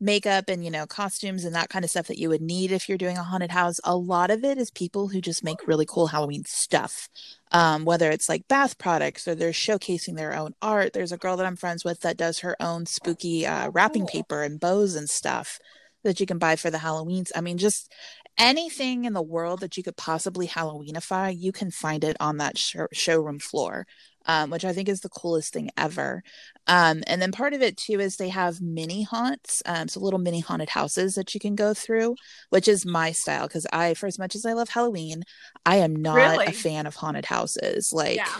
makeup 0.00 0.44
and 0.48 0.64
you 0.64 0.70
know 0.70 0.86
costumes 0.86 1.44
and 1.44 1.54
that 1.54 1.68
kind 1.68 1.84
of 1.84 1.90
stuff 1.90 2.06
that 2.06 2.18
you 2.18 2.28
would 2.28 2.40
need 2.40 2.70
if 2.70 2.88
you're 2.88 2.98
doing 2.98 3.18
a 3.18 3.22
haunted 3.22 3.50
house 3.50 3.80
a 3.82 3.96
lot 3.96 4.30
of 4.30 4.44
it 4.44 4.56
is 4.56 4.70
people 4.70 5.08
who 5.08 5.20
just 5.20 5.42
make 5.42 5.66
really 5.66 5.86
cool 5.86 6.06
halloween 6.06 6.44
stuff 6.46 7.08
um, 7.52 7.84
whether 7.84 8.10
it's 8.10 8.28
like 8.28 8.48
bath 8.48 8.78
products 8.78 9.26
or 9.26 9.34
they're 9.34 9.50
showcasing 9.50 10.16
their 10.16 10.34
own 10.34 10.54
art. 10.60 10.92
There's 10.92 11.12
a 11.12 11.16
girl 11.16 11.36
that 11.36 11.46
i'm 11.46 11.56
friends 11.56 11.84
with 11.84 12.00
that 12.00 12.16
does 12.16 12.40
her 12.40 12.56
own 12.60 12.86
spooky 12.86 13.46
uh, 13.46 13.70
wrapping 13.70 14.06
paper 14.06 14.42
and 14.42 14.60
bows 14.60 14.94
and 14.94 15.08
stuff 15.08 15.58
that 16.04 16.20
you 16.20 16.26
can 16.26 16.38
buy 16.38 16.56
for 16.56 16.70
the 16.70 16.78
halloweens. 16.78 17.30
I 17.34 17.40
mean 17.40 17.58
just 17.58 17.92
anything 18.36 19.04
in 19.04 19.14
the 19.14 19.22
world 19.22 19.60
that 19.60 19.76
you 19.76 19.82
could 19.82 19.96
possibly 19.96 20.46
halloweenify 20.46 21.34
you 21.36 21.50
can 21.50 21.70
find 21.70 22.04
it 22.04 22.16
on 22.20 22.36
that 22.36 22.56
show- 22.56 22.86
showroom 22.92 23.38
floor 23.38 23.84
um, 24.28 24.50
which 24.50 24.64
i 24.64 24.72
think 24.72 24.88
is 24.88 25.00
the 25.00 25.08
coolest 25.08 25.52
thing 25.52 25.70
ever 25.76 26.22
um, 26.66 27.02
and 27.06 27.20
then 27.22 27.32
part 27.32 27.54
of 27.54 27.62
it 27.62 27.76
too 27.78 27.98
is 27.98 28.16
they 28.16 28.28
have 28.28 28.60
mini 28.60 29.02
haunts, 29.02 29.62
um, 29.64 29.88
so 29.88 30.00
little 30.00 30.18
mini 30.18 30.40
haunted 30.40 30.68
houses 30.68 31.14
that 31.14 31.32
you 31.34 31.40
can 31.40 31.54
go 31.54 31.72
through, 31.72 32.14
which 32.50 32.68
is 32.68 32.84
my 32.84 33.10
style 33.12 33.46
because 33.46 33.66
I, 33.72 33.94
for 33.94 34.06
as 34.06 34.18
much 34.18 34.34
as 34.34 34.44
I 34.44 34.52
love 34.52 34.68
Halloween, 34.68 35.22
I 35.64 35.76
am 35.76 35.96
not 35.96 36.14
Really? 36.14 36.46
a 36.46 36.52
fan 36.52 36.86
of 36.86 36.94
haunted 36.96 37.24
houses, 37.24 37.90
like 37.92 38.16
yeah. 38.16 38.38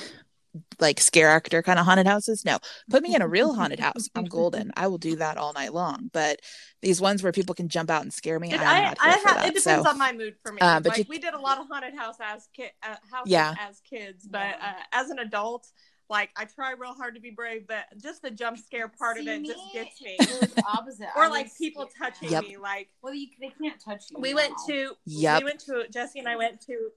Like 0.80 1.00
scare 1.00 1.28
actor 1.28 1.62
kind 1.62 1.78
of 1.78 1.84
haunted 1.86 2.06
houses. 2.06 2.44
No, 2.44 2.58
put 2.90 3.02
me 3.02 3.14
in 3.14 3.22
a 3.22 3.28
real 3.28 3.54
haunted 3.54 3.80
house. 3.80 4.08
I'm 4.14 4.24
golden. 4.38 4.70
I 4.76 4.86
will 4.86 4.98
do 4.98 5.16
that 5.16 5.36
all 5.36 5.52
night 5.52 5.74
long. 5.74 6.10
But 6.12 6.40
these 6.82 7.00
ones 7.00 7.22
where 7.22 7.32
people 7.32 7.54
can 7.54 7.68
jump 7.68 7.90
out 7.90 8.02
and 8.02 8.12
scare 8.12 8.38
me, 8.38 8.52
It, 8.52 8.60
I'm 8.60 8.66
I, 8.66 8.82
not 8.82 8.98
I 9.00 9.10
here 9.10 9.18
for 9.18 9.28
have, 9.28 9.36
that. 9.38 9.48
it 9.48 9.54
depends 9.54 9.84
so 9.84 9.90
on 9.90 9.98
my 9.98 10.12
mood 10.12 10.36
for 10.44 10.52
me. 10.52 10.58
Uh, 10.60 10.80
but 10.80 10.90
like 10.90 10.98
you- 10.98 11.04
we 11.08 11.18
did 11.18 11.34
a 11.34 11.40
lot 11.40 11.58
of 11.60 11.66
haunted 11.68 11.94
house 11.94 12.16
as 12.22 12.48
ki- 12.54 12.70
uh, 12.82 12.94
houses 13.10 13.32
Yeah. 13.32 13.54
as 13.60 13.80
kids, 13.80 14.26
but 14.28 14.56
uh, 14.62 14.72
as 14.92 15.10
an 15.10 15.18
adult, 15.18 15.66
like 16.10 16.30
I 16.36 16.44
try 16.46 16.72
real 16.78 16.94
hard 16.94 17.16
to 17.16 17.20
be 17.20 17.30
brave, 17.30 17.66
but 17.68 17.84
just 18.00 18.22
the 18.22 18.30
jump 18.30 18.56
scare 18.58 18.88
part 18.88 19.16
See, 19.18 19.22
of 19.28 19.42
it 19.42 19.46
just 19.46 19.72
gets 19.74 20.00
me. 20.00 20.16
It 20.20 20.40
was 20.56 20.64
opposite. 20.66 21.08
or 21.16 21.28
like 21.28 21.54
people 21.58 21.86
touching 21.98 22.30
Yep. 22.30 22.44
me, 22.44 22.56
like 22.56 22.88
Well, 23.02 23.12
you, 23.12 23.26
they 23.40 23.52
can't 23.60 23.78
touch 23.78 24.04
you. 24.10 24.18
we 24.18 24.30
now. 24.30 24.36
went 24.36 24.54
to 24.68 24.92
Yep. 25.04 25.38
we 25.40 25.44
went 25.44 25.60
to 25.66 25.84
Jesse 25.92 26.18
and 26.20 26.28
I 26.28 26.36
went 26.36 26.60
to 26.62 26.66
They're 26.68 26.88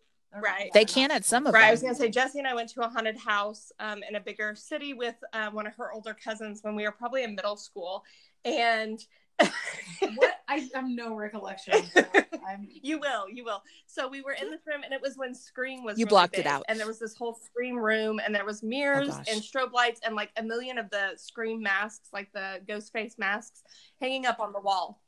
right. 0.41 0.70
they 0.74 0.86
can 0.86 1.10
not 1.10 1.17
at 1.17 1.26
some 1.26 1.48
of 1.48 1.54
right. 1.54 1.65
I 1.65 1.72
was 1.72 1.82
gonna 1.82 1.96
say 1.96 2.10
Jesse 2.10 2.39
and 2.39 2.48
I 2.48 2.54
went 2.54 2.70
to 2.70 2.82
a 2.84 2.89
haunted 2.89 3.17
house 3.17 3.72
um, 3.80 4.02
in 4.08 4.15
a 4.15 4.20
bigger 4.20 4.56
city 4.56 4.94
with 4.94 5.15
uh, 5.34 5.50
one 5.50 5.67
of 5.67 5.76
her 5.76 5.91
older 5.91 6.13
cousins 6.13 6.60
when 6.63 6.76
we 6.76 6.84
were 6.84 6.91
probably 6.91 7.24
in 7.24 7.36
middle 7.36 7.58
school, 7.58 8.04
and 8.46 9.04
what? 10.15 10.41
I 10.48 10.70
have 10.76 10.88
no 10.88 11.15
recollection. 11.15 11.74
I'm, 12.48 12.67
You 12.70 13.00
will, 13.00 13.30
you 13.30 13.44
will. 13.44 13.63
So 13.88 14.08
we 14.08 14.22
were 14.22 14.34
in 14.34 14.52
this 14.52 14.62
room, 14.67 14.82
and 14.84 14.94
it 14.94 15.02
was 15.02 15.17
when 15.17 15.34
Scream 15.34 15.84
was. 15.84 15.98
You 15.98 16.06
really 16.06 16.10
blocked 16.10 16.38
it 16.38 16.46
out. 16.46 16.63
and 16.67 16.80
there 16.80 16.88
was 16.88 17.00
this 17.00 17.15
whole 17.15 17.34
Scream 17.34 17.78
room, 17.78 18.20
and 18.24 18.34
there 18.36 18.46
was 18.46 18.62
mirrors 18.62 19.10
gosh. 19.10 19.26
and 19.32 19.41
strobe 19.41 19.72
lights, 19.72 20.02
and 20.06 20.15
like 20.15 20.30
a 20.38 20.44
million 20.44 20.78
of 20.78 20.89
the 20.89 21.13
Scream 21.15 21.62
masks, 21.62 22.10
like 22.13 22.32
the 22.34 22.62
ghost 22.67 22.91
face 22.94 23.15
masks, 23.17 23.63
hanging 24.00 24.26
up 24.26 24.39
on 24.39 24.52
the 24.54 24.60
wall. 24.60 25.02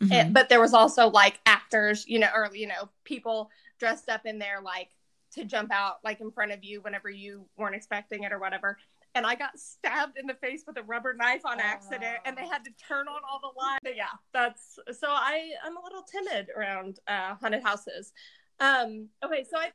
Mhm. 0.00 0.12
And- 0.12 0.34
but 0.34 0.48
there 0.48 0.60
was 0.60 0.74
also 0.74 1.08
like 1.08 1.40
actors, 1.46 2.06
you 2.06 2.18
know, 2.18 2.28
or 2.34 2.50
you 2.54 2.66
know, 2.68 2.88
people 3.04 3.50
dressed 3.78 4.08
up 4.08 4.26
in 4.26 4.38
there 4.38 4.60
like 4.62 4.90
to 5.32 5.44
jump 5.44 5.72
out 5.72 5.96
like 6.04 6.20
in 6.20 6.30
front 6.30 6.52
of 6.52 6.64
you 6.64 6.80
whenever 6.80 7.10
you 7.10 7.46
weren't 7.56 7.74
expecting 7.74 8.24
it 8.24 8.32
or 8.32 8.38
whatever. 8.38 8.78
And 9.14 9.24
I 9.24 9.34
got 9.34 9.58
stabbed 9.58 10.18
in 10.18 10.26
the 10.26 10.34
face 10.34 10.64
with 10.66 10.76
a 10.76 10.82
rubber 10.82 11.14
knife 11.14 11.46
on 11.46 11.58
accident, 11.58 12.18
and 12.26 12.36
they 12.36 12.46
had 12.46 12.62
to 12.64 12.70
turn 12.86 13.08
on 13.08 13.20
all 13.30 13.40
the 13.40 13.58
lights. 13.58 13.80
But 13.82 13.96
yeah, 13.96 14.12
that's 14.34 14.78
so 14.92 15.08
I 15.08 15.52
I'm 15.64 15.76
a 15.76 15.82
little 15.82 16.02
timid 16.02 16.48
around 16.54 17.00
uh, 17.08 17.34
haunted 17.40 17.62
houses. 17.62 18.12
Um, 18.60 19.08
okay, 19.24 19.44
so 19.50 19.56
I 19.56 19.70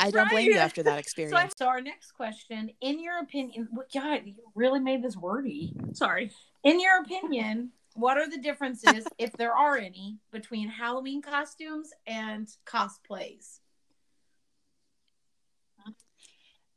I 0.00 0.10
don't 0.10 0.30
blame 0.30 0.50
you 0.50 0.58
after 0.58 0.82
that 0.82 0.98
experience. 1.04 1.52
so 1.56 1.66
our 1.66 1.80
next 1.80 2.12
question, 2.12 2.70
in 2.80 3.00
your 3.00 3.20
opinion, 3.20 3.68
God, 3.94 4.22
you 4.24 4.34
really 4.54 4.80
made 4.80 5.02
this 5.02 5.16
wordy. 5.16 5.72
sorry. 5.92 6.32
In 6.64 6.80
your 6.80 7.00
opinion, 7.02 7.70
what 7.94 8.16
are 8.18 8.28
the 8.28 8.38
differences, 8.38 9.06
if 9.18 9.32
there 9.32 9.54
are 9.54 9.76
any, 9.76 10.18
between 10.32 10.68
Halloween 10.68 11.22
costumes 11.22 11.90
and 12.06 12.48
cosplays? 12.66 13.60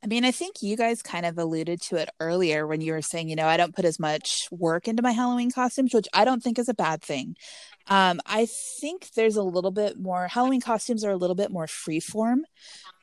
I 0.04 0.06
mean, 0.06 0.26
I 0.26 0.32
think 0.32 0.56
you 0.60 0.76
guys 0.76 1.00
kind 1.00 1.24
of 1.24 1.38
alluded 1.38 1.80
to 1.82 1.96
it 1.96 2.10
earlier 2.20 2.66
when 2.66 2.82
you 2.82 2.92
were 2.92 3.00
saying, 3.00 3.30
you 3.30 3.36
know, 3.36 3.46
I 3.46 3.56
don't 3.56 3.74
put 3.74 3.86
as 3.86 3.98
much 3.98 4.48
work 4.50 4.86
into 4.86 5.02
my 5.02 5.12
Halloween 5.12 5.50
costumes, 5.50 5.94
which 5.94 6.08
I 6.12 6.26
don't 6.26 6.42
think 6.42 6.58
is 6.58 6.68
a 6.68 6.74
bad 6.74 7.00
thing. 7.00 7.36
Um, 7.86 8.20
I 8.26 8.46
think 8.80 9.12
there's 9.16 9.36
a 9.36 9.42
little 9.42 9.70
bit 9.70 9.98
more, 9.98 10.28
Halloween 10.28 10.60
costumes 10.60 11.04
are 11.04 11.10
a 11.10 11.16
little 11.16 11.34
bit 11.34 11.50
more 11.50 11.64
freeform 11.64 12.40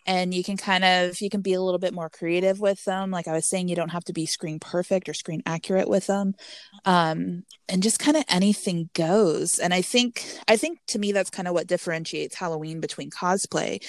and 0.06 0.34
you 0.34 0.44
can 0.44 0.58
kind 0.58 0.84
of, 0.84 1.22
you 1.22 1.30
can 1.30 1.42
be 1.42 1.54
a 1.54 1.62
little 1.62 1.80
bit 1.80 1.94
more 1.94 2.10
creative 2.10 2.60
with 2.60 2.84
them. 2.86 3.12
Like 3.12 3.28
I 3.28 3.34
was 3.34 3.48
saying, 3.48 3.68
you 3.68 3.76
don't 3.76 3.90
have 3.90 4.04
to 4.06 4.14
be 4.14 4.26
screen 4.26 4.60
perfect 4.60 5.08
or 5.08 5.14
screen 5.14 5.42
accurate 5.46 5.88
with 5.88 6.08
them. 6.08 6.34
Um, 6.86 7.44
and 7.70 7.84
just 7.84 8.00
kind 8.00 8.18
of 8.18 8.24
anything 8.30 8.90
goes. 8.94 9.60
And 9.60 9.74
I 9.74 9.82
think, 9.82 10.26
I 10.48 10.58
think 10.58 10.80
to 10.88 11.00
me, 11.00 11.12
that's 11.12 11.30
kind 11.30 11.48
of 11.48 11.54
what 11.54 11.68
differentiates 11.68 12.36
Halloween 12.36 12.80
between 12.80 13.10
cosplay 13.10 13.80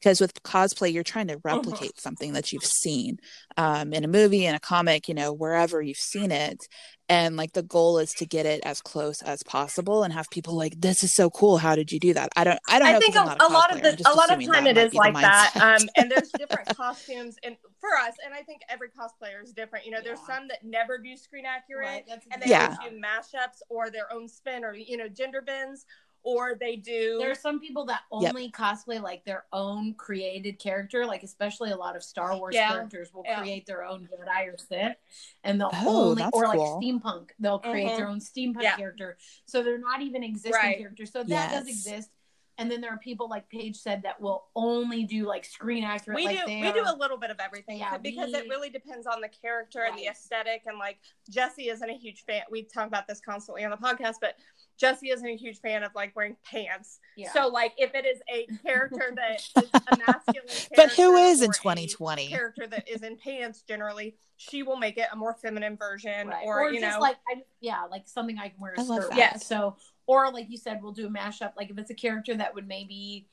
because 0.00 0.20
with 0.20 0.42
cosplay 0.42 0.92
you're 0.92 1.02
trying 1.02 1.28
to 1.28 1.40
replicate 1.44 2.00
something 2.00 2.32
that 2.32 2.52
you've 2.52 2.64
seen 2.64 3.18
um, 3.60 3.92
in 3.92 4.04
a 4.04 4.08
movie 4.08 4.46
in 4.46 4.54
a 4.54 4.60
comic 4.60 5.08
you 5.08 5.14
know 5.14 5.32
wherever 5.32 5.82
you've 5.82 5.96
seen 5.98 6.30
it 6.30 6.66
and 7.08 7.36
like 7.36 7.52
the 7.52 7.62
goal 7.62 7.98
is 7.98 8.14
to 8.14 8.26
get 8.26 8.46
it 8.46 8.60
as 8.64 8.80
close 8.80 9.22
as 9.22 9.42
possible 9.42 10.02
and 10.04 10.12
have 10.12 10.30
people 10.30 10.54
like 10.56 10.74
this 10.80 11.02
is 11.02 11.14
so 11.14 11.30
cool 11.30 11.58
how 11.58 11.74
did 11.74 11.90
you 11.92 11.98
do 12.00 12.14
that 12.14 12.28
i 12.36 12.44
don't 12.44 12.58
i 12.68 12.78
don't 12.78 12.90
know 12.90 12.98
I 12.98 13.00
'cause 13.00 13.14
think 13.14 13.16
a, 13.16 13.44
a 13.46 13.48
lot 13.50 13.70
of 13.72 13.82
the 13.82 14.00
a 14.06 14.14
lot 14.14 14.30
of 14.30 14.38
time 14.44 14.64
that 14.64 14.66
it 14.66 14.76
might 14.76 14.86
is 14.86 14.92
be 14.92 14.98
the 14.98 15.10
like 15.10 15.20
that. 15.20 15.52
Um, 15.60 15.88
and 15.96 16.10
there's 16.10 16.32
different 16.38 16.68
costumes, 16.70 17.36
and 17.42 17.56
for 17.80 17.90
us, 17.96 18.14
and 18.24 18.32
I 18.34 18.42
think 18.42 18.62
every 18.68 18.88
cosplayer 18.88 19.42
is 19.42 19.52
different. 19.52 19.84
You 19.84 19.92
know, 19.92 20.00
there's 20.02 20.20
Yeah. 20.20 20.26
some 20.26 20.48
that 20.48 20.64
never 20.64 20.98
do 20.98 21.16
screen 21.16 21.44
accurate, 21.46 22.04
Right, 22.06 22.22
and 22.32 22.42
they 22.42 22.48
Yeah. 22.48 22.76
do 22.80 22.96
mashups 23.00 23.60
or 23.68 23.90
their 23.90 24.12
own 24.12 24.28
spin 24.28 24.64
or 24.64 24.74
you 24.74 24.96
know 24.96 25.08
gender 25.08 25.42
bends, 25.42 25.84
or 26.22 26.54
they 26.54 26.76
do. 26.76 27.18
There 27.18 27.30
are 27.30 27.34
some 27.34 27.60
people 27.60 27.86
that 27.86 28.02
Yep. 28.12 28.30
only 28.34 28.50
cosplay 28.50 29.00
like 29.00 29.24
their 29.24 29.46
own 29.52 29.94
created 29.94 30.58
character, 30.58 31.06
like 31.06 31.22
especially 31.22 31.70
a 31.70 31.76
lot 31.76 31.96
of 31.96 32.02
Star 32.02 32.36
Wars 32.36 32.54
Yeah. 32.54 32.70
characters 32.70 33.12
will 33.14 33.24
Yeah. 33.24 33.40
create 33.40 33.66
their 33.66 33.84
own 33.84 34.06
Jedi 34.08 34.52
or 34.52 34.58
Sith, 34.58 34.96
and 35.44 35.60
they'll 35.60 35.70
Oh, 35.72 36.10
only 36.10 36.24
or 36.32 36.44
like 36.46 36.58
cool. 36.58 36.80
steampunk, 36.80 37.30
they'll 37.38 37.58
create 37.58 37.90
Mhm. 37.92 37.96
their 37.96 38.06
own 38.08 38.18
steampunk 38.20 38.62
Yeah. 38.62 38.76
character, 38.76 39.16
so 39.46 39.62
they're 39.62 39.78
not 39.78 40.02
even 40.02 40.22
existing 40.22 40.52
Right. 40.52 40.78
characters. 40.78 41.10
So 41.12 41.22
that 41.24 41.52
does 41.52 41.68
exist. 41.68 42.10
And 42.58 42.70
then 42.70 42.82
there 42.82 42.90
are 42.90 42.98
people 42.98 43.26
like 43.26 43.48
Paige 43.48 43.74
said 43.76 44.02
that 44.02 44.20
will 44.20 44.48
only 44.54 45.04
do 45.04 45.24
like 45.26 45.46
screen 45.46 45.82
accurate. 45.82 46.16
we 46.16 46.26
like 46.26 46.44
do 46.44 46.60
we 46.60 46.70
do 46.72 46.84
a 46.86 46.94
little 46.94 47.16
bit 47.16 47.30
of 47.30 47.40
everything 47.40 47.78
Yeah, 47.78 47.96
because 47.96 48.34
it 48.34 48.50
really 48.50 48.68
depends 48.68 49.06
on 49.06 49.22
the 49.22 49.30
character 49.30 49.84
and 49.84 49.96
the 49.98 50.08
aesthetic 50.08 50.64
and 50.66 50.76
like 50.78 50.98
Jesse 51.30 51.70
isn't 51.70 51.88
a 51.88 51.94
huge 51.96 52.22
fan 52.26 52.42
we 52.50 52.64
talk 52.64 52.86
about 52.86 53.08
this 53.08 53.18
constantly 53.18 53.64
on 53.64 53.70
the 53.70 53.78
podcast 53.78 54.16
but 54.20 54.36
Jesse 54.80 55.10
isn't 55.10 55.26
a 55.26 55.36
huge 55.36 55.60
fan 55.60 55.82
of 55.82 55.94
like 55.94 56.16
wearing 56.16 56.36
pants 56.44 57.00
Yeah. 57.16 57.32
so 57.32 57.48
like 57.48 57.72
if 57.76 57.94
it 57.94 58.06
is 58.06 58.20
a 58.32 58.46
character 58.66 59.12
that 59.16 59.40
is 59.62 59.70
a 59.74 59.96
masculine 59.98 60.48
character 60.48 60.68
but 60.74 60.90
who 60.92 61.16
is 61.16 61.42
in 61.42 61.50
2020 61.52 62.28
character 62.28 62.66
that 62.66 62.88
is 62.88 63.02
in 63.02 63.16
pants 63.16 63.62
generally 63.68 64.16
she 64.36 64.62
will 64.62 64.76
make 64.78 64.96
it 64.96 65.06
a 65.12 65.16
more 65.16 65.34
feminine 65.34 65.76
version 65.76 66.28
Right. 66.28 66.44
or, 66.46 66.60
or, 66.64 66.72
you 66.72 66.80
just 66.80 66.96
know 66.96 67.00
like 67.02 67.16
I, 67.30 67.42
yeah, 67.60 67.82
like 67.90 68.08
something 68.08 68.38
I 68.38 68.48
can 68.48 68.58
wear 68.58 68.72
a 68.76 68.80
I 68.80 68.84
love 68.84 69.02
skirt. 69.04 69.16
that. 69.16 69.32
with. 69.34 69.42
So 69.42 69.76
or 70.06 70.32
like 70.32 70.50
you 70.50 70.56
said, 70.56 70.80
we'll 70.82 70.92
do 70.92 71.06
a 71.06 71.10
mashup. 71.10 71.52
Like 71.56 71.70
if 71.70 71.78
it's 71.78 71.90
a 71.90 71.94
character 71.94 72.34
that 72.34 72.54
would 72.54 72.66
maybe 72.66 73.28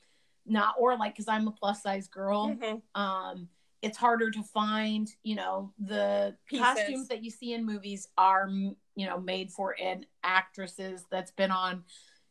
not 0.46 0.74
or 0.78 0.96
like 0.98 1.14
because 1.14 1.26
I'm 1.28 1.48
a 1.48 1.50
plus 1.50 1.82
size 1.82 2.08
girl, 2.08 2.50
Mhm. 2.50 2.82
um, 2.94 3.48
it's 3.82 3.96
harder 3.96 4.30
to 4.30 4.42
find. 4.42 5.08
You 5.22 5.36
know 5.36 5.72
the 5.78 6.36
Pieces. 6.46 6.64
costumes 6.66 7.08
that 7.08 7.24
you 7.24 7.30
see 7.30 7.54
in 7.54 7.64
movies 7.64 8.06
are 8.18 8.42
m- 8.44 8.76
you 8.98 9.06
know 9.06 9.18
made 9.18 9.50
for 9.50 9.74
an 9.80 10.04
actresses 10.24 11.04
that's 11.10 11.30
been 11.30 11.50
on 11.52 11.84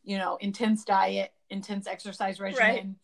you 0.04 0.18
know 0.18 0.38
intense 0.42 0.84
diet, 0.84 1.32
intense 1.50 1.88
exercise 1.88 2.40
regimen. 2.40 2.98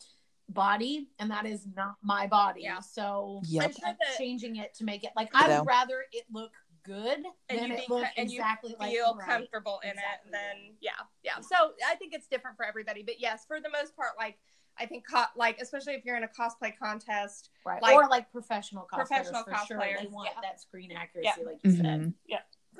Body 0.49 1.07
and 1.19 1.31
that 1.31 1.45
is 1.45 1.65
not 1.73 1.95
my 2.03 2.27
body. 2.27 2.61
Yeah. 2.63 2.81
So 2.81 3.41
Yep. 3.45 3.63
I'm 3.63 3.71
sure 3.71 3.79
that 3.97 4.17
changing 4.17 4.57
it 4.57 4.73
to 4.75 4.83
make 4.83 5.05
it 5.05 5.11
like 5.15 5.29
I 5.33 5.47
Ditto. 5.47 5.59
would 5.59 5.67
rather 5.67 6.03
it 6.11 6.25
look 6.31 6.51
good 6.83 7.19
And 7.47 7.59
than 7.59 7.67
you 7.69 7.73
it 7.75 7.87
be- 7.87 7.93
look 7.93 8.05
and 8.17 8.29
you 8.29 8.39
exactly 8.39 8.75
like 8.77 8.91
feel 8.91 9.15
right. 9.15 9.25
comfortable 9.27 9.79
in 9.85 9.91
Exactly. 9.91 10.27
it 10.27 10.31
then 10.33 10.57
yeah 10.81 10.91
yeah 11.23 11.39
so 11.39 11.55
i 11.87 11.95
think 11.95 12.13
it's 12.13 12.27
different 12.27 12.57
for 12.57 12.65
everybody 12.65 13.03
but 13.03 13.21
yes 13.21 13.45
for 13.47 13.61
the 13.61 13.69
most 13.69 13.95
part 13.95 14.09
like 14.17 14.37
i 14.77 14.85
think 14.85 15.05
co- 15.09 15.23
like 15.37 15.57
especially 15.61 15.93
if 15.93 16.03
you're 16.03 16.17
in 16.17 16.23
a 16.25 16.27
cosplay 16.27 16.77
contest 16.77 17.49
right 17.65 17.81
like- 17.81 17.95
or 17.95 18.09
like 18.09 18.29
professional 18.33 18.83
cosplayers 18.93 19.07
Professional 19.07 19.43
for 19.45 19.55
sure 19.65 19.77
they 19.79 19.93
cosplayers, 19.93 20.11
want 20.11 20.29
yeah. 20.35 20.41
that 20.41 20.59
screen 20.59 20.91
accuracy 20.91 21.29
Yeah. 21.37 21.45
like 21.45 21.59
you 21.63 21.71
said 21.71 22.01
Mhm. 22.01 22.13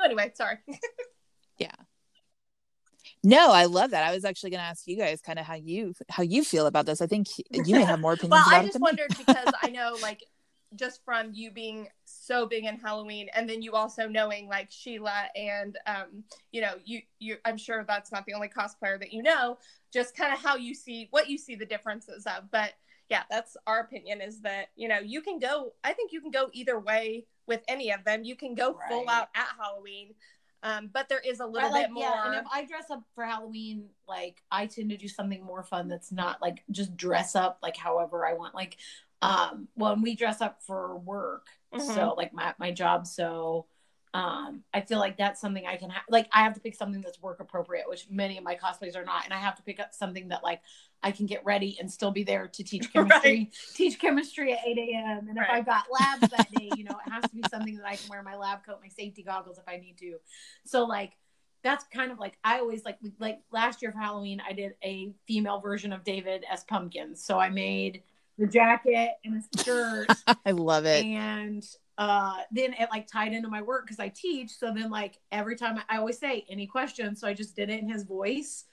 Anyway 0.03 0.31
sorry. 0.35 0.57
Yeah. 1.57 1.71
no 3.23 3.51
i 3.51 3.65
love 3.65 3.91
that. 3.91 4.03
I 4.03 4.13
was 4.13 4.25
actually 4.25 4.49
going 4.49 4.61
to 4.61 4.65
ask 4.65 4.87
you 4.87 4.97
guys 4.97 5.21
kind 5.21 5.39
of 5.39 5.45
how 5.45 5.55
you 5.55 5.93
how 6.09 6.23
you 6.23 6.43
feel 6.43 6.65
about 6.65 6.85
this. 6.85 7.01
I 7.01 7.07
think 7.07 7.27
you 7.51 7.75
may 7.75 7.83
have 7.83 7.99
more 7.99 8.13
opinions 8.17 8.31
well 8.31 8.61
i 8.61 8.65
just 8.65 8.79
wondered 8.79 9.15
because 9.17 9.47
i 9.61 9.69
know 9.77 9.95
like 10.01 10.23
just 10.75 11.03
from 11.05 11.29
you 11.33 11.51
being 11.51 11.87
so 12.05 12.45
big 12.45 12.65
in 12.65 12.77
halloween 12.77 13.29
and 13.35 13.47
then 13.47 13.61
you 13.61 13.73
also 13.73 14.07
knowing 14.07 14.47
like 14.47 14.67
sheila 14.71 15.25
and 15.35 15.77
um 15.85 16.23
you 16.51 16.61
know 16.61 16.73
you 16.83 17.01
you 17.19 17.37
i'm 17.45 17.57
sure 17.57 17.83
that's 17.87 18.11
not 18.11 18.25
the 18.25 18.33
only 18.33 18.47
cosplayer 18.47 18.99
that 18.99 19.13
you 19.13 19.21
know 19.21 19.57
just 19.93 20.15
kind 20.17 20.33
of 20.33 20.39
how 20.39 20.55
you 20.55 20.73
see 20.73 21.07
what 21.11 21.29
you 21.29 21.37
see 21.37 21.55
the 21.55 21.65
differences 21.65 22.25
of 22.25 22.49
but 22.51 22.73
yeah 23.13 23.23
that's 23.29 23.55
our 23.67 23.81
opinion 23.81 24.21
is 24.21 24.41
that 24.41 24.69
you 24.75 24.87
know 24.87 24.97
you 24.97 25.21
can 25.21 25.37
go 25.37 25.71
i 25.83 25.93
think 25.93 26.11
you 26.11 26.19
can 26.19 26.31
go 26.31 26.49
either 26.51 26.79
way 26.79 27.25
with 27.45 27.61
any 27.67 27.91
of 27.91 28.03
them 28.05 28.23
you 28.23 28.35
can 28.35 28.55
go 28.55 28.75
full 28.89 29.07
out 29.07 29.27
at 29.35 29.49
halloween 29.59 30.15
um, 30.63 30.89
but 30.93 31.09
there 31.09 31.19
is 31.19 31.41
a 31.41 31.45
little 31.45 31.67
I 31.67 31.71
like, 31.73 31.87
bit 31.87 31.91
more 31.91 32.05
yeah, 32.05 32.25
and 32.25 32.35
if 32.35 32.45
I 32.49 32.63
dress 32.63 32.89
up 32.89 33.03
for 33.13 33.25
Halloween, 33.25 33.89
like 34.07 34.41
I 34.49 34.65
tend 34.65 34.91
to 34.91 34.97
do 34.97 35.09
something 35.09 35.43
more 35.43 35.61
fun 35.61 35.89
that's 35.89 36.09
not 36.09 36.41
like 36.41 36.63
just 36.71 36.95
dress 36.95 37.35
up 37.35 37.59
like 37.61 37.75
however 37.75 38.25
I 38.25 38.33
want. 38.33 38.55
Like, 38.55 38.77
um, 39.21 39.67
when 39.73 40.01
we 40.01 40.15
dress 40.15 40.39
up 40.39 40.61
for 40.63 40.97
work, 40.99 41.47
Mhm. 41.73 41.81
so 41.81 42.13
like 42.15 42.33
my 42.33 42.55
my 42.59 42.71
job, 42.71 43.07
so 43.07 43.65
um, 44.13 44.63
I 44.71 44.81
feel 44.81 44.99
like 44.99 45.17
that's 45.17 45.41
something 45.41 45.65
I 45.65 45.75
can 45.75 45.89
have. 45.89 46.03
Like, 46.07 46.27
I 46.31 46.43
have 46.43 46.53
to 46.53 46.59
pick 46.59 46.75
something 46.75 47.01
that's 47.01 47.19
work 47.19 47.39
appropriate, 47.39 47.89
which 47.89 48.05
many 48.11 48.37
of 48.37 48.43
my 48.43 48.55
cosplays 48.55 48.95
are 48.95 49.03
not, 49.03 49.25
and 49.25 49.33
I 49.33 49.37
have 49.37 49.55
to 49.55 49.63
pick 49.63 49.79
up 49.79 49.93
something 49.93 50.27
that 50.27 50.43
like 50.43 50.61
I 51.01 51.11
can 51.11 51.25
get 51.25 51.43
ready 51.43 51.77
and 51.79 51.91
still 51.91 52.11
be 52.11 52.23
there 52.23 52.47
to 52.47 52.63
teach 52.63 52.93
chemistry, 52.93 53.49
teach 53.73 53.99
chemistry 53.99 54.53
at 54.53 54.59
eight 54.67 54.77
a.m. 54.77 55.27
And 55.29 55.37
if 55.37 55.45
I've 55.49 55.65
got 55.65 55.85
labs 55.91 56.31
that 56.31 56.47
day, 56.51 56.69
you 56.77 56.83
know, 56.83 56.95
it 57.05 57.11
has 57.11 57.23
to 57.23 57.35
be 57.35 57.43
something 57.49 57.75
that 57.77 57.87
I 57.87 57.95
can 57.95 58.07
wear 58.09 58.21
my 58.21 58.35
lab 58.35 58.63
coat, 58.65 58.77
my 58.81 58.89
safety 58.89 59.23
goggles 59.23 59.57
if 59.57 59.67
I 59.67 59.77
need 59.77 59.97
to. 59.97 60.17
So 60.65 60.85
like 60.85 61.13
that's 61.63 61.85
kind 61.85 62.11
of 62.11 62.19
like 62.19 62.37
I 62.43 62.59
always 62.59 62.85
like 62.85 62.99
like 63.19 63.39
last 63.51 63.81
year 63.81 63.91
for 63.91 63.97
Halloween 63.97 64.41
I 64.47 64.53
did 64.53 64.73
a 64.83 65.11
female 65.27 65.59
version 65.59 65.91
of 65.91 66.03
David 66.03 66.45
S. 66.51 66.63
Pumpkins. 66.63 67.23
So 67.23 67.39
I 67.39 67.49
made 67.49 68.03
the 68.37 68.47
jacket 68.47 69.11
and 69.23 69.37
a 69.37 69.59
skirt 69.59 70.07
i 70.45 70.51
love 70.51 70.85
it 70.85 71.05
and 71.05 71.63
uh 71.97 72.37
then 72.51 72.73
it 72.73 72.89
like 72.91 73.07
tied 73.07 73.33
into 73.33 73.47
my 73.49 73.61
work 73.61 73.85
because 73.85 73.99
I 73.99 74.09
teach. 74.09 74.51
So 74.51 74.73
then 74.73 74.89
like 74.89 75.19
every 75.31 75.55
time 75.55 75.77
I, 75.77 75.95
I 75.95 75.97
always 75.99 76.17
say 76.17 76.45
any 76.49 76.65
questions, 76.67 77.19
so 77.19 77.27
I 77.27 77.33
just 77.33 77.55
did 77.55 77.69
it 77.69 77.79
in 77.81 77.89
his 77.89 78.03
voice. 78.03 78.65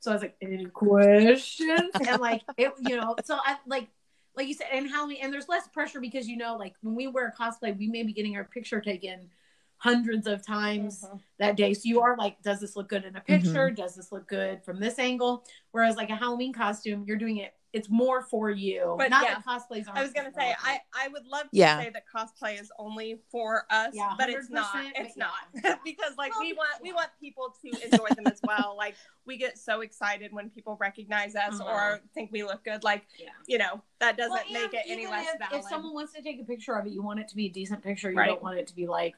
So 0.00 0.10
I 0.10 0.14
was 0.14 0.22
like, 0.22 0.36
any 0.42 0.66
questions? 0.66 1.90
and 2.06 2.20
like 2.20 2.42
it, 2.56 2.72
you 2.80 2.96
know, 2.96 3.16
so 3.24 3.38
I 3.44 3.56
like 3.66 3.88
like 4.36 4.48
you 4.48 4.54
said, 4.54 4.66
and 4.70 4.88
Halloween, 4.88 5.18
and 5.22 5.32
there's 5.32 5.48
less 5.48 5.66
pressure 5.68 6.00
because 6.00 6.28
you 6.28 6.36
know, 6.36 6.56
like 6.56 6.74
when 6.82 6.94
we 6.94 7.06
wear 7.06 7.28
a 7.28 7.42
cosplay, 7.42 7.76
we 7.76 7.88
may 7.88 8.02
be 8.02 8.12
getting 8.12 8.36
our 8.36 8.44
picture 8.44 8.80
taken 8.80 9.30
hundreds 9.78 10.26
of 10.26 10.44
times 10.46 11.04
Mhm. 11.04 11.20
that 11.38 11.56
day. 11.56 11.74
So 11.74 11.82
you 11.84 12.00
are 12.00 12.16
like, 12.16 12.40
does 12.42 12.60
this 12.60 12.76
look 12.76 12.88
good 12.88 13.04
in 13.04 13.16
a 13.16 13.20
picture? 13.20 13.66
Mm-hmm. 13.66 13.74
Does 13.74 13.94
this 13.94 14.12
look 14.12 14.26
good 14.28 14.62
from 14.64 14.80
this 14.80 14.98
angle? 14.98 15.44
Whereas 15.72 15.96
like 15.96 16.10
a 16.10 16.16
Halloween 16.16 16.52
costume, 16.52 17.04
you're 17.06 17.18
doing 17.18 17.38
it. 17.38 17.54
It's 17.76 17.90
more 17.90 18.22
for 18.22 18.48
you. 18.50 18.94
But 18.98 19.10
Not 19.10 19.24
yeah, 19.24 19.34
that 19.34 19.44
cosplays 19.44 19.86
aren't. 19.86 19.98
I 19.98 20.02
was 20.02 20.12
gonna 20.12 20.32
say 20.32 20.48
you. 20.48 20.54
I 20.64 20.80
I 20.94 21.08
would 21.08 21.26
love 21.26 21.42
to 21.42 21.48
Yeah. 21.52 21.78
say 21.82 21.90
that 21.90 22.04
cosplay 22.14 22.58
is 22.58 22.72
only 22.78 23.18
for 23.30 23.66
us, 23.70 23.92
Yeah, 23.94 24.14
but 24.18 24.30
it's 24.30 24.48
not. 24.48 24.74
It's 24.96 25.14
but 25.16 25.28
not 25.64 25.80
because 25.84 26.14
like 26.16 26.32
Well, 26.32 26.40
we 26.40 26.52
want 26.54 26.70
we 26.82 26.92
want 26.94 27.10
people 27.20 27.54
to 27.62 27.68
enjoy 27.84 28.08
them 28.16 28.26
as 28.26 28.40
well. 28.42 28.74
Like 28.84 28.94
we 29.26 29.36
get 29.36 29.58
so 29.58 29.82
excited 29.82 30.32
when 30.32 30.48
people 30.50 30.76
recognize 30.80 31.36
us 31.36 31.60
Uh-huh. 31.60 31.70
or 31.70 32.00
think 32.14 32.32
we 32.32 32.42
look 32.44 32.64
good. 32.64 32.82
Like 32.82 33.04
Yeah. 33.18 33.28
you 33.46 33.58
know 33.58 33.82
that 34.00 34.16
doesn't 34.16 34.32
Well, 34.50 34.62
make 34.62 34.72
it 34.72 34.82
any 34.86 35.02
even 35.02 35.10
less 35.12 35.26
if, 35.34 35.38
valid. 35.38 35.64
If 35.64 35.68
someone 35.68 35.92
wants 35.92 36.12
to 36.14 36.22
take 36.22 36.40
a 36.40 36.44
picture 36.44 36.74
of 36.74 36.86
it, 36.86 36.92
you 36.92 37.02
want 37.02 37.20
it 37.20 37.28
to 37.28 37.36
be 37.36 37.46
a 37.46 37.50
decent 37.50 37.82
picture. 37.82 38.10
You 38.10 38.16
Right. 38.16 38.26
don't 38.28 38.42
want 38.42 38.58
it 38.58 38.66
to 38.68 38.74
be 38.74 38.86
like, 38.86 39.14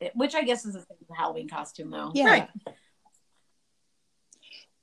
it- 0.00 0.12
which 0.16 0.34
I 0.34 0.42
guess 0.42 0.64
is 0.64 0.74
a 0.74 0.80
thing 0.80 0.96
with 1.06 1.16
Halloween 1.18 1.48
costume, 1.48 1.90
though. 1.90 2.12
Yeah. 2.14 2.24
Right. 2.26 2.48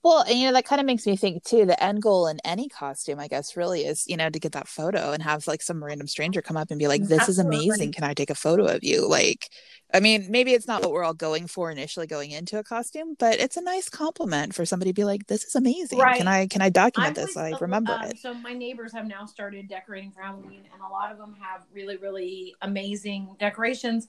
Well, 0.06 0.22
and 0.22 0.38
you 0.38 0.46
know, 0.46 0.54
that 0.54 0.66
kind 0.66 0.80
of 0.80 0.86
makes 0.86 1.08
me 1.08 1.16
think 1.16 1.44
too, 1.44 1.66
the 1.66 1.84
end 1.84 2.04
goal 2.04 2.28
in 2.28 2.38
any 2.46 2.70
costume, 2.70 3.20
I 3.20 3.28
guess, 3.28 3.58
really 3.58 3.86
is, 3.86 4.06
you 4.06 4.18
know, 4.18 4.30
to 4.30 4.40
get 4.40 4.52
that 4.52 4.68
photo 4.68 5.14
and 5.14 5.24
have 5.24 5.48
like 5.48 5.64
some 5.64 5.84
random 5.84 6.06
stranger 6.06 6.44
come 6.44 6.58
up 6.58 6.70
and 6.70 6.78
be 6.78 6.88
like, 6.88 7.08
This 7.08 7.28
is 7.28 7.40
amazing. 7.40 7.92
Can 7.92 8.04
I 8.04 8.14
take 8.14 8.30
a 8.30 8.36
photo 8.36 8.66
of 8.66 8.84
you? 8.84 9.08
Like, 9.08 9.50
I 9.92 10.00
mean, 10.00 10.28
maybe 10.30 10.54
it's 10.54 10.68
not 10.68 10.84
what 10.84 10.92
we're 10.92 11.04
all 11.04 11.16
going 11.16 11.48
for 11.48 11.72
initially 11.72 12.06
going 12.06 12.30
into 12.30 12.60
a 12.60 12.64
costume, 12.64 13.16
but 13.18 13.40
it's 13.40 13.58
a 13.58 13.64
nice 13.64 13.90
compliment 13.90 14.54
for 14.54 14.64
somebody 14.64 14.92
to 14.92 14.94
be 14.94 15.06
like, 15.06 15.26
This 15.26 15.44
is 15.44 15.56
amazing. 15.56 15.98
Right. 15.98 16.18
Can 16.18 16.28
I 16.28 16.46
can 16.46 16.62
I 16.62 16.70
document 16.70 17.18
I've 17.18 17.26
this? 17.26 17.36
always- 17.36 17.56
I 17.56 17.58
remember 17.60 17.94
um, 17.94 18.04
it. 18.04 18.20
So 18.20 18.32
my 18.36 18.54
neighbors 18.54 18.94
have 18.94 19.08
now 19.08 19.26
started 19.26 19.68
decorating 19.68 20.12
for 20.12 20.22
Halloween, 20.22 20.66
and 20.72 20.84
a 20.88 20.88
lot 20.88 21.12
of 21.12 21.18
them 21.18 21.36
have 21.42 21.64
really, 21.74 21.98
really 21.98 22.54
amazing 22.62 23.36
decorations. 23.40 24.08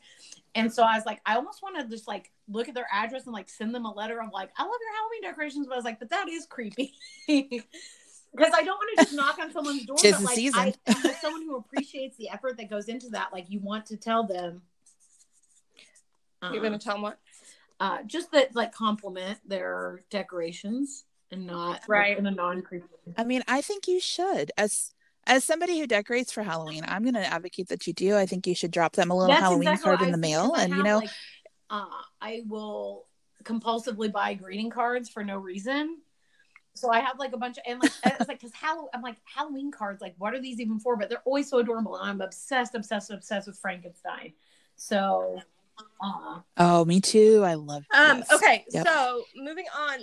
And 0.57 0.73
so 0.73 0.83
I 0.83 0.97
was 0.97 1.07
like, 1.07 1.21
I 1.25 1.37
almost 1.37 1.63
want 1.63 1.79
to 1.79 1.87
just 1.87 2.09
like 2.09 2.33
look 2.49 2.69
at 2.69 2.75
their 2.75 2.89
address 2.93 3.25
and 3.25 3.33
like 3.33 3.49
send 3.49 3.75
them 3.75 3.85
a 3.85 3.93
letter 3.93 4.21
of 4.21 4.33
like, 4.33 4.51
I 4.57 4.63
love 4.63 4.73
your 4.81 4.95
Halloween 4.97 5.23
decorations, 5.23 5.67
but 5.67 5.75
I 5.75 5.77
was 5.77 5.85
like, 5.85 5.99
but 5.99 6.11
that 6.11 6.29
is 6.29 6.47
creepy. 6.47 6.95
Because 8.35 8.53
I 8.55 8.65
don't 8.65 8.77
want 8.77 8.99
to 8.99 9.05
just 9.05 9.17
knock 9.17 9.39
on 9.39 9.51
someone's 9.51 9.87
door. 9.87 9.97
Tis 9.97 10.17
but, 10.17 10.25
like, 10.25 10.35
season. 10.35 10.61
I, 10.61 10.75
as 10.89 11.21
someone 11.23 11.41
who 11.41 11.57
appreciates 11.57 12.19
the 12.19 12.29
effort 12.29 12.59
that 12.59 12.69
goes 12.69 12.89
into 12.89 13.09
that, 13.11 13.33
like 13.33 13.47
you 13.49 13.61
want 13.61 13.87
to 13.87 13.97
tell 13.97 14.25
them. 14.25 14.61
You're 16.43 16.61
uh, 16.61 16.63
gonna 16.63 16.79
tell 16.79 16.97
them 16.97 17.03
what? 17.03 17.19
uh, 17.81 18.03
just 18.07 18.33
that 18.33 18.55
like 18.55 18.73
compliment 18.73 19.39
their 19.47 20.03
decorations 20.11 21.05
and 21.31 21.47
not 21.47 21.71
like, 21.71 21.89
Right. 21.89 22.19
in 22.19 22.27
a 22.27 22.31
non 22.31 22.63
creepy. 22.63 22.87
I 23.17 23.25
mean, 23.25 23.43
I 23.49 23.61
think 23.61 23.89
you 23.89 24.01
should. 24.01 24.53
As 24.57 24.95
as 25.27 25.45
somebody 25.45 25.79
who 25.79 25.87
decorates 25.87 26.33
for 26.33 26.43
Halloween, 26.43 26.85
I'm 26.87 27.05
gonna 27.05 27.21
advocate 27.21 27.69
that 27.69 27.87
you 27.87 27.93
do. 27.93 28.17
I 28.17 28.27
think 28.27 28.47
you 28.47 28.55
should 28.55 28.71
drop 28.71 28.93
them 28.93 29.11
a 29.11 29.17
little 29.17 29.35
Halloween 29.35 29.77
card 29.79 30.03
in 30.03 30.13
the 30.13 30.19
mail 30.19 30.55
and 30.55 30.73
you 30.73 30.83
know, 30.83 30.99
like, 30.99 31.11
uh, 31.71 31.87
I 32.21 32.43
will 32.49 33.07
compulsively 33.43 34.11
buy 34.11 34.35
greeting 34.35 34.71
cards 34.71 35.09
for 35.09 35.25
no 35.25 35.37
reason. 35.37 35.99
So 36.75 36.91
I 36.91 37.01
have 37.01 37.19
like 37.19 37.33
a 37.33 37.39
bunch 37.39 37.57
of 37.59 37.65
and 37.67 37.81
like 37.81 37.93
it's 38.05 38.29
like 38.29 38.41
because 38.41 38.55
Halloween 38.55 38.91
I'm 38.95 39.03
like 39.03 39.17
Halloween 39.25 39.71
cards 39.71 40.01
like 40.01 40.15
what 40.19 40.35
are 40.35 40.41
these 40.41 40.61
even 40.61 40.79
for? 40.79 40.97
But 40.97 41.09
they're 41.09 41.23
always 41.25 41.49
so 41.49 41.59
adorable 41.59 41.97
and 41.97 42.09
I'm 42.09 42.21
obsessed, 42.21 42.75
obsessed, 42.75 43.11
obsessed 43.11 43.47
with 43.47 43.59
Frankenstein. 43.59 44.33
So 44.77 45.41
uh, 46.01 46.41
oh 46.57 46.85
me 46.85 47.01
too. 47.01 47.43
I 47.45 47.55
love 47.55 47.85
Um. 47.95 48.19
yes. 48.19 48.33
Okay. 48.33 48.65
Yep. 48.71 48.87
So 48.87 49.25
moving 49.37 49.67
on, 49.77 49.99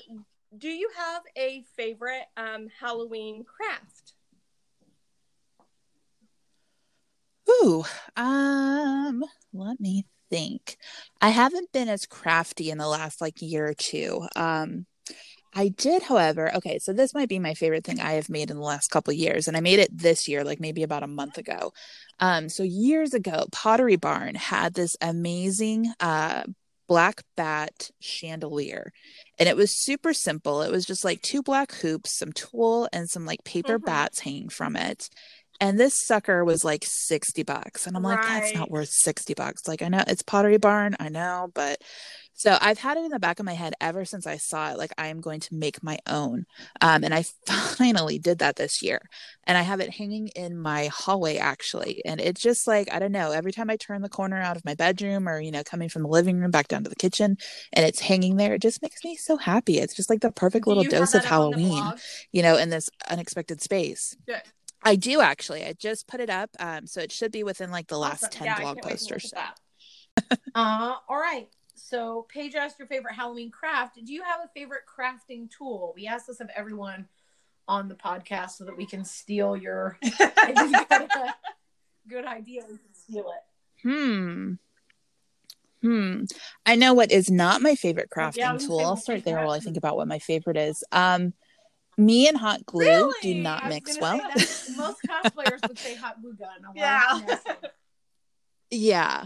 do 0.57 0.67
you 0.67 0.89
have 0.97 1.23
a 1.37 1.63
favorite 1.75 2.25
um 2.37 2.67
Halloween 2.79 3.43
craft? 3.43 4.02
Ooh, 7.61 7.83
um, 8.15 9.23
let 9.53 9.79
me 9.79 10.05
think. 10.29 10.77
I 11.21 11.29
haven't 11.29 11.71
been 11.71 11.89
as 11.89 12.05
crafty 12.05 12.69
in 12.69 12.77
the 12.77 12.87
last 12.87 13.21
like 13.21 13.41
year 13.41 13.67
or 13.67 13.73
two. 13.73 14.27
Um, 14.35 14.85
I 15.53 15.69
did, 15.69 16.03
however, 16.03 16.53
okay, 16.55 16.79
so 16.79 16.93
this 16.93 17.13
might 17.13 17.29
be 17.29 17.39
my 17.39 17.55
favorite 17.55 17.85
thing 17.85 17.99
I 18.01 18.13
have 18.13 18.29
made 18.29 18.51
in 18.51 18.57
the 18.57 18.63
last 18.63 18.89
couple 18.89 19.13
years, 19.13 19.47
and 19.47 19.57
I 19.57 19.61
made 19.61 19.79
it 19.79 19.97
this 19.97 20.27
year, 20.27 20.43
like 20.43 20.59
maybe 20.59 20.83
about 20.83 21.03
a 21.03 21.07
month 21.07 21.37
ago. 21.37 21.73
Um, 22.19 22.49
so 22.49 22.63
years 22.63 23.13
ago, 23.13 23.45
Pottery 23.51 23.97
Barn 23.97 24.35
had 24.35 24.73
this 24.75 24.97
amazing 25.01 25.93
uh 25.99 26.43
black 26.87 27.23
bat 27.37 27.89
chandelier 28.01 28.91
and 29.39 29.47
it 29.47 29.55
was 29.55 29.75
super 29.75 30.13
simple 30.13 30.61
it 30.61 30.71
was 30.71 30.85
just 30.85 31.05
like 31.05 31.21
two 31.21 31.41
black 31.41 31.71
hoops 31.75 32.11
some 32.11 32.31
tulle 32.33 32.89
and 32.91 33.09
some 33.09 33.25
like 33.25 33.43
paper 33.45 33.79
Mhm. 33.79 33.85
bats 33.85 34.19
hanging 34.19 34.49
from 34.49 34.75
it 34.75 35.09
and 35.63 35.79
this 35.79 36.05
sucker 36.05 36.43
was 36.43 36.65
like 36.65 36.83
60 36.85 37.43
bucks 37.43 37.87
and 37.87 37.95
i'm 37.95 38.03
like 38.03 38.21
that's 38.21 38.53
not 38.53 38.69
worth 38.69 38.89
60 38.89 39.33
bucks. 39.33 39.67
Like 39.67 39.81
i 39.81 39.87
know 39.87 40.03
it's 40.07 40.21
pottery 40.21 40.57
barn 40.57 40.95
i 40.99 41.09
know 41.09 41.49
but 41.53 41.81
so 42.33 42.57
i've 42.61 42.79
had 42.79 42.97
it 42.97 43.05
in 43.05 43.11
the 43.11 43.19
back 43.19 43.39
of 43.39 43.45
my 43.45 43.53
head 43.53 43.73
ever 43.79 44.03
since 44.03 44.27
i 44.27 44.35
saw 44.37 44.71
it 44.71 44.77
like 44.77 44.91
i 44.97 45.07
am 45.07 45.21
going 45.21 45.39
to 45.39 45.55
make 45.55 45.81
my 45.81 45.97
own 46.05 46.45
um, 46.81 47.03
and 47.03 47.13
i 47.13 47.23
finally 47.47 48.19
did 48.19 48.39
that 48.39 48.57
this 48.57 48.81
year 48.81 48.99
and 49.45 49.57
i 49.57 49.61
have 49.61 49.79
it 49.79 49.91
hanging 49.91 50.27
in 50.35 50.57
my 50.57 50.87
hallway 50.87 51.37
actually 51.37 52.01
and 52.05 52.19
it's 52.19 52.41
just 52.41 52.67
like 52.67 52.91
i 52.91 52.99
don't 52.99 53.11
know 53.11 53.31
every 53.31 53.53
time 53.53 53.69
i 53.69 53.77
turn 53.77 54.01
the 54.01 54.09
corner 54.09 54.37
out 54.37 54.57
of 54.57 54.65
my 54.65 54.75
bedroom 54.75 55.29
or 55.29 55.39
you 55.39 55.51
know 55.51 55.63
coming 55.63 55.87
from 55.87 56.03
the 56.03 56.09
living 56.09 56.39
room 56.39 56.51
back 56.51 56.67
down 56.67 56.83
to 56.83 56.89
the 56.89 56.95
kitchen 56.95 57.37
and 57.71 57.85
it's 57.85 58.01
hanging 58.01 58.35
there 58.35 58.55
it 58.55 58.61
just 58.61 58.81
makes 58.81 59.03
me 59.05 59.15
so 59.15 59.37
happy 59.37 59.79
it's 59.79 59.95
just 59.95 60.09
like 60.09 60.21
the 60.21 60.31
perfect 60.31 60.65
Do 60.65 60.73
little 60.73 60.83
dose 60.83 61.13
of 61.13 61.21
that 61.21 61.31
up 61.31 61.39
on 61.39 61.51
the 61.51 61.57
halloween 61.59 61.93
you 62.33 62.41
know 62.41 62.57
in 62.57 62.69
this 62.69 62.89
unexpected 63.09 63.61
space. 63.61 64.17
Good. 64.25 64.41
I 64.83 64.95
do 64.95 65.21
actually. 65.21 65.65
I 65.65 65.73
just 65.73 66.07
put 66.07 66.19
it 66.19 66.29
up. 66.29 66.49
Um, 66.59 66.87
so 66.87 67.01
it 67.01 67.11
should 67.11 67.31
be 67.31 67.43
within 67.43 67.71
like 67.71 67.87
the 67.87 67.97
last 67.97 68.25
Awesome. 68.25 68.39
10 68.39 68.45
Yeah, 68.45 68.59
blog 68.59 68.75
can't 68.75 68.75
wait 68.75 68.83
to 68.83 68.89
posts 68.89 69.11
or 69.11 69.19
so. 69.19 69.37
Uh, 70.55 70.95
all 71.09 71.17
right. 71.17 71.49
So, 71.75 72.27
Paige 72.29 72.55
asked 72.55 72.77
your 72.77 72.87
favorite 72.87 73.15
Halloween 73.15 73.49
craft. 73.49 73.97
Do 74.03 74.13
you 74.13 74.23
have 74.23 74.41
a 74.43 74.47
favorite 74.53 74.83
crafting 74.87 75.49
tool? 75.49 75.93
We 75.95 76.07
asked 76.07 76.27
this 76.27 76.39
of 76.39 76.49
everyone 76.55 77.07
on 77.67 77.87
the 77.87 77.95
podcast 77.95 78.51
so 78.51 78.65
that 78.65 78.77
we 78.77 78.85
can 78.85 79.03
steal 79.03 79.57
your. 79.57 79.97
if 80.03 80.71
you 80.71 80.85
got 80.89 81.15
a 81.15 81.35
good 82.07 82.25
idea, 82.25 82.61
we 82.69 82.77
can 82.77 82.93
steal 82.93 83.31
it. 83.31 83.87
Hmm. 83.87 84.53
Hmm. 85.81 86.23
I 86.65 86.75
know 86.75 86.93
what 86.93 87.11
is 87.11 87.29
not 87.29 87.61
my 87.61 87.75
favorite 87.75 88.09
crafting 88.09 88.37
Yeah, 88.37 88.51
I 88.51 88.53
was 88.53 88.67
gonna 88.67 88.79
tool. 88.79 88.87
I'll 88.87 88.95
start 88.95 89.25
there 89.25 89.37
while 89.37 89.51
I 89.51 89.59
think 89.59 89.75
about 89.75 89.97
what 89.97 90.07
my 90.07 90.19
favorite 90.19 90.57
is. 90.57 90.83
Um, 90.91 91.33
me 91.97 92.27
and 92.27 92.37
hot 92.37 92.65
glue 92.65 92.85
Really? 92.85 93.13
do 93.21 93.35
not 93.35 93.67
mix 93.67 93.99
well. 93.99 94.19
most 94.75 94.99
cosplayers 95.07 95.67
would 95.67 95.79
say 95.79 95.95
hot 95.95 96.21
glue 96.21 96.33
gun. 96.33 96.49
Yeah. 96.75 97.19
Yeah. 98.69 99.25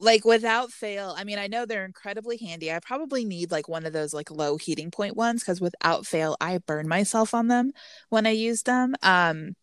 Like 0.00 0.24
without 0.24 0.70
fail, 0.70 1.14
I 1.16 1.24
mean, 1.24 1.38
I 1.38 1.46
know 1.46 1.64
they're 1.64 1.84
incredibly 1.84 2.36
handy. 2.36 2.70
I 2.70 2.78
probably 2.80 3.24
need 3.24 3.50
like 3.50 3.68
one 3.68 3.86
of 3.86 3.92
those 3.92 4.12
like 4.12 4.30
low 4.30 4.58
heating 4.58 4.90
point 4.90 5.16
ones 5.16 5.42
because 5.42 5.60
without 5.60 6.04
fail, 6.04 6.36
I 6.40 6.58
burn 6.58 6.88
myself 6.88 7.32
on 7.32 7.48
them 7.48 7.72
when 8.10 8.26
I 8.26 8.30
use 8.30 8.64
them. 8.64 8.94
Um, 9.02 9.54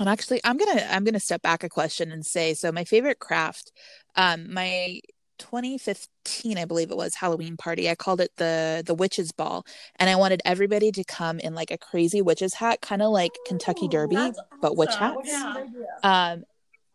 and 0.00 0.08
actually, 0.08 0.40
I'm 0.42 0.56
gonna 0.56 0.84
I'm 0.90 1.04
gonna 1.04 1.20
step 1.20 1.42
back 1.42 1.62
a 1.62 1.68
question 1.68 2.10
and 2.10 2.26
say, 2.26 2.54
so 2.54 2.72
my 2.72 2.82
favorite 2.84 3.20
craft, 3.20 3.70
um, 4.16 4.52
my 4.52 4.98
2015, 5.38 6.58
I 6.58 6.64
believe 6.64 6.90
it 6.90 6.96
was 6.96 7.14
Halloween 7.14 7.56
party. 7.56 7.88
I 7.90 7.94
called 7.94 8.20
it 8.20 8.30
the 8.36 8.82
the 8.84 8.94
witches 8.94 9.32
ball, 9.32 9.66
and 9.96 10.08
I 10.10 10.16
wanted 10.16 10.40
everybody 10.44 10.92
to 10.92 11.04
come 11.04 11.38
in 11.40 11.54
like 11.54 11.70
a 11.70 11.78
crazy 11.78 12.22
witches 12.22 12.54
hat, 12.54 12.80
kind 12.80 13.02
of 13.02 13.10
like 13.10 13.32
Kentucky 13.46 13.86
Ooh, 13.86 13.90
Derby, 13.90 14.16
That's 14.16 14.40
but 14.60 14.76
witch 14.76 14.94
hats. 14.94 15.16
Yeah. 15.24 15.54
What 15.54 15.56
a 15.56 15.66
good 15.66 15.76
idea. 15.76 15.86
Um, 16.02 16.44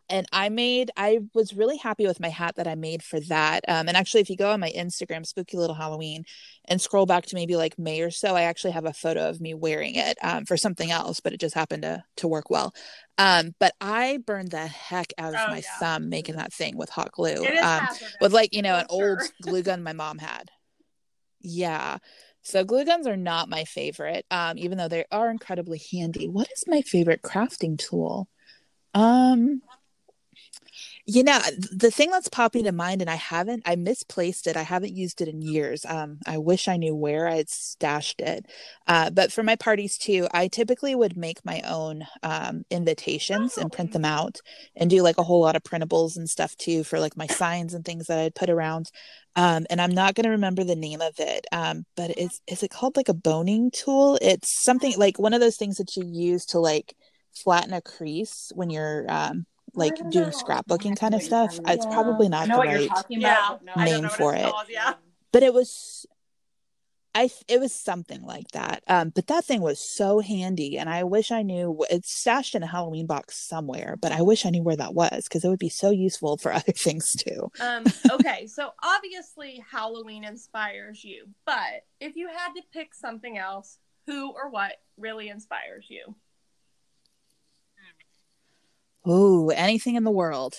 and 0.10 0.26
I 0.32 0.50
made, 0.50 0.92
I 0.98 1.20
was 1.34 1.54
really 1.54 1.78
happy 1.78 2.08
with 2.08 2.20
my 2.20 2.30
hat 2.30 2.56
that 2.56 2.68
I 2.68 2.76
made 2.76 3.04
for 3.04 3.20
that. 3.22 3.64
Um, 3.68 3.88
and 3.88 3.96
actually, 3.96 4.22
if 4.22 4.30
you 4.30 4.36
go 4.36 4.52
on 4.52 4.60
my 4.60 4.72
Instagram, 4.72 5.26
Spooky 5.26 5.58
Little 5.58 5.76
Halloween, 5.76 6.24
and 6.66 6.82
scroll 6.82 7.06
back 7.06 7.26
to 7.28 7.36
maybe 7.36 7.56
like 7.56 7.78
May 7.78 8.02
or 8.02 8.12
so, 8.12 8.36
I 8.36 8.44
actually 8.44 8.72
have 8.72 8.86
a 8.86 8.94
photo 8.94 9.30
of 9.30 9.40
me 9.40 9.54
wearing 9.54 9.96
it 9.96 10.18
um, 10.22 10.46
for 10.46 10.58
something 10.58 10.92
else, 10.92 11.20
but 11.20 11.34
it 11.34 11.40
just 11.40 11.56
happened 11.56 11.84
to 11.84 12.04
to 12.18 12.28
work 12.28 12.50
well. 12.50 12.74
Um, 13.18 13.54
but 13.60 13.74
I 13.80 14.20
burned 14.26 14.52
the 14.52 14.68
heck 14.68 15.14
out 15.18 15.34
of 15.34 15.40
Oh, 15.46 15.52
my 15.52 15.58
yeah. 15.58 15.80
thumb 15.80 16.10
making 16.10 16.36
that 16.38 16.54
thing 16.54 16.78
with 16.78 16.90
hot 16.90 17.12
glue. 17.12 17.46
Um, 17.62 17.88
with 18.22 18.34
like 18.34 18.54
you 18.54 18.62
know 18.62 18.76
an 18.78 18.86
old 18.90 19.20
glue 19.42 19.62
gun 19.62 19.84
my 19.84 19.94
mom 19.94 20.18
had. 20.18 20.50
Yeah. 21.42 21.98
So 22.42 22.64
glue 22.64 22.86
guns 22.86 23.06
are 23.06 23.18
not 23.18 23.50
my 23.50 23.66
favorite, 23.66 24.26
um, 24.32 24.58
even 24.58 24.78
though 24.78 24.88
they 24.88 25.06
are 25.12 25.30
incredibly 25.30 25.82
handy. 25.92 26.28
What 26.28 26.48
is 26.56 26.64
my 26.68 26.82
favorite 26.82 27.22
crafting 27.22 27.78
tool? 27.78 28.28
Um, 28.94 29.62
you 31.06 31.24
know, 31.24 31.40
the 31.72 31.92
thing 31.92 32.12
that's 32.12 32.28
popping 32.28 32.66
to 32.66 32.72
mind, 32.72 33.02
and 33.02 33.10
I 33.10 33.16
haven't, 33.16 33.64
I 33.66 33.76
misplaced 33.76 34.48
it. 34.48 34.56
I 34.56 34.62
haven't 34.62 34.96
used 34.96 35.22
it 35.22 35.28
in 35.28 35.42
years. 35.42 35.86
Um, 35.86 36.20
I 36.28 36.38
wish 36.38 36.68
I 36.68 36.78
knew 36.78 36.96
where 36.96 37.28
I 37.28 37.38
had 37.38 37.50
stashed 37.50 38.22
it. 38.22 38.46
Uh, 38.88 39.10
but 39.10 39.32
for 39.32 39.42
my 39.42 39.56
parties 39.56 39.98
too, 39.98 40.28
I 40.34 40.48
typically 40.48 40.94
would 40.96 41.18
make 41.18 41.44
my 41.44 41.62
own 41.68 42.06
um, 42.22 42.64
invitations 42.70 43.58
and 43.58 43.72
print 43.72 43.92
them 43.92 44.06
out 44.06 44.40
and 44.76 44.90
do 44.90 45.02
like 45.02 45.18
a 45.18 45.24
whole 45.24 45.42
lot 45.42 45.56
of 45.56 45.64
printables 45.64 46.16
and 46.16 46.30
stuff 46.30 46.56
too 46.58 46.84
for 46.84 47.00
like 47.00 47.18
my 47.18 47.28
signs 47.28 47.74
and 47.74 47.84
things 47.84 48.08
that 48.08 48.20
I'd 48.20 48.36
put 48.36 48.50
around. 48.50 48.92
Um, 49.36 49.66
and 49.70 49.82
I'm 49.82 49.94
not 49.94 50.16
going 50.16 50.26
to 50.26 50.32
remember 50.32 50.64
the 50.64 50.76
name 50.76 51.02
of 51.02 51.14
it. 51.20 51.48
Um, 51.52 51.86
but 51.96 52.18
is 52.18 52.42
is 52.48 52.62
it 52.64 52.72
called 52.72 52.98
like 52.98 53.10
a 53.10 53.14
boning 53.14 53.72
tool? 53.72 54.18
It's 54.22 54.64
something 54.64 54.94
like 54.98 55.18
one 55.18 55.34
of 55.34 55.42
those 55.42 55.56
things 55.56 55.78
that 55.78 55.96
you 55.96 56.04
use 56.06 56.46
to 56.48 56.60
like 56.60 56.96
flatten 57.34 57.74
a 57.74 57.82
crease 57.82 58.52
when 58.54 58.70
you're 58.70 59.06
um, 59.08 59.46
like 59.76 59.96
doing 60.10 60.32
scrapbooking 60.32 60.98
kind 61.00 61.14
of 61.14 61.22
stuff. 61.22 61.60
It's 61.68 61.86
probably 61.86 62.30
not 62.30 62.48
the 62.48 62.54
right 62.56 62.90
Yeah. 63.10 63.20
about. 63.20 63.66
but 63.66 63.66
no, 63.66 63.72
I 63.76 63.90
don't 63.90 64.02
name 64.02 64.10
for 64.10 64.36
it. 64.36 64.50
called, 64.50 64.68
yeah. 64.70 64.94
but 65.32 65.44
it 65.44 65.54
was 65.54 66.06
I 67.16 67.30
it 67.48 67.60
was 67.60 67.74
something 67.74 68.22
like 68.22 68.50
that. 68.52 68.84
Um, 68.88 69.10
but 69.10 69.28
that 69.28 69.44
thing 69.44 69.62
was 69.62 69.80
so 69.80 70.20
handy, 70.20 70.78
and 70.78 70.88
I 70.88 71.04
wish 71.04 71.32
I 71.32 71.42
knew 71.42 71.84
it's 71.90 72.12
stashed 72.12 72.54
in 72.54 72.62
a 72.62 72.68
Halloween 72.68 73.08
box 73.08 73.36
somewhere. 73.36 73.96
But 74.00 74.12
I 74.12 74.22
wish 74.22 74.46
I 74.46 74.52
knew 74.52 74.62
where 74.62 74.76
that 74.78 74.94
was 74.94 75.24
because 75.24 75.44
it 75.44 75.50
would 75.50 75.60
be 75.60 75.70
so 75.70 75.90
useful 75.90 76.38
for 76.38 76.54
other 76.54 76.72
things 76.72 77.12
too. 77.14 77.52
Um, 77.60 77.84
okay, 78.12 78.46
so 78.46 78.72
obviously 78.84 79.64
Halloween 79.70 80.24
inspires 80.24 81.04
you, 81.04 81.28
but 81.46 81.84
if 82.00 82.16
you 82.16 82.28
had 82.28 82.54
to 82.54 82.62
pick 82.72 82.94
something 82.94 83.38
else, 83.38 83.80
who 84.06 84.32
or 84.32 84.50
what 84.50 84.74
really 84.98 85.30
inspires 85.30 85.88
you? 85.90 86.16
Ooh, 89.08 89.50
anything 89.50 89.96
in 89.96 90.04
the 90.04 90.12
world. 90.12 90.56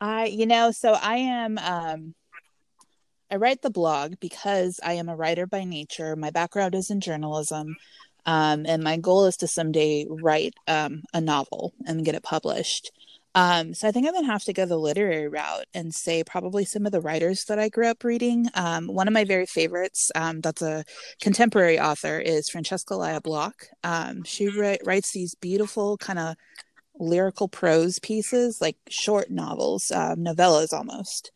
I, 0.00 0.26
you 0.26 0.46
know, 0.46 0.72
so 0.72 0.92
I 0.92 1.16
am 1.16 1.58
um 1.58 2.14
I 3.30 3.36
write 3.36 3.62
the 3.62 3.70
blog 3.70 4.16
because 4.20 4.78
I 4.82 4.94
am 4.94 5.08
a 5.08 5.16
writer 5.16 5.46
by 5.46 5.64
nature. 5.64 6.16
My 6.16 6.30
background 6.30 6.74
is 6.74 6.90
in 6.90 7.00
journalism. 7.00 7.76
Um, 8.26 8.66
and 8.66 8.82
my 8.84 8.98
goal 8.98 9.24
is 9.24 9.38
to 9.38 9.48
someday 9.48 10.06
write 10.08 10.52
um, 10.68 11.02
a 11.14 11.20
novel 11.20 11.72
and 11.86 12.04
get 12.04 12.14
it 12.14 12.22
published. 12.22 12.92
Um, 13.34 13.72
so 13.72 13.88
I 13.88 13.92
think 13.92 14.06
I'm 14.06 14.12
gonna 14.12 14.26
have 14.26 14.44
to 14.44 14.52
go 14.52 14.66
the 14.66 14.76
literary 14.76 15.28
route 15.28 15.64
and 15.72 15.94
say 15.94 16.22
probably 16.22 16.64
some 16.64 16.84
of 16.84 16.92
the 16.92 17.00
writers 17.00 17.44
that 17.44 17.58
I 17.58 17.68
grew 17.70 17.88
up 17.88 18.04
reading. 18.04 18.46
Um, 18.54 18.88
one 18.88 19.08
of 19.08 19.14
my 19.14 19.24
very 19.24 19.46
favorites, 19.46 20.10
um, 20.14 20.40
that's 20.40 20.62
a 20.62 20.84
contemporary 21.20 21.80
author, 21.80 22.18
is 22.18 22.50
Francesca 22.50 22.94
Lia 22.94 23.20
Block. 23.20 23.66
Um, 23.82 24.22
she 24.24 24.48
writes 24.48 25.12
these 25.12 25.34
beautiful 25.34 25.96
kind 25.96 26.18
of 26.18 26.36
lyrical 26.98 27.48
prose 27.48 27.98
pieces, 27.98 28.60
like 28.60 28.76
short 28.88 29.30
novels, 29.30 29.90
uh, 29.90 30.14
novellas 30.14 30.72
almost. 30.72 31.32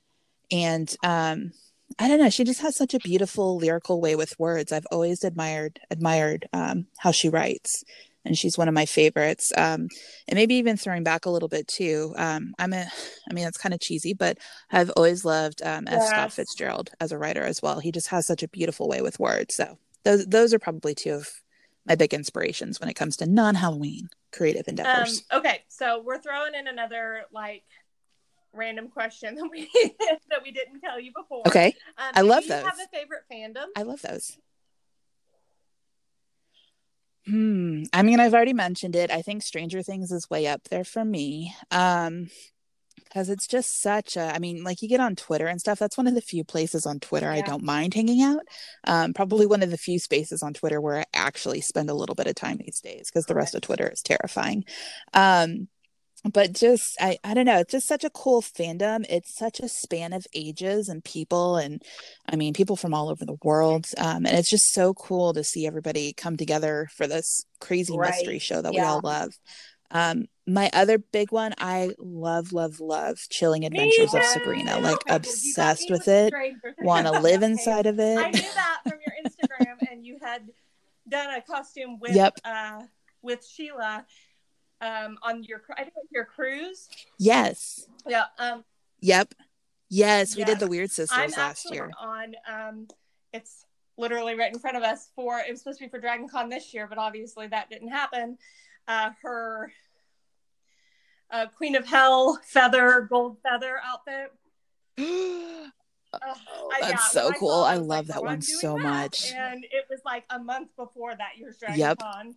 And 0.52 0.94
um, 1.02 1.52
I 1.98 2.08
don't 2.08 2.20
know. 2.20 2.30
She 2.30 2.44
just 2.44 2.60
has 2.60 2.76
such 2.76 2.94
a 2.94 2.98
beautiful 2.98 3.56
lyrical 3.56 4.00
way 4.00 4.16
with 4.16 4.38
words. 4.38 4.72
I've 4.72 4.86
always 4.92 5.24
admired 5.24 5.80
admired 5.90 6.46
um, 6.52 6.86
how 6.98 7.10
she 7.10 7.28
writes, 7.28 7.84
and 8.26 8.36
she's 8.36 8.58
one 8.58 8.68
of 8.68 8.74
my 8.74 8.84
favorites. 8.84 9.52
Um, 9.56 9.88
and 10.28 10.34
maybe 10.34 10.56
even 10.56 10.76
throwing 10.76 11.04
back 11.04 11.24
a 11.24 11.30
little 11.30 11.48
bit 11.48 11.68
too. 11.68 12.12
Um, 12.16 12.54
I'm 12.58 12.72
a, 12.72 12.86
I 13.30 13.34
mean, 13.34 13.46
it's 13.46 13.58
kind 13.58 13.72
of 13.72 13.80
cheesy, 13.80 14.12
but 14.12 14.38
I've 14.70 14.90
always 14.96 15.24
loved 15.24 15.62
um, 15.62 15.86
yes. 15.86 16.02
F. 16.02 16.08
Scott 16.08 16.32
Fitzgerald 16.32 16.90
as 17.00 17.12
a 17.12 17.18
writer 17.18 17.42
as 17.42 17.62
well. 17.62 17.78
He 17.78 17.92
just 17.92 18.08
has 18.08 18.26
such 18.26 18.42
a 18.42 18.48
beautiful 18.48 18.88
way 18.88 19.00
with 19.00 19.18
words. 19.18 19.54
So 19.54 19.78
those 20.04 20.26
those 20.26 20.52
are 20.52 20.58
probably 20.58 20.94
two 20.94 21.14
of 21.14 21.28
my 21.86 21.94
big 21.94 22.12
inspirations 22.12 22.80
when 22.80 22.88
it 22.88 22.94
comes 22.94 23.16
to 23.18 23.26
non 23.26 23.54
Halloween 23.54 24.08
creative 24.32 24.68
endeavors. 24.68 25.24
Um, 25.30 25.40
okay, 25.40 25.62
so 25.68 26.02
we're 26.04 26.20
throwing 26.20 26.54
in 26.54 26.66
another 26.66 27.22
like 27.32 27.64
random 28.52 28.88
question 28.88 29.34
that 29.36 29.48
we 29.50 29.68
that 30.30 30.42
we 30.42 30.50
didn't 30.50 30.80
tell 30.80 31.00
you 31.00 31.12
before. 31.14 31.42
Okay, 31.46 31.74
um, 31.96 32.12
I 32.14 32.22
love 32.22 32.46
those. 32.46 32.64
Have 32.64 32.78
a 32.78 32.96
favorite 32.96 33.22
fandom? 33.30 33.66
I 33.76 33.82
love 33.82 34.02
those. 34.02 34.36
Hmm. 37.26 37.84
I 37.92 38.02
mean, 38.02 38.20
I've 38.20 38.34
already 38.34 38.52
mentioned 38.52 38.94
it. 38.94 39.10
I 39.10 39.22
think 39.22 39.42
Stranger 39.42 39.82
Things 39.82 40.12
is 40.12 40.30
way 40.30 40.46
up 40.46 40.62
there 40.64 40.84
for 40.84 41.04
me. 41.04 41.54
Um, 41.70 42.28
because 43.04 43.28
it's 43.30 43.46
just 43.46 43.80
such 43.80 44.16
a 44.16 44.34
i 44.34 44.38
mean 44.38 44.62
like 44.62 44.82
you 44.82 44.88
get 44.88 45.00
on 45.00 45.16
twitter 45.16 45.46
and 45.46 45.60
stuff 45.60 45.78
that's 45.78 45.96
one 45.96 46.06
of 46.06 46.14
the 46.14 46.20
few 46.20 46.44
places 46.44 46.84
on 46.84 46.98
twitter 47.00 47.26
yeah. 47.26 47.38
i 47.38 47.40
don't 47.40 47.62
mind 47.62 47.94
hanging 47.94 48.22
out 48.22 48.42
um, 48.84 49.14
probably 49.14 49.46
one 49.46 49.62
of 49.62 49.70
the 49.70 49.78
few 49.78 49.98
spaces 49.98 50.42
on 50.42 50.52
twitter 50.52 50.80
where 50.80 50.98
i 50.98 51.04
actually 51.14 51.60
spend 51.60 51.88
a 51.88 51.94
little 51.94 52.14
bit 52.14 52.26
of 52.26 52.34
time 52.34 52.58
these 52.58 52.80
days 52.80 53.08
because 53.08 53.26
the 53.26 53.34
rest 53.34 53.54
of 53.54 53.60
twitter 53.60 53.88
is 53.88 54.02
terrifying 54.02 54.64
um, 55.14 55.68
but 56.32 56.52
just 56.52 56.96
I, 57.00 57.18
I 57.24 57.34
don't 57.34 57.44
know 57.44 57.58
it's 57.58 57.72
just 57.72 57.88
such 57.88 58.04
a 58.04 58.10
cool 58.10 58.42
fandom 58.42 59.04
it's 59.08 59.34
such 59.34 59.60
a 59.60 59.68
span 59.68 60.12
of 60.12 60.26
ages 60.34 60.88
and 60.88 61.04
people 61.04 61.56
and 61.56 61.82
i 62.28 62.36
mean 62.36 62.54
people 62.54 62.76
from 62.76 62.94
all 62.94 63.08
over 63.08 63.24
the 63.24 63.38
world 63.42 63.86
um, 63.98 64.26
and 64.26 64.36
it's 64.36 64.50
just 64.50 64.72
so 64.72 64.94
cool 64.94 65.32
to 65.34 65.44
see 65.44 65.66
everybody 65.66 66.12
come 66.12 66.36
together 66.36 66.88
for 66.94 67.06
this 67.06 67.44
crazy 67.60 67.96
right. 67.96 68.10
mystery 68.10 68.38
show 68.38 68.62
that 68.62 68.74
yeah. 68.74 68.82
we 68.82 68.86
all 68.86 69.00
love 69.02 69.32
um, 69.90 70.26
my 70.46 70.70
other 70.72 70.98
big 70.98 71.32
one, 71.32 71.54
I 71.58 71.90
love, 71.98 72.52
love, 72.52 72.80
love 72.80 73.18
Chilling 73.30 73.64
Adventures 73.64 74.14
of 74.14 74.24
Sabrina. 74.24 74.78
Like 74.78 74.98
obsessed 75.08 75.90
with 75.90 76.08
it. 76.08 76.32
Want 76.78 77.06
to 77.06 77.20
live 77.20 77.42
inside 77.42 77.86
of 77.86 77.98
it. 77.98 78.18
I 78.18 78.30
knew 78.30 78.40
that 78.40 78.80
from 78.82 78.98
your 79.04 79.14
Instagram, 79.24 79.76
and 79.90 80.04
you 80.04 80.18
had 80.20 80.42
done 81.08 81.34
a 81.34 81.40
costume 81.40 81.98
with 82.00 82.14
yep. 82.14 82.34
uh, 82.44 82.82
with 83.22 83.46
Sheila 83.46 84.04
um, 84.80 85.18
on 85.22 85.42
your 85.44 85.62
I 85.76 85.84
think 85.84 86.08
your 86.10 86.24
cruise. 86.24 86.88
Yes. 87.18 87.86
Yeah. 88.06 88.24
Um, 88.38 88.64
yep. 89.00 89.34
Yes, 89.88 90.36
we 90.36 90.42
did 90.42 90.58
the 90.58 90.66
Weird 90.66 90.90
Sisters 90.90 91.16
I'm 91.16 91.30
last 91.30 91.72
year. 91.72 91.90
On 92.00 92.34
um, 92.50 92.88
it's 93.32 93.64
literally 93.96 94.34
right 94.34 94.52
in 94.52 94.58
front 94.58 94.76
of 94.76 94.82
us 94.82 95.10
for 95.14 95.38
it 95.38 95.50
was 95.50 95.60
supposed 95.60 95.78
to 95.78 95.84
be 95.84 95.88
for 95.88 96.00
Dragon 96.00 96.28
Con 96.28 96.48
this 96.48 96.74
year, 96.74 96.86
but 96.88 96.98
obviously 96.98 97.46
that 97.46 97.70
didn't 97.70 97.88
happen 97.88 98.36
uh, 98.88 99.10
her 99.22 99.72
uh, 101.30 101.46
Queen 101.56 101.76
of 101.76 101.86
Hell 101.86 102.38
feather, 102.44 103.06
gold 103.10 103.38
feather 103.42 103.78
outfit. 103.84 104.32
oh, 104.98 105.70
that's 106.80 106.92
yeah, 106.92 106.96
so 106.96 107.32
cool. 107.32 107.64
I, 107.64 107.74
I 107.74 107.76
love 107.76 108.08
like, 108.08 108.14
that 108.14 108.22
one 108.22 108.42
so 108.42 108.76
much. 108.76 109.32
And 109.32 109.64
it 109.64 109.86
was 109.90 110.00
like 110.04 110.24
a 110.30 110.38
month 110.38 110.70
before 110.76 111.14
that 111.14 111.36
year's 111.36 111.58
Dragon 111.58 111.78
yep. 111.78 111.98
Con. 111.98 112.34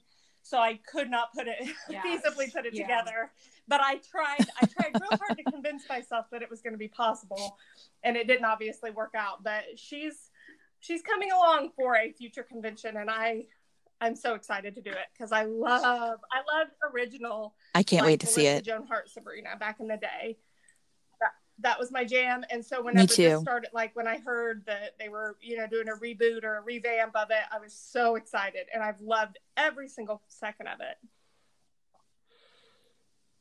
So 0.50 0.58
I 0.58 0.80
could 0.91 1.12
not 1.12 1.32
put 1.34 1.47
it 1.47 1.58
yes. 1.89 2.06
feasibly 2.06 2.52
put 2.52 2.66
it 2.66 2.74
yeah. 2.74 2.84
together. 2.84 3.32
But 3.68 3.82
I 3.82 4.00
tried 4.10 4.47
I 4.62 4.66
tried 4.66 5.00
real 5.00 5.20
hard 5.20 5.38
to 5.38 5.52
convince 5.52 5.88
myself 5.88 6.26
that 6.32 6.41
it 6.41 6.50
was 6.50 6.62
going 6.62 6.74
to 6.74 6.80
be 6.80 6.88
possible. 6.88 7.58
And 8.04 8.18
it 8.18 8.28
didn't 8.28 8.45
obviously 8.45 8.89
work 8.89 9.14
out. 9.16 9.43
But 9.43 9.64
she's 9.76 10.32
she's 10.80 11.02
coming 11.04 11.32
along 11.32 11.70
for 11.76 11.95
a 11.95 12.12
future 12.12 12.43
convention 12.43 12.97
and 12.97 13.10
I 13.10 13.45
I'm 14.02 14.16
so 14.16 14.34
excited 14.34 14.76
to 14.76 14.82
do 14.82 14.91
it 14.91 15.08
because 15.14 15.32
I 15.32 15.43
love 15.43 16.20
I 16.32 16.58
love 16.58 16.68
original. 16.93 17.54
I 17.76 17.84
can't 17.84 18.04
like, 18.04 18.12
wait 18.12 18.20
to 18.22 18.26
Melissa 18.26 18.39
see 18.39 18.47
it. 18.47 18.64
Joan 18.64 18.88
Hart 18.88 19.10
Sabrina 19.10 19.50
back 19.60 19.80
in 19.80 19.88
the 19.88 19.97
day. 19.97 20.38
That 21.62 21.70
that 21.70 21.80
was 21.80 21.91
my 21.91 22.03
jam. 22.03 22.43
And 22.49 22.66
so 22.66 22.82
whenever 22.82 23.14
this 23.14 23.41
started, 23.41 23.70
like 23.74 23.95
when 23.95 24.07
I 24.07 24.18
heard 24.18 24.64
that 24.66 24.95
they 24.99 25.10
were 25.10 25.38
you 25.41 25.57
know 25.57 25.68
doing 25.68 25.88
a 25.88 25.93
reboot 25.93 26.43
or 26.43 26.57
a 26.57 26.62
revamp 26.62 27.16
of 27.16 27.32
it, 27.32 27.43
I 27.51 27.60
was 27.60 27.74
so 27.74 28.16
excited, 28.16 28.68
and 28.74 28.84
I've 28.84 29.01
loved 29.01 29.38
every 29.57 29.88
single 29.88 30.22
second 30.28 30.68
of 30.68 30.80
it. 30.82 30.97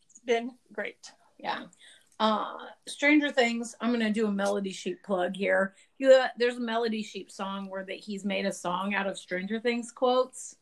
It's 0.09 0.21
been 0.21 0.53
great. 0.73 1.13
Yeah 1.39 1.65
uh 2.21 2.57
stranger 2.87 3.31
things 3.31 3.77
i'm 3.81 3.93
gonna 3.93 4.11
do 4.11 4.27
a 4.27 4.31
Melodysheep 4.31 5.03
plug 5.05 5.37
here 5.37 5.75
you 5.99 6.13
uh, 6.13 6.29
there's 6.37 6.57
a 6.57 6.61
Melodysheep 6.61 7.31
song 7.31 7.69
where 7.71 7.85
that 7.85 7.97
he's 7.97 8.25
made 8.25 8.45
a 8.45 8.53
song 8.53 8.95
out 8.95 9.07
of 9.07 9.17
stranger 9.17 9.61
things 9.61 9.93
quotes 9.93 10.57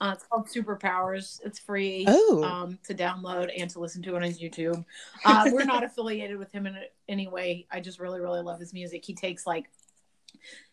uh, 0.00 0.12
it's 0.14 0.24
called 0.24 0.46
superpowers 0.46 1.40
it's 1.44 1.58
free 1.58 2.04
oh. 2.06 2.42
um 2.44 2.78
to 2.84 2.94
download 2.94 3.50
and 3.56 3.70
to 3.70 3.80
listen 3.80 4.02
to 4.02 4.14
on 4.14 4.22
his 4.22 4.40
youtube 4.40 4.84
uh, 5.24 5.48
we're 5.52 5.64
not 5.64 5.84
affiliated 5.84 6.38
with 6.38 6.52
him 6.52 6.66
in 6.66 6.76
any 7.08 7.28
way 7.28 7.66
i 7.70 7.80
just 7.80 7.98
really 7.98 8.20
really 8.20 8.42
love 8.42 8.60
his 8.60 8.72
music 8.72 9.04
he 9.04 9.14
takes 9.14 9.46
like 9.46 9.70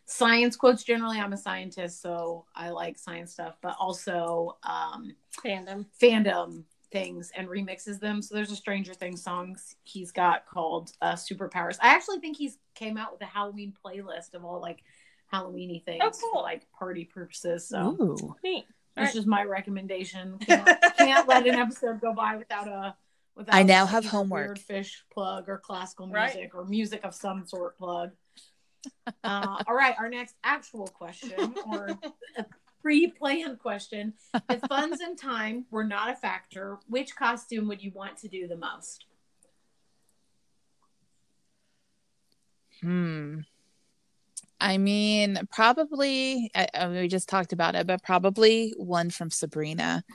science 0.05 0.55
quotes 0.55 0.83
generally 0.83 1.19
i'm 1.19 1.33
a 1.33 1.37
scientist 1.37 2.01
so 2.01 2.45
i 2.55 2.69
like 2.69 2.97
science 2.97 3.31
stuff 3.31 3.55
but 3.61 3.75
also 3.79 4.57
um 4.63 5.13
fandom 5.43 5.85
fandom 6.01 6.63
things 6.93 7.31
and 7.35 7.49
remixes 7.49 7.99
them. 7.99 8.21
So 8.21 8.35
there's 8.35 8.51
a 8.51 8.55
Stranger 8.55 8.93
Things 8.93 9.21
songs 9.21 9.75
he's 9.83 10.11
got 10.11 10.45
called 10.45 10.91
uh, 11.01 11.13
Superpowers. 11.13 11.77
I 11.81 11.87
actually 11.89 12.19
think 12.19 12.37
he's 12.37 12.59
came 12.75 12.97
out 12.97 13.11
with 13.11 13.21
a 13.21 13.25
Halloween 13.25 13.73
playlist 13.83 14.35
of 14.35 14.45
all 14.45 14.61
like 14.61 14.83
Halloweeny 15.33 15.83
things 15.83 16.01
oh, 16.01 16.11
cool. 16.11 16.31
for 16.31 16.41
like 16.43 16.71
party 16.71 17.03
purposes. 17.03 17.67
So 17.67 17.97
Ooh. 17.99 18.35
neat. 18.43 18.65
That's 18.95 19.07
right. 19.07 19.15
just 19.15 19.27
my 19.27 19.43
recommendation. 19.43 20.37
Can't, 20.45 20.69
can't 20.97 21.27
let 21.27 21.47
an 21.47 21.55
episode 21.55 21.99
go 21.99 22.13
by 22.13 22.35
without 22.35 22.67
a 22.67 22.95
without 23.35 23.55
I 23.55 23.63
now 23.63 23.85
have 23.85 24.05
homework. 24.05 24.47
Weird 24.47 24.59
fish 24.59 25.03
plug 25.11 25.49
or 25.49 25.57
classical 25.57 26.05
music 26.07 26.35
right. 26.35 26.49
or 26.53 26.65
music 26.65 27.01
of 27.03 27.15
some 27.15 27.45
sort 27.47 27.77
plug. 27.77 28.11
Uh, 29.23 29.63
all 29.67 29.75
right, 29.75 29.95
our 29.97 30.09
next 30.09 30.35
actual 30.43 30.87
question 30.87 31.55
or 31.65 31.87
a 32.37 32.45
pre-planned 32.81 33.59
question. 33.59 34.13
If 34.49 34.61
funds 34.67 34.99
and 34.99 35.17
time 35.17 35.65
were 35.71 35.85
not 35.85 36.09
a 36.09 36.15
factor, 36.15 36.77
which 36.87 37.15
costume 37.15 37.67
would 37.69 37.81
you 37.81 37.91
want 37.95 38.17
to 38.17 38.27
do 38.27 38.47
the 38.47 38.57
most? 38.57 39.05
Hmm. 42.81 43.39
I 44.63 44.77
mean, 44.77 45.41
probably 45.51 46.49
I, 46.55 46.67
I 46.73 46.87
we 46.87 47.09
just 47.09 47.27
talked 47.27 47.51
about 47.51 47.75
it, 47.75 47.85
but 47.85 48.01
probably 48.01 48.73
one 48.77 49.09
from 49.09 49.29
Sabrina. 49.29 50.05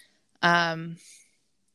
Um, 0.41 0.97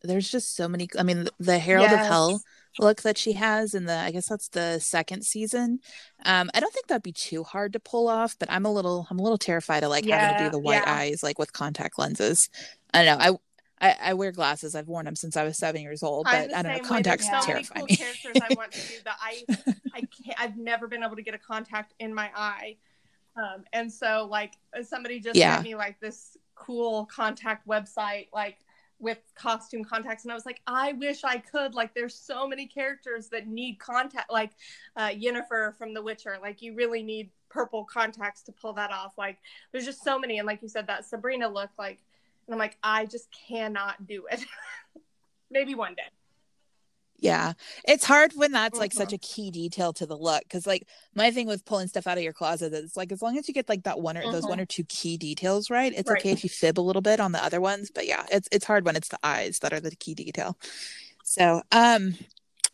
there's 0.02 0.30
just 0.30 0.56
so 0.56 0.68
many. 0.68 0.90
I 0.98 1.04
mean, 1.04 1.28
the 1.40 1.60
Herald 1.60 1.92
yes. 1.92 2.02
of 2.02 2.08
Hell 2.08 2.42
look 2.80 3.04
that 3.04 3.20
she 3.20 3.34
has 3.34 3.76
in 3.76 3.86
the 3.86 3.96
I 3.96 4.10
guess 4.10 4.28
that's 4.28 4.50
the 4.50 4.80
second 4.80 5.24
season. 5.24 5.82
Um, 6.26 6.50
I 6.56 6.60
don't 6.60 6.74
think 6.74 6.88
that'd 6.88 7.04
be 7.04 7.12
too 7.12 7.44
hard 7.44 7.74
to 7.74 7.80
pull 7.80 8.08
off, 8.08 8.36
but 8.40 8.52
I'm 8.52 8.66
a 8.66 8.74
little 8.74 9.06
I'm 9.12 9.20
a 9.20 9.24
little 9.24 9.38
terrified 9.38 9.84
of 9.84 9.92
like 9.92 10.06
yeah, 10.06 10.18
having 10.20 10.38
to 10.40 10.44
do 10.46 10.52
the 10.52 10.60
white 10.60 10.82
yeah. 10.84 10.96
eyes 10.96 11.22
like 11.22 11.38
with 11.38 11.54
contact 11.54 12.00
lenses. 12.00 12.50
I 12.92 13.06
don't 13.06 13.20
know. 13.20 13.40
I 13.84 13.98
I, 14.10 14.14
wear 14.14 14.32
glasses. 14.32 14.76
I've 14.76 14.88
worn 14.88 15.06
them 15.06 15.16
since 15.16 15.36
I 15.38 15.44
was 15.44 15.58
seven 15.58 15.82
years 15.82 16.04
old, 16.04 16.26
but 16.26 16.54
I 16.54 16.62
don't 16.62 16.72
know. 16.78 16.80
Contacts 16.88 17.26
so 17.30 17.40
terrify 17.42 17.76
cool 17.80 17.86
me. 17.86 17.96
characters 17.96 18.38
I 18.42 18.54
want 18.56 18.72
to 18.74 18.82
do 18.88 18.96
that 19.06 19.18
I 19.22 19.44
I 19.94 20.02
can't. 20.02 20.40
I've 20.40 20.58
never 20.58 20.88
been 20.88 21.04
able 21.04 21.16
to 21.16 21.22
get 21.22 21.34
a 21.34 21.40
contact 21.40 21.94
in 22.00 22.14
my 22.14 22.32
eye, 22.36 22.78
um, 23.36 23.64
and 23.74 23.92
so 23.92 24.28
like 24.30 24.54
somebody 24.84 25.20
just 25.20 25.36
Yeah. 25.36 25.56
sent 25.56 25.64
me 25.66 25.76
like 25.76 26.00
this 26.00 26.38
cool 26.56 27.06
contact 27.08 27.68
website 27.68 28.28
like 28.34 28.58
with 29.00 29.18
costume 29.36 29.84
contacts 29.84 30.24
and 30.24 30.32
i 30.32 30.36
was 30.36 30.46
like 30.46 30.62
i 30.68 30.94
wish 30.94 31.24
i 31.26 31.36
could 31.38 31.74
like 31.74 31.94
there's 31.96 32.14
so 32.16 32.48
many 32.48 32.68
characters 32.68 33.28
that 33.28 33.48
need 33.48 33.78
contact 33.80 34.32
like 34.32 34.52
uh 34.96 35.08
yennefer 35.10 35.76
from 35.76 35.94
the 35.96 36.02
witcher 36.02 36.38
like 36.42 36.62
you 36.62 36.76
really 36.76 37.02
need 37.04 37.32
purple 37.50 37.84
contacts 37.84 38.44
to 38.44 38.52
pull 38.52 38.72
that 38.72 38.92
off 38.92 39.14
like 39.18 39.40
there's 39.72 39.84
just 39.84 40.04
so 40.04 40.18
many 40.20 40.38
and 40.38 40.46
like 40.46 40.62
you 40.62 40.70
said 40.70 40.86
that 40.88 41.04
sabrina 41.04 41.48
look 41.50 41.72
like 41.78 42.00
and 42.48 42.54
i'm 42.54 42.60
like 42.60 42.78
i 42.84 43.06
just 43.06 43.28
cannot 43.48 44.06
do 44.08 44.26
it 44.32 44.44
maybe 45.52 45.76
one 45.76 45.94
day 45.96 46.04
Yeah. 47.20 47.54
It's 47.88 48.04
hard 48.04 48.34
when 48.36 48.52
that's 48.52 48.78
like 48.78 48.92
such 48.92 49.12
Mhm. 49.12 49.14
a 49.14 49.18
key 49.20 49.50
detail 49.52 49.94
to 49.94 50.06
the 50.06 50.18
look. 50.18 50.44
Cause 50.50 50.68
like 50.68 50.86
my 51.16 51.32
thing 51.32 51.48
with 51.48 51.64
pulling 51.64 51.88
stuff 51.88 52.06
out 52.06 52.18
of 52.18 52.24
your 52.24 52.34
closet 52.34 52.74
is 52.74 52.98
like 52.98 53.14
as 53.14 53.22
long 53.22 53.38
as 53.38 53.48
you 53.48 53.54
get 53.54 53.70
like 53.70 53.84
that 53.84 54.02
one 54.02 54.18
or 54.18 54.30
those 54.30 54.46
one 54.46 54.60
or 54.60 54.66
two 54.66 54.84
key 54.86 55.16
details 55.16 55.70
right, 55.70 55.94
it's 55.96 56.10
Right. 56.10 56.20
okay 56.20 56.32
if 56.32 56.44
you 56.44 56.50
fib 56.50 56.78
a 56.78 56.82
little 56.82 57.02
bit 57.04 57.22
on 57.22 57.32
the 57.32 57.42
other 57.42 57.62
ones. 57.62 57.92
But 57.96 58.08
yeah, 58.08 58.26
it's 58.30 58.50
it's 58.52 58.66
hard 58.66 58.84
when 58.84 58.98
it's 58.98 59.08
the 59.08 59.20
eyes 59.24 59.60
that 59.60 59.72
are 59.72 59.80
the 59.80 59.96
key 59.96 60.16
detail. 60.16 60.58
So 61.24 61.62
um 61.72 62.16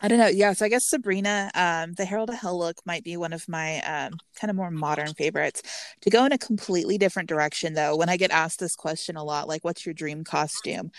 I 0.02 0.08
don't 0.08 0.18
know. 0.18 0.28
Yeah, 0.28 0.54
so 0.54 0.66
I 0.66 0.70
guess 0.70 0.88
Sabrina, 0.88 1.52
um, 1.56 1.94
the 1.94 2.06
Herald 2.06 2.30
of 2.30 2.36
Hell 2.36 2.58
look 2.58 2.78
might 2.86 3.04
be 3.04 3.18
one 3.18 3.34
of 3.34 3.48
my 3.50 3.82
um, 3.82 4.14
kind 4.40 4.50
of 4.50 4.56
more 4.56 4.72
modern 4.72 5.14
favorites. 5.14 5.62
To 6.02 6.10
go 6.10 6.26
in 6.26 6.32
a 6.32 6.38
completely 6.38 6.98
different 6.98 7.28
direction, 7.28 7.74
though, 7.74 7.98
when 7.98 8.08
I 8.08 8.16
get 8.16 8.32
asked 8.32 8.60
this 8.60 8.76
question 8.76 9.18
a 9.18 9.24
lot, 9.24 9.50
like, 9.50 9.66
what's 9.66 9.86
your 9.86 9.94
dream 9.94 10.24
costume? 10.24 10.92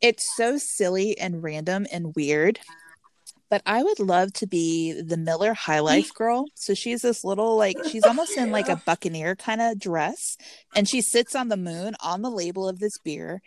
It's 0.00 0.36
so 0.36 0.56
silly 0.56 1.18
and 1.18 1.42
random 1.42 1.86
and 1.92 2.14
weird. 2.14 2.58
But 3.48 3.62
I 3.64 3.82
would 3.82 4.00
love 4.00 4.32
to 4.34 4.46
be 4.46 5.00
the 5.00 5.16
Miller 5.16 5.54
High 5.54 5.78
Life 5.78 6.12
girl. 6.14 6.46
So 6.54 6.74
she's 6.74 7.02
this 7.02 7.22
little, 7.22 7.56
like, 7.56 7.76
she's 7.88 8.04
almost 8.04 8.36
in 8.36 8.50
like 8.50 8.68
a 8.68 8.76
buccaneer 8.86 9.36
kind 9.36 9.60
of 9.60 9.78
dress. 9.78 10.36
And 10.74 10.88
she 10.88 11.00
sits 11.00 11.36
on 11.36 11.48
the 11.48 11.56
moon 11.56 11.94
on 12.02 12.22
the 12.22 12.30
label 12.30 12.68
of 12.68 12.80
this 12.80 12.98
beer. 12.98 13.40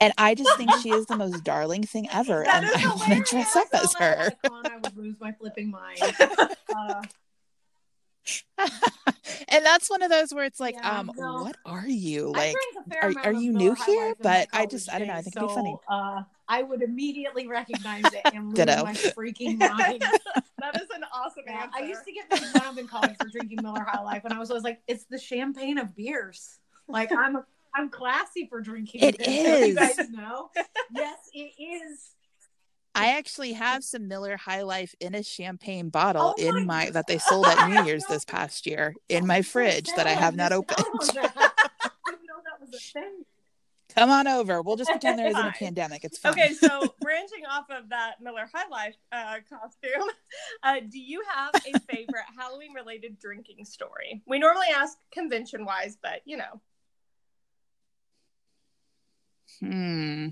And 0.00 0.12
I 0.16 0.34
just 0.34 0.56
think 0.56 0.70
she 0.82 0.90
is 0.90 1.06
the 1.06 1.16
most 1.24 1.44
darling 1.44 1.82
thing 1.84 2.08
ever. 2.10 2.42
That 2.44 2.64
and 2.64 2.84
I 2.84 2.88
want 2.94 3.26
to 3.26 3.30
dress 3.30 3.54
up 3.56 3.66
as 3.74 3.94
her. 3.94 4.04
I 4.04 4.16
was 4.18 4.26
like, 4.28 4.42
"Con, 4.42 4.66
I 4.72 4.76
would 4.78 4.96
lose 4.96 5.16
my 5.20 5.32
flipping 5.32 5.70
mind. 5.70 6.00
Uh, 6.74 7.02
and 9.48 9.64
that's 9.64 9.90
one 9.90 10.02
of 10.02 10.10
those 10.10 10.32
where 10.32 10.44
it's 10.44 10.60
like, 10.60 10.74
Yeah, 10.76 10.98
um, 11.00 11.10
no. 11.16 11.42
what 11.42 11.56
are 11.64 11.86
you 11.88 12.30
like? 12.30 12.54
drank 12.74 12.86
a 12.86 12.90
fair 12.90 13.24
are- 13.24 13.26
are 13.30 13.32
you 13.32 13.52
new 13.52 13.74
here? 13.74 14.08
Life 14.08 14.16
in 14.20 14.28
my 14.30 14.46
But 14.46 14.48
I 14.52 14.66
just- 14.66 14.90
I 14.92 14.98
don't 14.98 15.08
know, 15.08 15.14
I 15.14 15.22
think 15.22 15.36
it'd 15.36 15.48
be 15.48 15.54
funny. 15.54 15.76
so, 15.88 15.94
Uh, 15.94 16.22
I 16.48 16.62
would 16.62 16.82
immediately 16.82 17.46
recognize 17.48 18.04
it 18.12 18.20
and 18.32 18.48
lose 18.56 18.66
my 18.66 18.92
freaking 19.16 19.58
mind. 19.58 20.02
that 20.58 20.76
is 20.76 20.88
an 20.94 21.04
awesome 21.12 21.44
Yeah, 21.46 21.62
answer 21.64 21.78
I 21.78 21.86
used 21.86 22.04
to 22.04 22.12
get 22.12 22.30
made 22.30 22.40
fun 22.50 22.66
of 22.66 22.78
in 22.78 22.86
college 22.86 23.16
for 23.16 23.28
drinking 23.28 23.60
Miller 23.62 23.82
High 23.82 24.02
Life, 24.02 24.22
and 24.24 24.32
I 24.34 24.38
was 24.38 24.50
always 24.50 24.64
like, 24.64 24.80
"It's 24.86 25.04
the 25.04 25.18
champagne 25.18 25.78
of 25.78 25.96
beers." 25.96 26.58
Like 26.86 27.10
I'm, 27.12 27.36
a, 27.36 27.44
I'm 27.74 27.88
classy 27.88 28.46
for 28.48 28.60
drinking. 28.60 29.02
It 29.02 29.18
this, 29.18 29.26
don't 29.26 29.68
You 29.68 29.74
guys 29.74 30.10
know? 30.10 30.50
yes, 30.94 31.18
it 31.32 31.52
is. 31.60 32.10
I 32.94 33.16
actually 33.16 33.52
have 33.52 33.84
some 33.84 34.08
Miller 34.08 34.36
High 34.36 34.62
Life 34.62 34.94
in 35.00 35.14
a 35.14 35.22
champagne 35.22 35.90
bottle 35.90 36.34
Oh 36.36 36.42
in 36.42 36.66
my 36.66 36.86
my 36.86 36.90
that 36.90 37.06
they 37.06 37.18
sold 37.18 37.46
at 37.46 37.68
New 37.68 37.84
Year's 37.86 38.04
this 38.06 38.24
past 38.24 38.66
year 38.66 38.94
in 39.08 39.26
my 39.26 39.42
fridge 39.42 39.88
that 39.96 40.06
I 40.06 40.10
have 40.12 40.34
not 40.34 40.52
opened. 40.52 40.78
I 40.80 40.90
didn't 40.92 42.26
know 42.26 42.40
that 42.44 42.60
was 42.60 42.74
a 42.74 42.92
thing. 42.92 43.24
Come 43.96 44.10
on 44.10 44.28
over. 44.28 44.62
We'll 44.62 44.76
just 44.76 44.90
pretend 44.90 45.18
there 45.18 45.28
isn't 45.28 45.46
a 45.46 45.52
pandemic. 45.52 46.04
It's 46.04 46.18
fine. 46.18 46.32
Okay, 46.32 46.52
so 46.54 46.94
branching 47.00 47.44
off 47.50 47.66
of 47.70 47.88
that 47.88 48.20
Miller 48.20 48.48
High 48.52 48.68
Life 48.68 48.96
uh, 49.10 49.36
costume, 49.48 50.08
uh, 50.62 50.80
do 50.88 51.00
you 51.00 51.22
have 51.28 51.54
a 51.54 51.78
favorite 51.92 52.24
Halloween 52.36 52.72
related 52.72 53.18
drinking 53.18 53.64
story? 53.64 54.22
We 54.26 54.38
normally 54.38 54.68
ask 54.74 54.96
convention 55.12 55.64
wise, 55.64 55.96
but 56.00 56.20
you 56.24 56.36
know. 56.36 56.60
Hmm. 59.62 60.28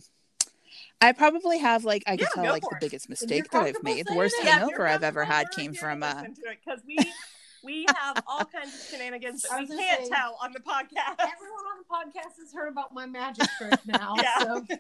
I 1.01 1.13
probably 1.13 1.59
have 1.59 1.85
like 1.85 2.03
I 2.07 2.17
could 2.17 2.29
Yeah, 2.37 2.43
tell 2.43 2.53
like 2.53 2.63
the 2.63 2.77
it. 2.77 2.81
biggest 2.81 3.09
mistake 3.09 3.51
that 3.51 3.63
I've 3.63 3.83
made. 3.83 4.07
The 4.07 4.15
worst 4.17 4.35
it, 4.39 4.45
Yeah, 4.45 4.57
if 4.57 4.61
hangover 4.63 4.87
I've 4.87 5.03
ever 5.05 5.25
had 5.25 5.51
came 5.53 5.73
from 5.75 6.01
to 6.01 6.07
uh 6.07 6.15
listen 6.15 6.35
to 6.35 6.51
it 6.51 6.59
because 6.65 6.81
we 6.87 6.99
we 7.63 7.87
have 7.97 8.23
all 8.27 8.45
kinds 8.45 8.75
of 8.75 8.81
shenanigans 8.91 9.43
that 9.43 9.61
we 9.61 9.77
can't 9.77 10.05
say- 10.05 10.09
tell 10.11 10.39
on 10.43 10.53
the 10.53 10.61
podcast. 10.61 11.17
Everyone 11.19 11.65
on 11.71 11.79
the 11.79 11.89
podcast 12.19 12.39
has 12.41 12.53
heard 12.53 12.69
about 12.73 12.93
my 12.95 13.07
magic 13.07 13.47
trick 13.59 13.79
now. 13.87 14.15
Yeah. 14.21 14.39
So 14.39 14.65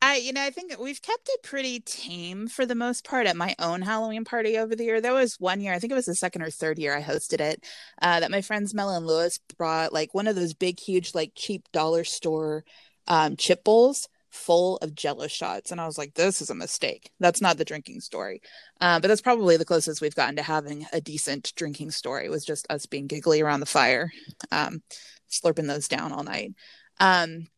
I, 0.00 0.16
you 0.16 0.32
know, 0.32 0.42
I 0.42 0.50
think 0.50 0.78
we've 0.78 1.02
kept 1.02 1.28
it 1.28 1.42
pretty 1.42 1.80
tame 1.80 2.46
for 2.46 2.64
the 2.64 2.76
most 2.76 3.04
part 3.04 3.26
at 3.26 3.36
my 3.36 3.56
own 3.58 3.82
Halloween 3.82 4.24
party 4.24 4.56
over 4.56 4.76
the 4.76 4.84
year. 4.84 5.00
There 5.00 5.12
was 5.12 5.40
one 5.40 5.60
year, 5.60 5.74
I 5.74 5.80
think 5.80 5.90
it 5.90 5.96
was 5.96 6.06
the 6.06 6.14
second 6.14 6.42
or 6.42 6.50
third 6.50 6.78
year 6.78 6.96
I 6.96 7.02
hosted 7.02 7.40
it, 7.40 7.64
uh, 8.00 8.20
that 8.20 8.30
my 8.30 8.40
friends 8.40 8.74
Mel 8.74 8.90
and 8.90 9.06
Lewis 9.06 9.38
brought 9.56 9.92
like 9.92 10.14
one 10.14 10.28
of 10.28 10.36
those 10.36 10.54
big, 10.54 10.78
huge, 10.78 11.14
like 11.16 11.32
cheap 11.34 11.64
dollar 11.72 12.04
store 12.04 12.64
um, 13.08 13.36
chip 13.36 13.64
bowls 13.64 14.08
full 14.30 14.76
of 14.78 14.94
jello 14.94 15.26
shots. 15.26 15.72
And 15.72 15.80
I 15.80 15.86
was 15.86 15.98
like, 15.98 16.14
this 16.14 16.40
is 16.40 16.50
a 16.50 16.54
mistake. 16.54 17.10
That's 17.18 17.40
not 17.40 17.56
the 17.56 17.64
drinking 17.64 18.00
story. 18.00 18.40
Uh, 18.80 19.00
but 19.00 19.08
that's 19.08 19.20
probably 19.20 19.56
the 19.56 19.64
closest 19.64 20.00
we've 20.00 20.14
gotten 20.14 20.36
to 20.36 20.42
having 20.42 20.86
a 20.92 21.00
decent 21.00 21.52
drinking 21.56 21.90
story 21.90 22.28
was 22.28 22.44
just 22.44 22.66
us 22.70 22.86
being 22.86 23.06
giggly 23.08 23.40
around 23.40 23.60
the 23.60 23.66
fire, 23.66 24.12
um, 24.52 24.82
slurping 25.30 25.66
those 25.66 25.88
down 25.88 26.12
all 26.12 26.22
night. 26.22 26.52
Um, 27.00 27.48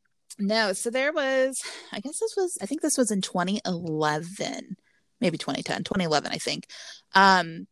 no, 0.41 0.73
so 0.73 0.91
there 0.91 1.13
was, 1.13 1.63
I 1.93 2.01
guess 2.01 2.19
this 2.19 2.35
was, 2.37 2.59
I 2.61 2.67
think 2.67 2.81
this 2.81 2.99
was 2.99 3.11
in 3.11 3.21
2011, 3.21 4.77
maybe 5.21 5.39
2010, 5.39 5.85
2011, 5.85 6.33
I 6.33 6.37
think. 6.37 6.67
Um, 7.15 7.67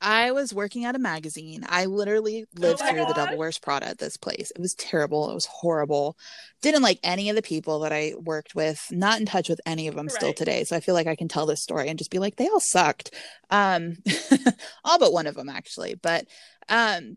I 0.00 0.32
was 0.32 0.52
working 0.52 0.84
at 0.84 0.94
a 0.94 0.98
magazine. 0.98 1.64
I 1.66 1.86
literally 1.86 2.44
lived 2.58 2.80
my 2.80 2.90
through 2.90 3.06
the 3.06 3.14
Devil 3.14 3.38
Wears 3.38 3.58
Prada 3.58 3.88
at 3.88 3.98
this 3.98 4.18
place. 4.18 4.52
It 4.54 4.60
was 4.60 4.74
terrible. 4.74 5.30
It 5.30 5.34
was 5.34 5.46
horrible. 5.46 6.18
Didn't 6.60 6.82
like 6.82 7.00
any 7.02 7.30
of 7.30 7.36
the 7.36 7.42
people 7.42 7.80
that 7.80 7.92
I 7.92 8.12
worked 8.20 8.54
with. 8.54 8.86
Not 8.90 9.18
in 9.18 9.24
touch 9.24 9.48
with 9.48 9.62
any 9.64 9.88
of 9.88 9.94
them 9.94 10.10
still 10.10 10.34
today. 10.34 10.64
So 10.64 10.76
I 10.76 10.80
feel 10.80 10.94
like 10.94 11.06
I 11.06 11.16
can 11.16 11.28
tell 11.28 11.46
this 11.46 11.62
story 11.62 11.88
and 11.88 11.98
just 11.98 12.10
be 12.10 12.18
like, 12.18 12.36
they 12.36 12.48
all 12.48 12.60
sucked. 12.60 13.14
Um, 13.48 13.96
all 14.84 14.98
but 14.98 15.14
one 15.14 15.26
of 15.26 15.36
them 15.36 15.48
actually. 15.48 15.94
But 15.94 16.26
um, 16.68 17.16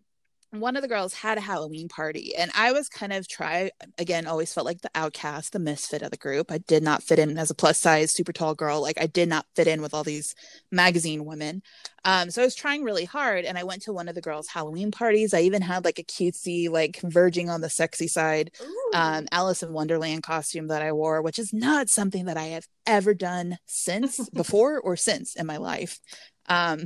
one 0.52 0.78
of 0.78 0.82
the 0.82 0.88
girls 0.88 1.14
had 1.14 1.38
a 1.38 1.42
Halloween 1.42 1.90
party, 1.90 2.34
and 2.36 2.50
I 2.56 2.72
was 2.72 2.88
kind 2.88 3.12
of 3.12 3.28
try 3.28 3.72
again. 3.98 4.28
Always 4.28 4.54
felt 4.54 4.66
like 4.66 4.82
the 4.82 4.90
outcast, 4.96 5.52
the 5.52 5.60
misfit 5.60 6.02
of 6.02 6.12
the 6.12 6.18
group. 6.18 6.52
I 6.52 6.60
did 6.60 6.84
not 6.84 7.04
fit 7.04 7.20
in 7.20 7.38
as 7.38 7.52
a 7.52 7.56
plus 7.56 7.80
size, 7.80 8.12
super 8.12 8.32
tall 8.32 8.56
girl. 8.56 8.82
Like 8.82 9.00
I 9.00 9.08
did 9.08 9.28
not 9.28 9.46
fit 9.56 9.68
in 9.68 9.82
with 9.82 9.94
all 9.94 10.06
these 10.06 10.36
magazine 10.72 11.26
women. 11.26 11.62
Um, 12.06 12.32
so 12.32 12.42
I 12.42 12.46
was 12.46 12.56
trying 12.56 12.84
really 12.84 13.04
hard, 13.04 13.44
and 13.44 13.58
I 13.58 13.66
went 13.66 13.82
to 13.84 13.94
one 13.94 14.08
of 14.08 14.16
the 14.16 14.22
girls' 14.22 14.48
Halloween 14.48 14.90
parties. 14.90 15.34
I 15.34 15.42
even 15.42 15.62
had 15.62 15.84
like 15.84 16.00
a 16.00 16.04
cutesy, 16.04 16.70
like 16.70 17.02
verging 17.04 17.50
on 17.50 17.60
the 17.60 17.70
sexy 17.70 18.08
side, 18.08 18.52
um, 18.94 19.28
Alice 19.32 19.64
in 19.64 19.74
Wonderland 19.74 20.24
costume 20.24 20.68
that 20.68 20.82
I 20.82 20.94
wore, 20.94 21.22
which 21.22 21.40
is 21.40 21.52
not 21.52 21.90
something 21.90 22.26
that 22.26 22.38
I 22.38 22.46
have 22.46 22.68
ever 22.86 23.14
done 23.14 23.58
since, 23.66 24.30
before 24.34 24.80
or 24.80 24.96
since 24.96 25.36
in 25.36 25.46
my 25.46 25.58
life. 25.58 26.00
Um, 26.48 26.86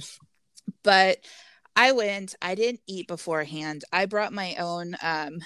but 0.83 1.17
I 1.75 1.91
went. 1.93 2.35
I 2.41 2.55
didn't 2.55 2.81
eat 2.87 3.07
beforehand. 3.07 3.83
I 3.91 4.05
brought 4.05 4.33
my 4.33 4.55
own 4.55 4.95
um, 5.01 5.39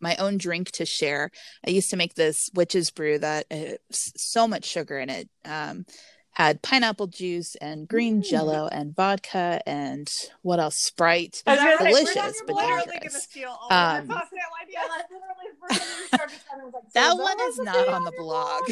my 0.00 0.16
own 0.16 0.36
drink 0.38 0.70
to 0.72 0.84
share. 0.86 1.30
I 1.66 1.70
used 1.70 1.90
to 1.90 1.96
make 1.96 2.14
this 2.14 2.50
witch's 2.54 2.90
brew 2.90 3.18
that 3.18 3.46
uh, 3.50 3.76
so 3.92 4.48
much 4.48 4.64
sugar 4.64 4.98
in 4.98 5.10
it. 5.10 5.28
Um, 5.44 5.84
had 6.32 6.60
pineapple 6.60 7.06
juice 7.06 7.54
and 7.62 7.88
green 7.88 8.20
Mm. 8.20 8.28
jello 8.28 8.68
and 8.70 8.94
vodka 8.94 9.62
and 9.66 10.12
what 10.42 10.60
else? 10.60 10.76
Sprite. 10.76 11.42
I 11.46 11.52
was 11.54 11.60
gonna 11.78 11.90
Delicious, 11.90 12.42
but 12.46 12.56
literally 12.56 12.82
dangerous. 12.92 13.12
gonna 13.12 13.20
steal 13.20 13.56
all 13.58 13.72
Um, 13.72 14.02
of 14.02 14.10
our 14.10 14.16
cocktail 14.18 14.40
ideas. 14.62 14.82
yeah, 14.82 14.88
like 14.90 15.06
literally 15.10 15.50
first 15.60 15.80
thing 15.80 15.88
we 15.98 16.06
started 16.08 16.38
talking, 16.46 16.60
I 16.60 16.64
was 16.64 16.74
like, 16.74 16.82
so 16.84 16.90
That 16.92 17.16
one 17.16 17.40
is 17.48 17.58
not 17.58 17.88
on 17.88 18.04
the 18.04 18.12
blog. 18.18 18.62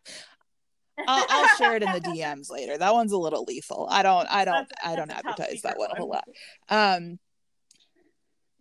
I'll, 1.06 1.26
I'll 1.28 1.56
share 1.56 1.76
it 1.76 1.82
in 1.82 1.92
the 1.92 2.00
DMs 2.00 2.50
later. 2.50 2.76
That 2.78 2.92
one's 2.92 3.12
a 3.12 3.18
little 3.18 3.44
lethal. 3.44 3.86
I 3.90 4.02
don't, 4.02 4.26
I 4.30 4.44
don't, 4.44 4.68
That's- 4.68 4.92
I 4.92 4.96
don't 4.96 5.08
that's 5.08 5.20
a 5.20 5.22
top 5.22 5.40
advertise 5.40 5.62
that 5.62 5.78
one 5.78 5.90
a 5.90 5.96
whole 5.96 6.08
lot. 6.08 6.28
Um, 6.68 7.18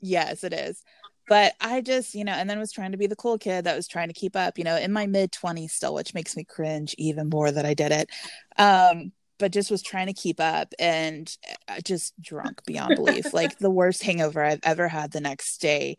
yes, 0.01 0.43
it 0.43 0.53
is. 0.53 0.81
But 1.27 1.53
I 1.61 1.81
just, 1.81 2.15
you 2.15 2.23
know, 2.23 2.31
and 2.33 2.49
then 2.49 2.57
was 2.57 2.71
trying 2.71 2.91
to 2.91 2.97
be 2.97 3.05
the 3.05 3.15
cool 3.15 3.37
kid 3.37 3.65
that 3.65 3.75
was 3.75 3.87
trying 3.87 4.07
to 4.07 4.15
keep 4.15 4.35
up, 4.35 4.57
you 4.57 4.63
know, 4.63 4.75
in 4.75 4.91
my 4.91 5.05
mid 5.05 5.31
20s 5.31 5.69
still, 5.69 5.93
which 5.93 6.15
makes 6.15 6.35
me 6.35 6.43
cringe 6.43 6.95
even 6.97 7.29
more 7.29 7.51
that 7.51 7.65
I 7.65 7.75
did 7.75 7.91
it. 7.91 8.09
Um, 8.57 9.11
but 9.37 9.51
just 9.51 9.69
was 9.71 9.83
trying 9.83 10.07
to 10.07 10.13
keep 10.13 10.39
up 10.39 10.73
and 10.79 11.33
uh, 11.67 11.79
just 11.83 12.19
drunk 12.19 12.61
beyond 12.65 12.95
belief. 12.95 13.31
like 13.33 13.57
the 13.59 13.69
worst 13.69 14.03
hangover 14.03 14.43
I've 14.43 14.59
ever 14.63 14.87
had 14.87 15.11
the 15.11 15.21
next 15.21 15.61
day. 15.61 15.97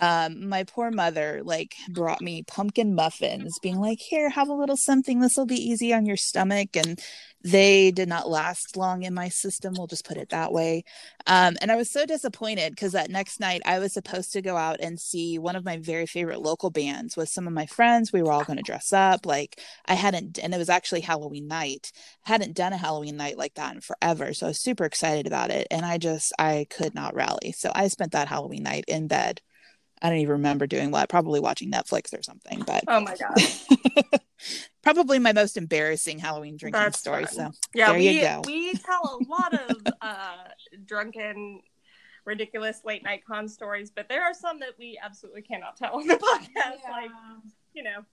Um, 0.00 0.48
my 0.48 0.64
poor 0.64 0.90
mother 0.90 1.42
like 1.44 1.74
brought 1.90 2.20
me 2.20 2.42
pumpkin 2.42 2.94
muffins, 2.94 3.58
being 3.60 3.78
like, 3.80 3.98
"Here, 4.00 4.30
have 4.30 4.48
a 4.48 4.54
little 4.54 4.76
something. 4.76 5.20
This 5.20 5.36
will 5.36 5.46
be 5.46 5.56
easy 5.56 5.92
on 5.92 6.06
your 6.06 6.16
stomach." 6.16 6.76
And 6.76 7.00
they 7.42 7.90
did 7.90 8.08
not 8.08 8.28
last 8.28 8.76
long 8.76 9.02
in 9.02 9.14
my 9.14 9.28
system. 9.28 9.74
We'll 9.76 9.86
just 9.86 10.04
put 10.06 10.18
it 10.18 10.28
that 10.28 10.52
way. 10.52 10.84
Um, 11.26 11.56
and 11.62 11.72
I 11.72 11.76
was 11.76 11.90
so 11.90 12.04
disappointed 12.04 12.72
because 12.72 12.92
that 12.92 13.10
next 13.10 13.40
night 13.40 13.62
I 13.64 13.78
was 13.78 13.94
supposed 13.94 14.32
to 14.32 14.42
go 14.42 14.56
out 14.56 14.80
and 14.80 15.00
see 15.00 15.38
one 15.38 15.56
of 15.56 15.64
my 15.64 15.78
very 15.78 16.06
favorite 16.06 16.42
local 16.42 16.70
bands 16.70 17.16
with 17.16 17.30
some 17.30 17.46
of 17.46 17.54
my 17.54 17.66
friends. 17.66 18.12
We 18.12 18.22
were 18.22 18.32
all 18.32 18.44
going 18.44 18.58
to 18.58 18.62
dress 18.62 18.92
up. 18.92 19.24
Like 19.24 19.58
I 19.86 19.94
hadn't, 19.94 20.38
and 20.38 20.54
it 20.54 20.58
was 20.58 20.68
actually 20.68 21.00
Halloween 21.00 21.48
night. 21.48 21.92
I 22.26 22.32
hadn't 22.32 22.56
done 22.56 22.72
a 22.74 22.76
Halloween 22.78 23.16
night 23.16 23.38
like 23.38 23.54
that 23.54 23.74
in 23.74 23.80
forever. 23.80 24.34
So 24.34 24.46
I 24.46 24.50
was 24.50 24.60
super 24.60 24.84
excited 24.84 25.26
about 25.26 25.50
it. 25.50 25.66
And 25.70 25.86
I 25.86 25.98
just, 25.98 26.32
I 26.38 26.66
could 26.68 26.94
not 26.94 27.14
rally. 27.14 27.52
So 27.52 27.70
I 27.74 27.88
spent 27.88 28.12
that 28.12 28.28
Halloween 28.28 28.64
night 28.64 28.84
in 28.86 29.08
bed 29.08 29.40
I 30.02 30.08
don't 30.08 30.18
even 30.18 30.32
remember 30.32 30.66
doing 30.66 30.90
what, 30.90 31.08
probably 31.08 31.40
watching 31.40 31.70
Netflix 31.70 32.16
or 32.18 32.22
something. 32.22 32.62
But 32.66 32.84
oh 32.88 33.00
my 33.00 33.14
god, 33.16 34.20
probably 34.82 35.18
my 35.18 35.32
most 35.32 35.56
embarrassing 35.56 36.18
Halloween 36.18 36.56
drinking 36.56 36.80
That's 36.80 36.98
story. 36.98 37.26
Fun. 37.26 37.52
So 37.52 37.58
yeah, 37.74 37.90
there 37.90 37.98
we, 37.98 38.08
you 38.08 38.20
go. 38.22 38.42
we 38.46 38.72
tell 38.74 39.20
a 39.20 39.24
lot 39.30 39.54
of 39.54 39.76
uh, 40.00 40.36
drunken, 40.86 41.60
ridiculous 42.24 42.80
late 42.84 43.04
night 43.04 43.22
con 43.26 43.46
stories, 43.46 43.90
but 43.94 44.08
there 44.08 44.22
are 44.22 44.32
some 44.32 44.60
that 44.60 44.70
we 44.78 44.98
absolutely 45.02 45.42
cannot 45.42 45.76
tell 45.76 45.94
on 45.96 46.06
the 46.06 46.14
podcast. 46.16 46.78
Yeah. 46.84 46.90
Like 46.90 47.10
you 47.74 47.82
know. 47.82 48.04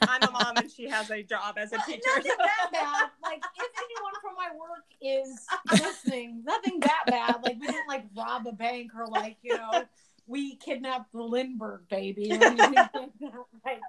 I'm 0.00 0.22
a 0.22 0.30
mom 0.30 0.56
and 0.56 0.70
she 0.70 0.88
has 0.88 1.10
a 1.10 1.22
job 1.22 1.56
as 1.58 1.72
a 1.72 1.78
teacher. 1.86 2.00
Nothing 2.06 2.32
that 2.38 2.68
bad. 2.72 3.10
Like 3.22 3.42
if 3.56 3.70
anyone 3.76 4.12
from 4.22 4.34
my 4.34 4.48
work 4.58 4.84
is 5.02 5.46
listening, 5.70 6.42
nothing 6.44 6.80
that 6.80 7.02
bad. 7.06 7.36
Like 7.42 7.60
we 7.60 7.66
didn't 7.66 7.86
like 7.86 8.06
rob 8.16 8.46
a 8.46 8.52
bank 8.52 8.92
or 8.96 9.06
like, 9.08 9.36
you 9.42 9.56
know, 9.56 9.84
we 10.32 10.56
kidnapped 10.56 11.12
the 11.12 11.22
Lindbergh 11.22 11.82
baby. 11.90 12.32
right. 12.40 13.80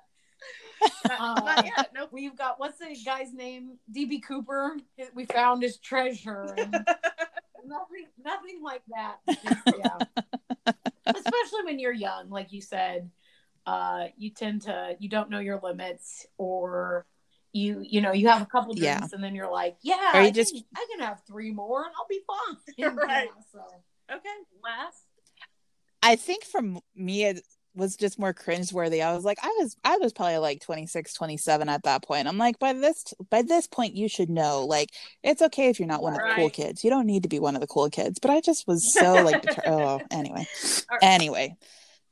Uh, 1.09 1.63
yeah, 1.65 1.83
nope. 1.95 2.09
We've 2.11 2.35
got 2.37 2.59
what's 2.59 2.79
the 2.79 2.95
guy's 3.05 3.33
name? 3.33 3.79
DB 3.95 4.21
Cooper. 4.21 4.75
We 5.15 5.23
found 5.25 5.63
his 5.63 5.77
treasure. 5.77 6.53
And 6.57 6.71
nothing, 7.65 8.07
nothing 8.23 8.61
like 8.61 8.81
that. 8.89 9.19
yeah. 9.27 10.73
Especially 11.05 11.63
when 11.63 11.79
you're 11.79 11.93
young, 11.93 12.29
like 12.29 12.51
you 12.51 12.61
said, 12.61 13.09
uh, 13.65 14.07
you 14.17 14.29
tend 14.29 14.63
to 14.63 14.97
you 14.99 15.07
don't 15.07 15.29
know 15.29 15.39
your 15.39 15.61
limits, 15.63 16.25
or 16.37 17.05
you 17.53 17.85
you 17.87 18.01
know 18.01 18.11
you 18.11 18.27
have 18.27 18.41
a 18.41 18.45
couple 18.45 18.73
drinks 18.73 18.83
yeah. 18.83 19.07
and 19.13 19.23
then 19.23 19.33
you're 19.33 19.51
like, 19.51 19.77
yeah, 19.81 20.11
or 20.13 20.21
you 20.21 20.27
I 20.27 20.31
just 20.31 20.53
can, 20.53 20.63
I 20.75 20.85
can 20.91 21.05
have 21.05 21.21
three 21.25 21.51
more 21.51 21.85
and 21.85 21.93
I'll 21.97 22.07
be 22.09 22.21
fine. 22.27 22.95
right. 22.97 23.29
Yeah, 23.33 23.43
so 23.53 23.61
okay, 24.11 24.29
last 24.61 25.03
I 26.03 26.15
think 26.17 26.43
from 26.43 26.79
me 26.95 27.23
it 27.23 27.43
was 27.75 27.95
just 27.95 28.19
more 28.19 28.33
cringe 28.33 28.71
worthy. 28.71 29.01
I 29.01 29.13
was 29.13 29.23
like, 29.23 29.39
I 29.41 29.47
was 29.59 29.75
I 29.83 29.97
was 29.97 30.13
probably 30.13 30.37
like 30.37 30.61
26, 30.61 31.13
27 31.13 31.69
at 31.69 31.83
that 31.83 32.03
point. 32.03 32.27
I'm 32.27 32.37
like, 32.37 32.59
by 32.59 32.73
this 32.73 33.13
by 33.29 33.41
this 33.41 33.67
point 33.67 33.95
you 33.95 34.07
should 34.07 34.29
know. 34.29 34.65
Like, 34.65 34.89
it's 35.23 35.41
okay 35.41 35.69
if 35.69 35.79
you're 35.79 35.87
not 35.87 36.03
one 36.03 36.13
right. 36.13 36.29
of 36.31 36.35
the 36.35 36.41
cool 36.41 36.49
kids. 36.49 36.83
You 36.83 36.89
don't 36.89 37.07
need 37.07 37.23
to 37.23 37.29
be 37.29 37.39
one 37.39 37.55
of 37.55 37.61
the 37.61 37.67
cool 37.67 37.89
kids. 37.89 38.19
But 38.19 38.31
I 38.31 38.41
just 38.41 38.67
was 38.67 38.93
so 38.99 39.13
like 39.23 39.41
deter- 39.41 39.63
oh 39.65 40.01
anyway. 40.11 40.45
Right. 40.91 40.99
Anyway. 41.01 41.55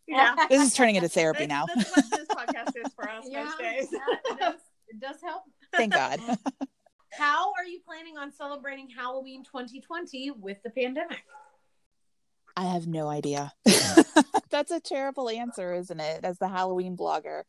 Yeah. 0.07 0.35
This 0.49 0.67
is 0.67 0.73
turning 0.73 0.95
into 0.95 1.07
therapy 1.07 1.45
now. 1.47 1.65
That's 1.73 1.95
what 1.95 2.09
this 2.09 2.27
podcast 2.27 2.85
is 2.85 2.91
for 2.93 3.07
us 3.09 3.25
yeah, 3.29 3.45
most 3.45 3.59
days. 3.59 3.87
it, 3.93 4.39
does, 4.39 4.55
it 4.89 4.99
does 4.99 5.15
help. 5.23 5.43
Thank 5.73 5.93
God. 5.93 6.19
How 7.13 7.53
are 7.57 7.65
you 7.65 7.79
planning 7.85 8.17
on 8.17 8.33
celebrating 8.33 8.89
Halloween 8.89 9.43
2020 9.43 10.31
with 10.31 10.57
the 10.63 10.69
pandemic? 10.71 11.23
I 12.55 12.65
have 12.65 12.87
no 12.87 13.07
idea. 13.07 13.51
That's 14.49 14.71
a 14.71 14.79
terrible 14.79 15.29
answer, 15.29 15.73
isn't 15.73 15.99
it? 15.99 16.23
As 16.23 16.37
the 16.37 16.47
Halloween 16.47 16.97
blogger. 16.97 17.43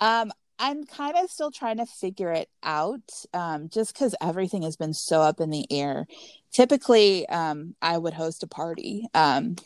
Um, 0.00 0.32
I'm 0.58 0.84
kind 0.84 1.16
of 1.16 1.30
still 1.30 1.50
trying 1.50 1.76
to 1.76 1.86
figure 1.86 2.32
it 2.32 2.48
out 2.62 3.12
um, 3.32 3.68
just 3.68 3.94
because 3.94 4.14
everything 4.20 4.62
has 4.62 4.76
been 4.76 4.92
so 4.92 5.20
up 5.20 5.40
in 5.40 5.50
the 5.50 5.66
air. 5.70 6.06
Typically, 6.52 7.28
um, 7.28 7.76
I 7.80 7.96
would 7.96 8.14
host 8.14 8.42
a 8.42 8.48
party, 8.48 9.06
um, 9.14 9.56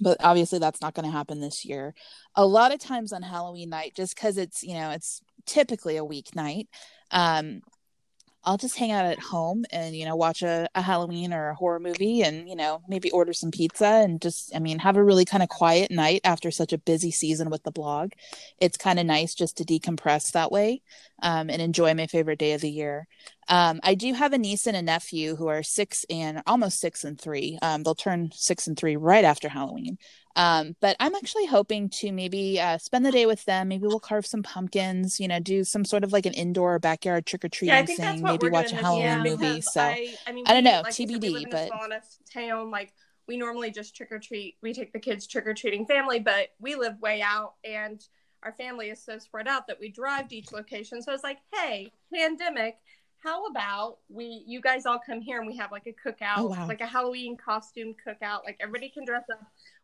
but 0.00 0.16
obviously 0.20 0.58
that's 0.58 0.80
not 0.80 0.94
going 0.94 1.04
to 1.04 1.12
happen 1.12 1.40
this 1.40 1.64
year. 1.64 1.94
A 2.34 2.44
lot 2.44 2.74
of 2.74 2.80
times 2.80 3.12
on 3.12 3.22
Halloween 3.22 3.70
night, 3.70 3.92
just 3.94 4.16
because 4.16 4.38
it's, 4.38 4.62
you 4.64 4.74
know, 4.74 4.90
it's 4.90 5.20
typically 5.46 5.96
a 5.96 6.04
weeknight, 6.04 6.66
um, 7.12 7.60
I'll 8.42 8.56
just 8.56 8.78
hang 8.78 8.90
out 8.90 9.04
at 9.04 9.18
home 9.18 9.64
and 9.70 9.94
you 9.94 10.06
know 10.06 10.16
watch 10.16 10.42
a, 10.42 10.68
a 10.74 10.80
Halloween 10.80 11.32
or 11.34 11.50
a 11.50 11.54
horror 11.54 11.78
movie 11.78 12.22
and 12.22 12.48
you 12.48 12.56
know 12.56 12.82
maybe 12.88 13.10
order 13.10 13.32
some 13.32 13.50
pizza 13.50 13.86
and 13.86 14.20
just 14.20 14.54
I 14.54 14.58
mean 14.58 14.78
have 14.78 14.96
a 14.96 15.04
really 15.04 15.24
kind 15.26 15.42
of 15.42 15.50
quiet 15.50 15.90
night 15.90 16.22
after 16.24 16.50
such 16.50 16.72
a 16.72 16.78
busy 16.78 17.10
season 17.10 17.50
with 17.50 17.62
the 17.64 17.70
blog. 17.70 18.12
It's 18.58 18.78
kind 18.78 18.98
of 18.98 19.06
nice 19.06 19.34
just 19.34 19.56
to 19.58 19.64
decompress 19.64 20.32
that 20.32 20.50
way 20.50 20.82
um, 21.22 21.50
and 21.50 21.60
enjoy 21.62 21.94
my 21.94 22.06
favorite 22.06 22.38
day 22.38 22.52
of 22.52 22.60
the 22.60 22.70
year. 22.70 23.06
Um, 23.48 23.80
I 23.82 23.94
do 23.94 24.12
have 24.14 24.32
a 24.32 24.38
niece 24.38 24.66
and 24.66 24.76
a 24.76 24.82
nephew 24.82 25.34
who 25.36 25.48
are 25.48 25.62
six 25.62 26.04
and 26.08 26.42
almost 26.46 26.80
six 26.80 27.04
and 27.04 27.20
three. 27.20 27.58
Um, 27.62 27.82
they'll 27.82 27.94
turn 27.94 28.30
six 28.32 28.66
and 28.66 28.76
three 28.76 28.96
right 28.96 29.24
after 29.24 29.48
Halloween. 29.48 29.98
Um, 30.36 30.76
but 30.80 30.96
I'm 31.00 31.14
actually 31.16 31.46
hoping 31.46 31.88
to 31.90 32.12
maybe 32.12 32.60
uh, 32.60 32.78
spend 32.78 33.04
the 33.04 33.10
day 33.10 33.26
with 33.26 33.44
them. 33.46 33.68
Maybe 33.68 33.86
we'll 33.86 33.98
carve 33.98 34.26
some 34.26 34.42
pumpkins, 34.42 35.18
you 35.18 35.26
know, 35.26 35.40
do 35.40 35.64
some 35.64 35.84
sort 35.84 36.04
of 36.04 36.12
like 36.12 36.26
an 36.26 36.34
indoor 36.34 36.78
backyard 36.78 37.26
trick 37.26 37.44
or 37.44 37.48
treating 37.48 37.74
yeah, 37.74 37.84
thing. 37.84 38.22
Maybe 38.22 38.48
watch 38.48 38.72
a 38.72 38.76
Halloween 38.76 39.22
movie. 39.22 39.60
So 39.70 39.82
I, 39.82 40.14
I, 40.26 40.32
mean, 40.32 40.44
I 40.46 40.54
don't 40.54 40.64
know, 40.64 40.82
like 40.82 40.94
TBD. 40.94 41.50
but 41.50 41.70
town, 42.32 42.70
like 42.70 42.92
we 43.26 43.36
normally 43.36 43.70
just 43.70 43.94
trick 43.94 44.10
or 44.10 44.18
treat. 44.18 44.56
We 44.62 44.72
take 44.72 44.92
the 44.92 44.98
kids 44.98 45.26
trick 45.26 45.46
or 45.46 45.54
treating 45.54 45.86
family, 45.86 46.18
but 46.18 46.48
we 46.58 46.74
live 46.74 47.00
way 47.00 47.22
out 47.22 47.54
and 47.64 48.00
our 48.42 48.52
family 48.52 48.90
is 48.90 49.02
so 49.02 49.18
spread 49.18 49.48
out 49.48 49.66
that 49.66 49.78
we 49.78 49.88
drive 49.88 50.28
to 50.28 50.36
each 50.36 50.52
location. 50.52 51.02
So 51.02 51.12
it's 51.12 51.24
like, 51.24 51.38
hey, 51.52 51.92
pandemic 52.12 52.78
how 53.22 53.46
about 53.46 53.98
we 54.08 54.42
you 54.46 54.60
guys 54.60 54.86
all 54.86 54.98
come 54.98 55.20
here 55.20 55.38
and 55.38 55.46
we 55.46 55.56
have 55.56 55.70
like 55.70 55.86
a 55.86 56.08
cookout 56.08 56.38
oh, 56.38 56.46
wow. 56.46 56.66
like 56.66 56.80
a 56.80 56.86
halloween 56.86 57.36
costume 57.36 57.94
cookout. 58.06 58.44
Like 58.44 58.56
everybody 58.60 58.88
can 58.88 59.04
dress 59.04 59.24
up. 59.30 59.40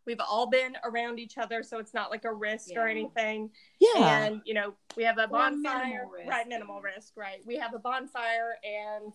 We've 0.07 0.21
all 0.21 0.47
been 0.47 0.77
around 0.85 1.19
each 1.19 1.37
other 1.37 1.63
so 1.63 1.79
it's 1.79 1.93
not 1.93 2.11
like 2.11 2.25
a 2.25 2.33
risk 2.33 2.71
yeah. 2.71 2.81
or 2.81 2.89
anything. 2.89 3.51
Yeah. 3.79 4.25
And 4.25 4.41
you 4.45 4.55
know 4.55 4.75
we 4.97 5.05
have 5.05 5.19
a 5.19 5.29
bonfire. 5.29 6.07
right 6.27 6.49
minimal 6.49 6.81
risk 6.81 7.13
right. 7.17 7.41
We 7.45 7.57
have 7.57 7.75
a 7.75 7.79
bonfire 7.79 8.57
and 8.65 9.13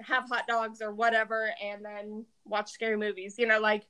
have 0.00 0.24
hot 0.28 0.46
dogs 0.48 0.80
or 0.80 0.92
whatever 0.92 1.50
and 1.62 1.84
then 1.84 2.24
watch 2.46 2.70
scary 2.70 2.96
movies. 2.96 3.34
You 3.38 3.46
know 3.46 3.60
like 3.60 3.84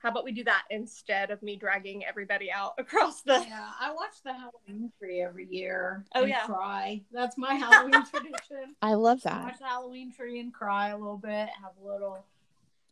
how 0.00 0.08
about 0.08 0.24
we 0.24 0.32
do 0.32 0.44
that 0.44 0.64
instead 0.70 1.30
of 1.30 1.42
me 1.42 1.56
dragging 1.56 2.04
everybody 2.04 2.50
out 2.50 2.74
across 2.78 3.22
the 3.22 3.44
yeah 3.46 3.68
i 3.80 3.92
watch 3.92 4.22
the 4.24 4.32
halloween 4.32 4.90
tree 4.98 5.20
every 5.20 5.46
year 5.48 6.04
oh 6.14 6.24
yeah. 6.24 6.44
cry. 6.46 7.02
That's 7.12 7.36
my 7.38 7.54
halloween 7.54 8.04
tradition. 8.06 8.74
I 8.82 8.94
love 8.94 9.22
that. 9.22 9.40
I 9.40 9.44
watch 9.44 9.58
the 9.58 9.66
halloween 9.66 10.12
tree 10.12 10.40
and 10.40 10.52
cry 10.52 10.88
a 10.88 10.98
little 10.98 11.18
bit 11.18 11.48
have 11.62 11.72
a 11.82 11.86
little 11.86 12.24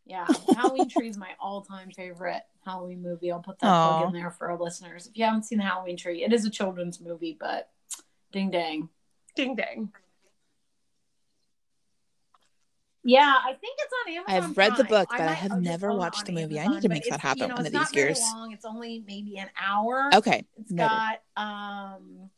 yeah 0.07 0.27
halloween 0.55 0.89
tree 0.89 1.09
is 1.09 1.19
my 1.19 1.31
all-time 1.41 1.91
favorite 1.91 2.43
halloween 2.65 3.03
movie. 3.03 3.33
I'll 3.33 3.41
put 3.41 3.59
that 3.61 3.67
Aww. 3.67 3.99
plug 3.99 4.15
in 4.15 4.21
there 4.21 4.31
for 4.31 4.51
our 4.51 4.59
listeners. 4.59 5.07
If 5.07 5.17
you 5.17 5.25
haven't 5.25 5.45
seen 5.45 5.59
the 5.59 5.65
halloween 5.65 5.97
tree 5.97 6.25
it 6.25 6.33
is 6.33 6.45
a 6.45 6.51
children's 6.51 7.01
movie 7.01 7.37
but 7.39 7.71
ding 8.33 8.51
dang. 8.51 8.89
Ding 9.35 9.55
dang 9.57 9.93
yeah, 13.05 13.35
I 13.43 13.53
think 13.53 13.79
it's 13.79 13.93
on 14.07 14.15
Amazon. 14.15 14.51
I've 14.51 14.57
read 14.57 14.69
Prime. 14.71 14.79
the 14.79 14.85
book, 14.85 15.09
but 15.11 15.21
I, 15.21 15.29
I 15.29 15.33
have 15.33 15.61
never 15.61 15.95
watched 15.95 16.27
the 16.27 16.33
movie. 16.33 16.59
Amazon, 16.59 16.73
I 16.73 16.75
need 16.75 16.83
to 16.83 16.89
make 16.89 17.09
that 17.11 17.21
happen 17.21 17.43
you 17.43 17.49
know, 17.49 17.55
one 17.55 17.67
of 17.67 17.73
these 17.73 17.95
years. 17.95 18.21
Long. 18.35 18.53
It's 18.53 18.65
only 18.65 19.05
maybe 19.07 19.39
an 19.39 19.49
hour. 19.61 20.11
Okay. 20.15 20.45
It's 20.57 20.71
Noted. 20.71 20.91
got 20.91 21.21
um 21.37 22.31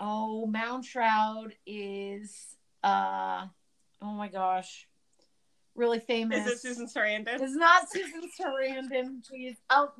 oh 0.00 0.50
Moundshroud 0.52 1.52
is 1.66 2.56
uh 2.82 3.46
oh 4.02 4.12
my 4.12 4.28
gosh. 4.28 4.86
Really 5.76 5.98
famous. 5.98 6.46
Is 6.46 6.52
it 6.52 6.60
Susan 6.60 6.86
Sarandon? 6.86 7.40
It's 7.40 7.56
not 7.56 7.90
Susan 7.90 8.30
Sarandon. 8.40 9.28
Please. 9.28 9.56
Oh, 9.70 9.90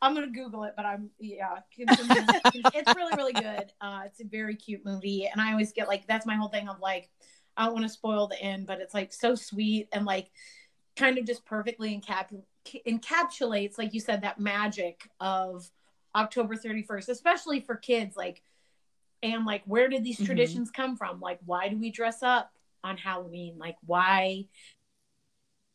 I'm 0.00 0.14
gonna 0.14 0.28
Google 0.28 0.64
it, 0.64 0.72
but 0.74 0.86
I'm 0.86 1.10
yeah. 1.20 1.58
it's 1.76 2.94
really 2.96 3.14
really 3.14 3.34
good. 3.34 3.72
Uh, 3.82 4.00
it's 4.06 4.20
a 4.20 4.24
very 4.24 4.56
cute 4.56 4.86
movie, 4.86 5.28
and 5.30 5.38
I 5.38 5.52
always 5.52 5.72
get 5.72 5.86
like 5.86 6.06
that's 6.06 6.24
my 6.24 6.34
whole 6.34 6.48
thing 6.48 6.70
of 6.70 6.80
like 6.80 7.10
I 7.56 7.64
don't 7.64 7.74
want 7.74 7.84
to 7.86 7.92
spoil 7.92 8.26
the 8.26 8.40
end, 8.40 8.66
but 8.66 8.80
it's 8.80 8.94
like 8.94 9.12
so 9.12 9.34
sweet 9.34 9.88
and 9.92 10.04
like 10.04 10.30
kind 10.96 11.18
of 11.18 11.26
just 11.26 11.44
perfectly 11.44 12.00
encap- 12.00 12.42
encapsulates, 12.86 13.78
like 13.78 13.94
you 13.94 14.00
said, 14.00 14.22
that 14.22 14.40
magic 14.40 15.08
of 15.20 15.70
October 16.14 16.56
31st, 16.56 17.08
especially 17.08 17.60
for 17.60 17.76
kids. 17.76 18.16
Like, 18.16 18.42
and 19.22 19.44
like, 19.44 19.62
where 19.66 19.88
did 19.88 20.04
these 20.04 20.16
mm-hmm. 20.16 20.26
traditions 20.26 20.70
come 20.70 20.96
from? 20.96 21.20
Like, 21.20 21.38
why 21.44 21.68
do 21.68 21.78
we 21.78 21.90
dress 21.90 22.22
up 22.22 22.50
on 22.82 22.96
Halloween? 22.96 23.56
Like, 23.58 23.76
why? 23.84 24.46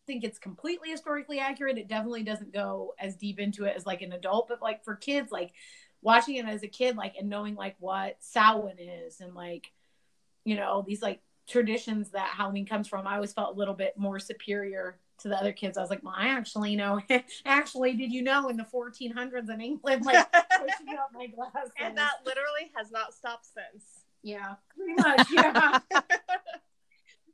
I 0.04 0.06
think 0.08 0.24
it's 0.24 0.40
completely 0.40 0.90
historically 0.90 1.40
accurate. 1.40 1.78
It 1.78 1.88
definitely 1.88 2.24
doesn't 2.24 2.54
go 2.54 2.94
as 3.00 3.16
deep 3.16 3.40
into 3.40 3.66
it 3.66 3.76
as 3.76 3.86
like 3.86 4.02
an 4.02 4.14
adult, 4.14 4.48
but 4.50 4.62
like 4.62 4.84
for 4.84 4.96
kids, 4.96 5.32
like 5.32 5.54
watching 6.02 6.36
it 6.36 6.46
as 6.46 6.64
a 6.64 6.68
kid, 6.68 6.98
like 6.98 7.16
and 7.18 7.30
knowing 7.30 7.56
like 7.56 7.76
what 7.80 8.18
Samhain 8.20 8.78
is 8.80 9.22
and 9.22 9.36
like, 9.36 9.72
you 10.44 10.56
know, 10.56 10.84
these 10.86 11.02
like 11.04 11.22
traditions 11.48 12.12
that 12.12 12.30
Halloween 12.30 12.66
comes 12.66 12.88
from, 12.88 13.08
I 13.08 13.16
always 13.16 13.34
felt 13.34 13.56
a 13.56 13.60
little 13.60 13.74
bit 13.74 13.98
more 13.98 14.20
superior 14.20 14.98
to 15.22 15.28
the 15.28 15.38
other 15.38 15.54
kids, 15.54 15.78
I 15.78 15.82
was 15.82 15.90
like, 15.90 16.04
well, 16.04 16.16
I 16.16 16.30
actually 16.30 16.76
know. 16.76 17.00
actually, 17.46 17.94
did 17.94 18.12
you 18.12 18.22
know 18.22 18.50
in 18.50 18.58
the 18.58 18.66
1400s 18.74 19.50
in 19.50 19.62
England, 19.62 20.06
like 20.06 20.32
pushing 20.34 20.98
up 20.98 21.12
my 21.14 21.28
glasses? 21.28 21.72
And 21.80 21.98
that 21.98 22.14
literally 22.26 22.72
has 22.76 22.92
not 22.92 23.14
stopped 23.14 23.46
since. 23.46 23.86
yeah, 24.24 24.56
pretty 24.76 24.94
much. 24.96 25.28
Yeah. 25.32 25.80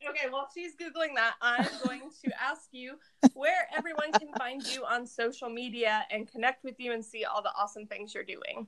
Okay, 0.07 0.29
while 0.29 0.47
she's 0.53 0.73
Googling 0.73 1.15
that, 1.15 1.33
I'm 1.41 1.67
going 1.83 2.01
to 2.23 2.31
ask 2.41 2.69
you 2.71 2.95
where 3.33 3.67
everyone 3.75 4.13
can 4.13 4.31
find 4.37 4.65
you 4.65 4.85
on 4.85 5.05
social 5.05 5.49
media 5.49 6.05
and 6.11 6.31
connect 6.31 6.63
with 6.63 6.75
you 6.77 6.93
and 6.93 7.03
see 7.03 7.25
all 7.25 7.41
the 7.41 7.51
awesome 7.59 7.87
things 7.87 8.13
you're 8.13 8.23
doing. 8.23 8.67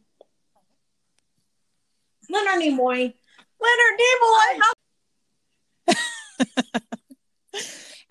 Leonard 2.30 2.62
Nimoy. 2.62 3.14
Leonard 3.62 4.00
Nimoy! 4.00 4.60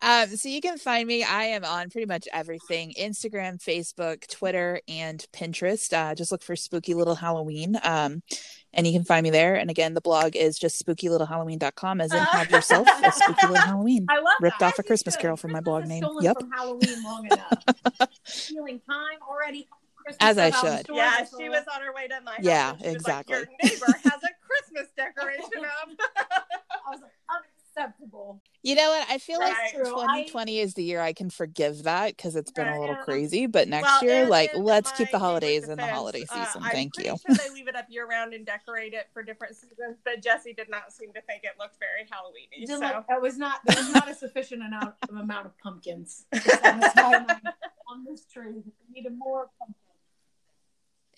Um, 0.08 0.36
so 0.36 0.48
you 0.48 0.62
can 0.62 0.78
find 0.78 1.06
me. 1.06 1.22
I 1.22 1.44
am 1.44 1.66
on 1.66 1.90
pretty 1.90 2.06
much 2.06 2.26
everything: 2.32 2.94
Instagram, 2.98 3.62
Facebook, 3.62 4.26
Twitter, 4.26 4.80
and 4.88 5.22
Pinterest. 5.34 5.92
Uh, 5.92 6.14
just 6.14 6.32
look 6.32 6.42
for 6.42 6.56
Spooky 6.56 6.94
Little 6.94 7.14
Halloween, 7.16 7.78
um, 7.82 8.22
and 8.72 8.86
you 8.86 8.92
can 8.94 9.04
find 9.04 9.22
me 9.22 9.28
there. 9.28 9.54
And 9.54 9.68
again, 9.68 9.92
the 9.92 10.00
blog 10.00 10.34
is 10.34 10.58
just 10.58 10.82
spookylittlehalloween.com, 10.84 12.00
as 12.00 12.12
in 12.14 12.20
have 12.20 12.50
yourself 12.50 12.88
a 12.88 13.12
spooky 13.12 13.48
little 13.48 13.56
Halloween. 13.66 14.06
I 14.08 14.16
love 14.16 14.34
Ripped 14.40 14.60
that. 14.60 14.72
off 14.72 14.78
a 14.78 14.82
Christmas 14.82 15.14
Carol 15.14 15.36
from 15.36 15.52
my 15.52 15.60
blog 15.60 15.84
name. 15.86 16.02
Yep. 16.22 16.40
From 16.40 16.50
Halloween 16.52 17.02
long 17.04 17.26
enough. 17.26 18.08
Stealing 18.24 18.80
time 18.88 19.18
already. 19.28 19.68
Christmas 19.96 20.16
As 20.20 20.38
I 20.38 20.50
stuff 20.50 20.86
should. 20.86 20.96
Yeah, 20.96 21.22
is 21.22 21.34
she 21.38 21.50
was 21.50 21.64
on 21.74 21.82
her 21.82 21.92
way 21.92 22.08
to 22.08 22.18
my 22.24 22.30
house. 22.32 22.40
Yeah, 22.40 22.70
and 22.70 22.80
she 22.80 22.86
was 22.86 22.94
exactly. 22.94 23.36
Like, 23.40 23.48
Your 23.62 23.70
neighbor 23.72 24.00
has 24.04 24.22
a 24.22 24.28
Christmas 24.48 24.88
decoration 24.96 25.64
up. 25.66 25.88
I 26.86 26.90
was 26.90 27.00
like, 27.02 27.10
unacceptable. 27.78 28.42
You 28.62 28.74
know 28.74 28.90
what? 28.90 29.06
I 29.08 29.18
feel 29.18 29.38
like 29.38 29.54
Right. 29.56 29.72
True. 29.74 29.84
2020 29.84 30.58
is 30.58 30.74
the 30.74 30.82
year 30.82 31.00
I 31.00 31.12
can 31.12 31.30
forgive 31.30 31.84
that 31.84 32.16
because 32.16 32.34
it's 32.36 32.50
been 32.50 32.66
a 32.68 32.78
little 32.80 32.96
Yeah. 32.96 33.02
crazy. 33.02 33.46
But 33.46 33.68
next 33.68 33.84
Well, 33.86 34.04
year, 34.04 34.26
like, 34.26 34.50
let's 34.54 34.90
keep 34.90 34.98
the 34.98 35.04
neighbor's 35.04 35.20
holidays 35.20 35.62
in 35.64 35.70
the 35.70 35.76
defense, 35.76 35.92
holiday 35.92 36.22
uh, 36.28 36.44
season. 36.44 36.62
I'm 36.64 36.70
Thank 36.72 36.94
pretty 36.94 37.08
you. 37.10 37.16
Sure 37.16 37.36
they 37.36 37.54
leave 37.54 37.68
it 37.68 37.76
up 37.76 37.86
year 37.88 38.06
round 38.06 38.34
and 38.34 38.44
decorate 38.44 38.94
it 38.94 39.08
for 39.12 39.22
different 39.22 39.54
seasons, 39.56 39.98
but 40.04 40.22
Jesse 40.22 40.52
did 40.52 40.68
not 40.68 40.92
seem 40.92 41.12
to 41.12 41.20
think 41.22 41.44
it 41.44 41.52
looked 41.58 41.78
very 41.78 42.04
Halloweeny. 42.04 42.66
Didn't 42.66 42.80
So 42.80 42.94
look- 42.96 43.06
That 43.08 43.22
was 43.22 43.38
not. 43.38 43.60
There 43.64 43.76
was 43.76 43.92
not 43.94 44.10
a 44.10 44.14
sufficient 44.14 44.62
amount 44.62 44.94
of 45.08 45.10
amount 45.16 45.46
of 45.46 45.56
pumpkins 45.58 46.26
to 46.32 46.40
satisfy 46.40 47.12
on 47.88 48.04
this 48.04 48.24
tree. 48.26 48.52
We 48.52 48.62
needed 48.92 49.16
more 49.16 49.50
pumpkins. 49.58 49.84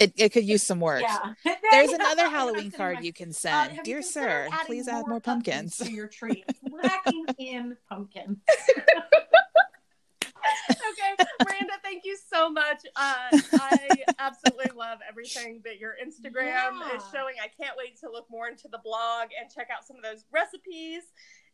It, 0.00 0.14
it 0.16 0.32
could 0.32 0.44
use 0.44 0.62
some 0.62 0.80
work. 0.80 1.02
Yeah. 1.02 1.34
There's 1.70 1.90
another 1.90 2.28
Halloween 2.28 2.70
card 2.70 2.96
like, 2.96 3.04
you 3.04 3.12
can 3.12 3.28
uh, 3.28 3.32
send. 3.32 3.54
have 3.72 3.76
you 3.78 3.82
Dear 3.84 4.02
sir, 4.02 4.48
adding 4.50 4.66
please 4.66 4.88
add 4.88 5.06
more 5.06 5.20
pumpkins 5.20 5.76
pumpkins. 5.76 5.90
to 5.90 5.92
your 5.94 6.06
tree. 6.18 6.42
It's 6.48 6.58
lacking 6.72 7.26
in 7.38 7.76
pumpkins. 7.86 8.38
okay, 10.24 11.24
Miranda, 11.44 11.74
thank 11.82 12.04
you 12.04 12.16
so 12.32 12.48
much. 12.48 12.80
Uh, 12.96 13.28
I 13.52 13.88
absolutely 14.18 14.70
love 14.74 15.00
everything 15.08 15.60
that 15.64 15.78
your 15.78 15.94
Instagram 16.02 16.78
Yeah. 16.80 16.96
is 16.96 17.02
showing. 17.12 17.34
I 17.42 17.48
can't 17.62 17.76
wait 17.76 17.98
to 18.00 18.10
look 18.10 18.26
more 18.30 18.48
into 18.48 18.68
the 18.68 18.78
blog 18.82 19.28
and 19.38 19.52
check 19.54 19.68
out 19.70 19.86
some 19.86 19.96
of 19.96 20.02
those 20.02 20.24
recipes. 20.32 21.02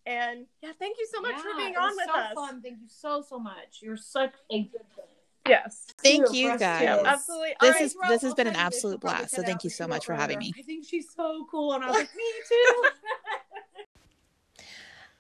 And 0.07 0.47
yeah, 0.63 0.71
thank 0.79 0.99
you 0.99 1.09
so 1.13 1.21
much 1.21 1.35
for 1.35 1.49
being 1.57 1.73
it 1.75 1.77
on 1.79 1.89
was 1.89 1.97
with 1.97 2.07
so 2.15 2.21
us. 2.21 2.33
Fun. 2.35 2.63
Thank 2.63 2.79
you 2.81 2.89
so 2.89 3.25
so 3.29 3.41
much. 3.41 3.81
You're 3.83 3.97
such 3.97 4.35
a 4.53 4.63
good 4.63 4.83
guy. 4.97 5.03
Yes. 5.49 5.85
Thank 6.03 6.29
Too, 6.29 6.37
you, 6.37 6.59
guys. 6.59 6.81
too. 6.81 6.85
Yeah, 6.85 7.03
absolutely. 7.05 7.49
This 7.61 7.69
All 7.69 7.71
right, 7.73 7.83
is- 7.83 7.97
well, 8.01 8.11
this 8.11 8.23
has 8.23 8.35
been 8.35 8.47
an 8.47 8.55
tell 8.55 8.63
you 8.65 8.71
this. 8.71 8.77
absolute 8.77 9.01
blast, 9.01 9.31
so 9.35 9.43
thank 9.43 9.65
you 9.65 9.71
so 9.71 9.87
much 9.89 10.05
for 10.07 10.15
having 10.15 10.39
me. 10.39 10.53
I 10.59 10.63
think 10.63 10.87
she's 10.87 11.09
so 11.15 11.47
cool, 11.51 11.73
and 11.75 11.85
I 11.85 11.89
was 11.89 11.97
like, 11.97 12.15
me 12.15 12.25
too. 12.49 12.83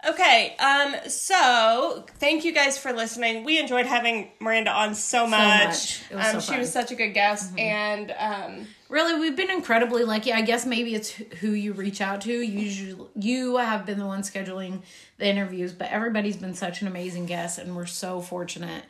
Okay, 0.09 0.55
um, 0.61 0.95
so 1.09 2.05
thank 2.19 2.45
you 2.45 2.53
guys 2.53 2.79
for 2.79 2.93
listening. 2.93 3.43
We 3.45 3.59
enjoyed 3.59 3.87
having 3.87 4.31
Miranda 4.39 4.71
on 4.71 4.95
so 4.95 5.27
much. 5.27 5.65
much. 5.65 6.03
It 6.11 6.15
was 6.15 6.27
um, 6.27 6.33
so 6.35 6.41
she 6.41 6.51
fun. 6.53 6.59
was 6.61 6.73
such 6.73 6.93
a 6.93 6.95
good 6.95 7.11
guest, 7.11 7.59
and 7.59 8.15
um, 8.17 8.67
really 8.89 9.19
we've 9.19 9.37
been 9.37 9.51
incredibly 9.51 10.05
lucky. 10.05 10.33
I 10.33 10.43
guess 10.43 10.67
maybe 10.67 10.95
it's 10.95 11.11
who 11.11 11.51
you 11.51 11.73
reach 11.73 12.01
out 12.01 12.21
to. 12.23 12.33
Usually 12.33 13.07
you 13.15 13.57
have 13.57 13.87
been 13.87 13.99
the 13.99 14.07
one 14.07 14.23
scheduling 14.23 14.83
the 15.19 15.27
interviews 15.27 15.73
but 15.73 15.91
everybody's 15.91 16.37
been 16.37 16.55
such 16.55 16.83
an 16.83 16.89
amazing 16.89 17.27
guest 17.27 17.59
and 17.59 17.75
we're 17.75 17.87
so 17.87 18.21
fortunate 18.21 18.85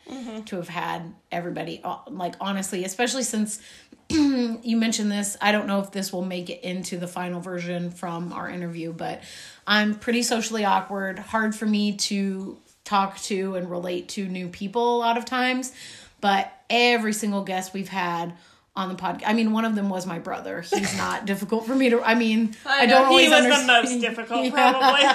to 0.46 0.56
have 0.56 0.68
had 0.68 1.14
everybody 1.30 1.80
uh, 1.84 1.98
like 2.08 2.34
honestly 2.40 2.84
especially 2.84 3.22
since 3.22 3.60
you 4.08 4.76
mentioned 4.76 5.10
this 5.10 5.36
i 5.40 5.52
don't 5.52 5.66
know 5.66 5.80
if 5.80 5.92
this 5.92 6.12
will 6.12 6.24
make 6.24 6.50
it 6.50 6.62
into 6.62 6.96
the 6.96 7.06
final 7.06 7.40
version 7.40 7.90
from 7.90 8.32
our 8.32 8.48
interview 8.48 8.92
but 8.92 9.22
i'm 9.66 9.94
pretty 9.94 10.22
socially 10.22 10.64
awkward 10.64 11.18
hard 11.18 11.54
for 11.54 11.66
me 11.66 11.96
to 11.96 12.58
talk 12.84 13.18
to 13.18 13.54
and 13.54 13.70
relate 13.70 14.08
to 14.08 14.26
new 14.26 14.48
people 14.48 14.96
a 14.96 14.98
lot 14.98 15.16
of 15.16 15.24
times 15.24 15.72
but 16.20 16.52
every 16.68 17.12
single 17.12 17.42
guest 17.44 17.72
we've 17.72 17.88
had 17.88 18.32
on 18.76 18.90
the 18.90 18.94
podcast. 18.94 19.22
I 19.26 19.32
mean, 19.32 19.52
one 19.52 19.64
of 19.64 19.74
them 19.74 19.88
was 19.88 20.06
my 20.06 20.18
brother. 20.18 20.60
He's 20.60 20.96
not 20.98 21.24
difficult 21.24 21.66
for 21.66 21.74
me 21.74 21.90
to. 21.90 22.02
I 22.02 22.14
mean, 22.14 22.54
I, 22.66 22.86
know, 22.86 22.92
don't 22.92 23.18
he 23.18 23.26
always 23.26 23.30
was 23.30 23.60
the 23.60 23.66
most 23.66 24.00
difficult, 24.00 24.52
probably. 24.52 25.08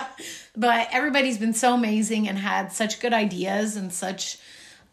but 0.56 0.88
everybody's 0.92 1.38
been 1.38 1.54
so 1.54 1.74
amazing 1.74 2.28
and 2.28 2.38
had 2.38 2.72
such 2.72 3.00
good 3.00 3.14
ideas 3.14 3.76
and 3.76 3.94
such 3.94 4.40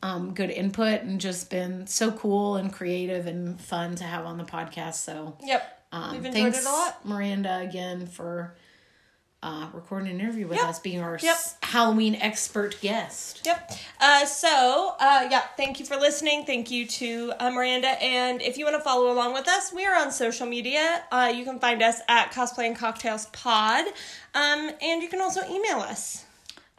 um, 0.02 0.34
good 0.34 0.50
input 0.50 1.02
and 1.02 1.20
just 1.20 1.50
been 1.50 1.86
so 1.86 2.12
cool 2.12 2.56
and 2.56 2.72
creative 2.72 3.26
and 3.26 3.60
fun 3.60 3.96
to 3.96 4.04
have 4.04 4.26
on 4.26 4.36
the 4.36 4.44
podcast. 4.44 4.94
So 4.94 5.36
yep, 5.42 5.82
um, 5.90 6.12
we've 6.12 6.24
enjoyed 6.26 6.34
thanks, 6.34 6.58
it 6.60 6.66
a 6.66 6.70
lot. 6.70 7.06
Miranda, 7.06 7.58
again 7.58 8.06
for 8.06 8.54
uh, 9.42 9.68
recording 9.72 10.08
an 10.10 10.20
interview 10.20 10.48
with 10.48 10.58
Yep. 10.58 10.68
us, 10.68 10.78
being 10.80 11.00
our 11.00 11.16
Yep. 11.22 11.34
s- 11.36 11.54
Halloween 11.62 12.16
expert 12.16 12.80
guest. 12.80 13.42
Yep. 13.44 13.72
Uh, 14.00 14.26
so, 14.26 14.96
uh, 14.98 15.28
yeah, 15.30 15.42
thank 15.56 15.78
you 15.78 15.86
for 15.86 15.96
listening. 15.96 16.44
Thank 16.44 16.72
you 16.72 16.86
to 16.86 17.32
uh, 17.38 17.50
Miranda. 17.50 17.90
And 18.02 18.42
if 18.42 18.58
you 18.58 18.64
want 18.64 18.76
to 18.76 18.82
follow 18.82 19.12
along 19.12 19.34
with 19.34 19.46
us, 19.46 19.72
we 19.72 19.86
are 19.86 19.94
on 19.96 20.10
social 20.10 20.46
media. 20.46 21.04
Uh, 21.12 21.32
you 21.34 21.44
can 21.44 21.60
find 21.60 21.82
us 21.82 22.00
at 22.08 22.32
Cosplay 22.32 22.66
and 22.66 22.76
Cocktails 22.76 23.26
Pod. 23.26 23.86
Um, 24.34 24.72
and 24.82 25.02
you 25.02 25.08
can 25.08 25.20
also 25.20 25.42
email 25.48 25.78
us. 25.78 26.24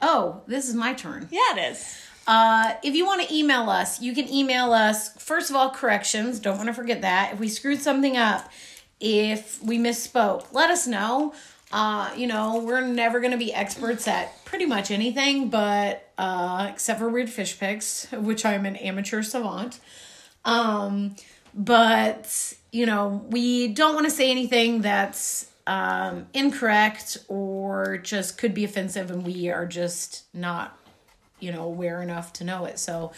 Oh, 0.01 0.41
this 0.47 0.67
is 0.67 0.75
my 0.75 0.93
turn. 0.93 1.29
Yeah, 1.31 1.55
it 1.55 1.71
is. 1.71 1.95
Uh, 2.27 2.73
if 2.83 2.93
you 2.93 3.05
want 3.05 3.25
to 3.27 3.33
email 3.33 3.69
us, 3.69 4.01
you 4.01 4.13
can 4.13 4.29
email 4.31 4.73
us, 4.73 5.09
first 5.17 5.49
of 5.49 5.55
all, 5.55 5.69
corrections. 5.71 6.39
Don't 6.39 6.57
want 6.57 6.67
to 6.67 6.73
forget 6.73 7.01
that. 7.01 7.33
If 7.33 7.39
we 7.39 7.47
screwed 7.47 7.81
something 7.81 8.17
up, 8.17 8.51
if 8.99 9.63
we 9.63 9.77
misspoke, 9.79 10.45
let 10.51 10.69
us 10.69 10.85
know. 10.87 11.33
Uh, 11.71 12.11
you 12.15 12.25
know, 12.27 12.63
we're 12.65 12.81
never 12.81 13.19
going 13.19 13.31
to 13.31 13.37
be 13.37 13.53
experts 13.53 14.07
at 14.07 14.43
pretty 14.45 14.65
much 14.65 14.89
anything, 14.89 15.49
but 15.49 16.11
uh, 16.17 16.67
except 16.71 16.99
for 16.99 17.09
weird 17.09 17.29
fish 17.29 17.59
picks, 17.59 18.11
which 18.11 18.45
I'm 18.45 18.65
an 18.65 18.75
amateur 18.75 19.21
savant. 19.21 19.79
Um, 20.45 21.15
but, 21.53 22.53
you 22.71 22.85
know, 22.85 23.25
we 23.29 23.67
don't 23.67 23.93
want 23.93 24.05
to 24.05 24.11
say 24.11 24.31
anything 24.31 24.81
that's 24.81 25.49
um, 25.67 26.25
incorrect 26.33 27.17
or 27.27 27.97
just 27.97 28.37
could 28.39 28.55
be 28.55 28.63
offensive, 28.63 29.11
and 29.11 29.23
we 29.23 29.49
are 29.49 29.67
just 29.67 30.23
not 30.33 30.75
you 31.39 31.51
know 31.51 31.63
aware 31.63 32.01
enough 32.01 32.33
to 32.33 32.43
know 32.43 32.65
it 32.65 32.77
so 32.77 33.11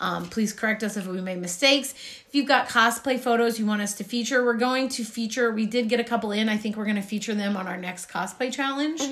um, 0.00 0.28
please 0.28 0.52
correct 0.52 0.82
us 0.82 0.96
if 0.96 1.06
we 1.06 1.20
made 1.20 1.40
mistakes. 1.40 1.92
If 1.92 2.28
you've 2.32 2.46
got 2.46 2.68
cosplay 2.68 3.18
photos 3.18 3.58
you 3.58 3.66
want 3.66 3.82
us 3.82 3.94
to 3.94 4.04
feature 4.04 4.44
we're 4.44 4.54
going 4.54 4.88
to 4.90 5.04
feature 5.04 5.50
we 5.50 5.66
did 5.66 5.88
get 5.88 6.00
a 6.00 6.04
couple 6.04 6.32
in. 6.32 6.48
I 6.48 6.56
think 6.56 6.76
we're 6.76 6.84
going 6.84 6.96
to 6.96 7.02
feature 7.02 7.34
them 7.34 7.56
on 7.56 7.66
our 7.66 7.76
next 7.76 8.10
cosplay 8.10 8.52
challenge. 8.52 9.02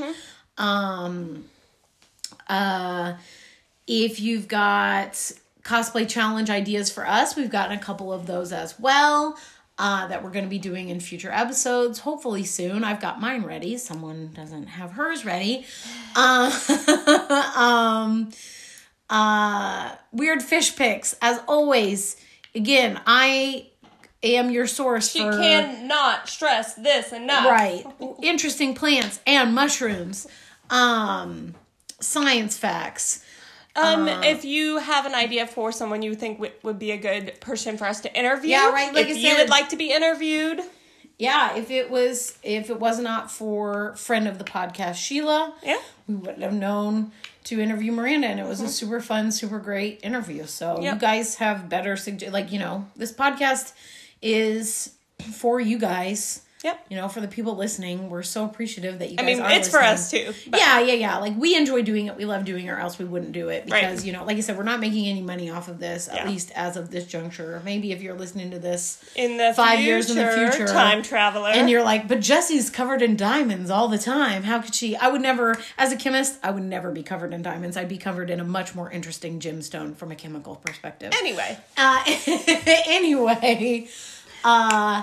Um 0.59 1.45
uh 2.49 3.15
if 3.87 4.21
you've 4.21 4.49
got 4.49 5.13
cosplay 5.63 6.09
challenge 6.09 6.51
ideas 6.51 6.91
for 6.91 7.07
us 7.07 7.37
we've 7.37 7.51
gotten 7.51 7.77
a 7.77 7.81
couple 7.81 8.13
of 8.13 8.27
those 8.27 8.53
as 8.53 8.79
well 8.79 9.39
uh, 9.79 10.07
that 10.07 10.23
we're 10.23 10.31
going 10.31 10.45
to 10.45 10.51
be 10.51 10.59
doing 10.59 10.89
in 10.89 11.01
future 11.01 11.31
episodes 11.33 11.99
hopefully 12.01 12.45
soon. 12.45 12.85
I've 12.85 13.01
got 13.01 13.21
mine 13.21 13.43
ready. 13.43 13.77
Someone 13.77 14.31
doesn't 14.33 14.67
have 14.67 14.93
hers 14.93 15.25
ready. 15.25 15.67
Uh, 16.15 16.53
um 17.57 18.31
uh 19.11 19.95
weird 20.13 20.43
fish 20.43 20.75
pics 20.77 21.15
as 21.21 21.41
always 21.47 22.17
again 22.55 23.01
i 23.07 23.67
am 24.23 24.51
your 24.51 24.67
source 24.67 25.11
She 25.11 25.21
for 25.21 25.31
cannot 25.33 26.29
stress 26.29 26.75
this 26.75 27.13
enough. 27.13 27.47
right. 27.47 27.85
Interesting 28.23 28.75
plants 28.75 29.21
and 29.27 29.55
mushrooms. 29.55 30.27
Um 30.71 31.55
science 32.01 32.57
facts. 32.57 33.23
Um, 33.77 34.07
if 34.09 34.45
you 34.45 34.79
have 34.79 35.05
an 35.05 35.15
idea 35.15 35.47
for 35.49 35.73
someone 35.73 36.01
you 36.03 36.15
think 36.15 36.39
w- 36.39 36.53
would 36.63 36.79
be 36.79 36.93
a 36.93 36.97
good 36.97 37.41
person 37.41 37.77
for 37.77 37.87
us 37.87 38.01
to 38.03 38.19
interview, 38.19 38.51
Yeah, 38.53 38.71
right, 38.71 38.95
like 38.95 39.09
if 39.09 39.17
I 39.17 39.21
you 39.21 39.37
would 39.37 39.49
like 39.51 39.71
to 39.71 39.77
be 39.77 39.91
interviewed, 39.93 40.61
yeah 41.19 41.57
if 41.57 41.71
it 41.71 41.91
was 41.91 42.39
if 42.43 42.71
it 42.71 42.81
was 42.81 42.99
not 43.01 43.31
for 43.31 43.95
friend 43.97 44.27
of 44.27 44.39
the 44.39 44.45
podcast 44.45 44.95
sheila 44.97 45.55
yeah, 45.63 45.79
we 46.09 46.15
wouldn't 46.15 46.43
have 46.43 46.53
known 46.55 47.13
to 47.45 47.61
interview 47.61 47.93
Miranda, 47.93 48.27
and 48.27 48.41
it 48.41 48.47
was 48.47 48.61
a 48.61 48.65
mm-hmm. 48.65 48.71
super 48.71 49.01
fun, 49.01 49.31
super 49.31 49.59
great 49.59 50.01
interview. 50.03 50.47
So 50.47 50.81
you 50.81 50.95
guys 50.97 51.37
have 51.37 51.69
better 51.69 51.95
sugge- 51.95 52.33
like 52.33 52.53
you 52.53 52.59
know 52.59 52.87
this 52.97 53.13
podcast 53.13 53.73
is 54.23 54.95
for 55.33 55.61
you 55.61 55.79
guys. 55.79 56.41
Yep. 56.65 56.87
You 56.89 56.97
know, 56.97 57.09
for 57.09 57.21
the 57.21 57.29
people 57.29 57.57
listening, 57.57 58.09
we're 58.09 58.23
so 58.23 58.45
appreciative 58.47 58.99
that 58.99 59.11
you 59.11 59.17
guys 59.19 59.25
I 59.25 59.27
mean, 59.27 59.41
are 59.43 59.51
it's 59.53 59.69
for 59.69 59.81
us 59.81 60.11
too. 60.11 60.33
but- 60.49 60.59
Yeah, 60.59 60.81
yeah, 60.81 60.95
yeah. 60.95 61.19
Like 61.19 61.37
we 61.37 61.55
enjoy 61.57 61.83
doing 61.83 62.07
it. 62.07 62.17
We 62.17 62.25
love 62.25 62.45
doing 62.47 62.67
it, 62.67 62.71
or 62.71 62.79
else 62.79 62.99
we 62.99 63.05
wouldn't 63.05 63.33
do 63.33 63.51
it. 63.51 63.69
Right. 63.71 63.83
Because, 63.83 64.07
you 64.07 64.13
know, 64.15 64.25
like 64.25 64.39
I 64.39 64.41
said, 64.41 64.57
we're 64.57 64.63
not 64.65 64.81
making 64.81 65.07
any 65.07 65.21
money 65.21 65.51
off 65.51 65.69
of 65.69 65.79
this, 65.79 66.09
at 66.09 66.15
Yeah. 66.17 66.29
least 66.29 66.51
as 66.57 66.77
of 66.79 66.91
this 66.91 67.05
juncture. 67.07 67.61
Maybe 67.65 67.93
if 67.93 68.01
you're 68.01 68.15
listening 68.15 68.51
to 68.53 68.59
this 68.59 68.99
In 69.15 69.37
the 69.37 69.53
five 69.55 69.77
future, 69.79 69.83
years 69.91 70.11
in 70.11 70.17
the 70.17 70.31
future, 70.57 70.67
time 70.73 71.03
traveler. 71.03 71.51
and 71.51 71.69
you're 71.69 71.83
like, 71.85 72.09
but 72.09 72.21
Jesse's 72.21 72.71
covered 72.71 73.03
in 73.03 73.15
diamonds 73.17 73.69
all 73.71 73.89
the 73.89 73.99
time. 73.99 74.45
How 74.45 74.61
could 74.61 74.75
she? 74.75 74.97
I 74.97 75.09
would 75.09 75.21
never, 75.21 75.59
as 75.77 75.93
a 75.93 75.97
chemist, 75.97 76.39
I 76.43 76.51
would 76.51 76.63
never 76.65 76.91
be 76.91 77.03
covered 77.03 77.35
in 77.35 77.43
diamonds. 77.43 77.77
I'd 77.77 77.89
be 77.91 77.99
covered 77.99 78.31
in 78.31 78.41
a 78.41 78.45
much 78.45 78.75
more 78.75 78.91
interesting 78.91 79.39
gemstone 79.39 79.95
from 79.97 80.11
a 80.11 80.15
chemical 80.17 80.57
perspective. 80.57 81.13
anyway, 81.19 81.59
Uh, 81.77 82.03
anyway, 82.87 83.87
uh, 84.45 85.03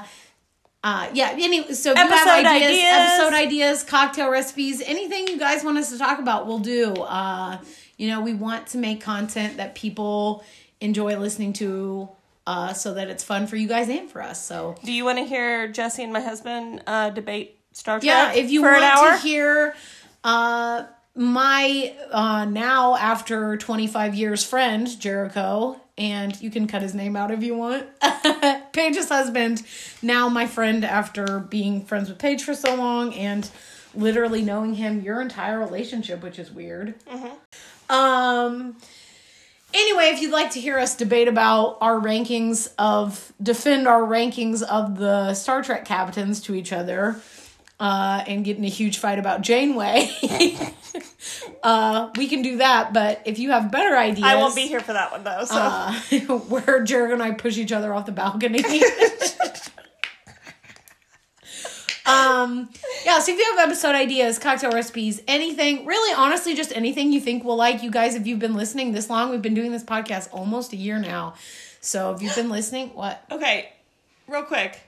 uh, 0.84 1.10
yeah. 1.14 1.36
Any, 1.38 1.74
so 1.74 1.92
if 1.92 1.98
you 1.98 2.04
have 2.04 2.12
Episode 2.12 2.46
ideas, 2.48 2.72
ideas. 2.72 2.94
episode 2.94 3.34
ideas, 3.34 3.84
cocktail 3.84 4.30
recipes, 4.32 4.82
anything 4.86 5.28
you 5.28 5.38
guys 5.38 5.64
want 5.64 5.78
us 5.78 5.92
to 5.92 5.98
talk 5.98 6.20
about, 6.20 6.48
we'll 6.48 6.60
do. 6.60 6.94
Uh, 6.94 7.60
you 7.98 8.08
know, 8.08 8.22
we 8.22 8.34
want 8.34 8.68
to 8.68 8.78
make 8.78 9.02
content 9.02 9.58
that 9.58 9.76
people 9.76 10.44
enjoy 10.80 11.16
listening 11.18 11.54
to, 11.54 12.10
uh, 12.48 12.74
so 12.74 12.96
that 12.96 13.10
it's 13.10 13.24
fun 13.24 13.46
for 13.46 13.56
you 13.56 13.68
guys 13.68 13.90
and 13.90 14.10
for 14.10 14.22
us. 14.22 14.44
So 14.44 14.76
do 14.84 14.92
you 14.92 15.06
want 15.06 15.20
to 15.20 15.26
hear 15.26 15.68
Jesse 15.68 16.04
and 16.04 16.12
my 16.12 16.22
husband 16.22 16.82
uh, 16.88 17.12
debate 17.12 17.60
Star 17.74 18.00
Trek? 18.00 18.06
yeah, 18.06 18.34
if 18.34 18.50
you 18.50 18.64
want 18.64 18.82
to 18.82 19.18
hear, 19.28 19.76
uh, 20.24 20.86
my 21.14 21.94
uh 22.12 22.46
now 22.46 22.96
after 22.96 23.58
25 23.58 24.16
years 24.16 24.46
friend 24.46 24.98
Jericho 24.98 25.80
and 25.98 26.40
you 26.42 26.50
can 26.50 26.68
cut 26.68 26.82
his 26.82 26.94
name 26.94 27.16
out 27.16 27.32
if 27.32 27.44
you 27.44 27.56
want. 27.56 27.86
Paige's 28.74 29.10
husband, 29.10 29.64
now 30.02 30.30
my 30.30 30.48
friend 30.48 30.84
after 30.86 31.40
being 31.40 31.86
friends 31.86 32.10
with 32.10 32.18
Paige 32.20 32.44
for 32.44 32.54
so 32.56 32.76
long 32.76 33.14
and 33.14 33.50
literally 33.94 34.42
knowing 34.42 34.76
him 34.76 35.02
your 35.02 35.22
entire 35.22 35.60
relationship, 35.60 36.24
which 36.24 36.40
is 36.40 36.52
weird. 36.52 36.96
Um 37.90 38.78
anyway, 39.74 40.06
if 40.06 40.22
you'd 40.22 40.32
like 40.32 40.52
to 40.52 40.62
hear 40.62 40.80
us 40.80 40.96
debate 40.96 41.28
about 41.28 41.78
our 41.82 42.00
rankings 42.00 42.72
of 42.78 43.34
defend 43.42 43.88
our 43.88 44.02
rankings 44.02 44.64
of 44.64 44.98
the 44.98 45.34
Star 45.34 45.62
Trek 45.62 45.86
captains 45.86 46.40
to 46.42 46.56
each 46.56 46.72
other, 46.72 47.20
uh, 47.82 48.24
and 48.28 48.46
get 48.46 48.58
in 48.58 48.64
a 48.64 48.70
huge 48.70 49.00
fight 49.00 49.18
about 49.18 49.42
Janeway, 49.42 50.08
uh, 51.64 52.12
we 52.16 52.28
can 52.28 52.44
do 52.44 52.58
that. 52.58 52.94
But 52.94 53.24
if 53.26 53.40
you 53.40 53.50
have 53.50 53.72
better 53.72 53.98
ideas, 53.98 54.24
I 54.24 54.36
won't 54.36 54.56
be 54.56 54.68
here 54.68 54.82
for 54.82 54.94
that 54.94 55.12
one 55.12 55.24
though. 55.24 55.44
So 55.46 55.56
uh, 55.58 55.94
where 56.48 56.84
Jared 56.84 57.12
and 57.12 57.24
I 57.24 57.32
push 57.32 57.58
each 57.58 57.72
other 57.72 57.92
off 57.92 58.06
the 58.06 58.12
balcony. 58.12 58.60
um, 62.06 62.70
yeah, 63.04 63.18
so 63.18 63.32
if 63.32 63.40
you 63.40 63.56
have 63.56 63.68
episode 63.68 63.96
ideas, 63.96 64.38
cocktail 64.38 64.72
recipes, 64.72 65.20
anything, 65.28 65.88
really 65.88 66.14
honestly, 66.16 66.54
just 66.54 66.72
anything 66.78 67.12
you 67.12 67.20
think 67.20 67.44
we'll 67.44 67.56
like, 67.56 67.82
you 67.82 67.90
guys, 67.90 68.14
if 68.14 68.28
you've 68.28 68.38
been 68.38 68.54
listening 68.54 68.92
this 68.92 69.10
long, 69.10 69.32
we've 69.32 69.42
been 69.42 69.56
doing 69.56 69.72
this 69.72 69.84
podcast 69.84 70.30
almost 70.32 70.72
a 70.72 70.78
year 70.78 71.00
now. 71.00 71.34
So 71.80 72.14
if 72.14 72.22
you've 72.22 72.36
been 72.36 72.50
listening, 72.52 72.90
what? 72.90 73.24
okay, 73.32 73.72
real 74.28 74.44
quick, 74.44 74.80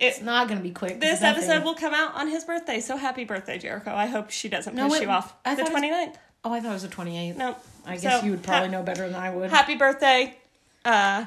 It's 0.00 0.20
not 0.20 0.48
going 0.48 0.58
to 0.58 0.62
be 0.62 0.72
quick. 0.72 0.98
this 1.00 1.20
nothing- 1.20 1.44
episode 1.44 1.64
will 1.64 1.74
come 1.74 1.94
out 1.94 2.14
on 2.14 2.28
his 2.28 2.44
birthday. 2.44 2.80
So 2.80 2.96
happy 2.96 3.24
birthday, 3.24 3.58
Jericho! 3.58 3.94
I 3.94 4.06
hope 4.06 4.30
she 4.30 4.48
doesn't 4.48 4.74
No, 4.74 4.92
you 4.94 5.08
off. 5.10 5.34
I 5.44 5.54
the 5.54 5.62
thought 5.64 5.70
it 5.70 5.74
was- 5.74 5.82
29th. 6.08 6.14
Oh, 6.42 6.52
I 6.54 6.60
thought 6.60 6.70
it 6.70 6.72
was 6.72 6.82
the 6.82 6.88
28th. 6.88 7.36
No, 7.36 7.54
I 7.84 7.96
guess 7.98 8.20
So, 8.20 8.24
you 8.24 8.30
would 8.30 8.42
probably 8.42 8.68
ha- 8.68 8.72
know 8.72 8.82
better 8.82 9.06
than 9.06 9.14
I 9.14 9.28
would. 9.28 9.50
Happy 9.50 9.74
birthday. 9.76 10.34
Uh, 10.86 11.26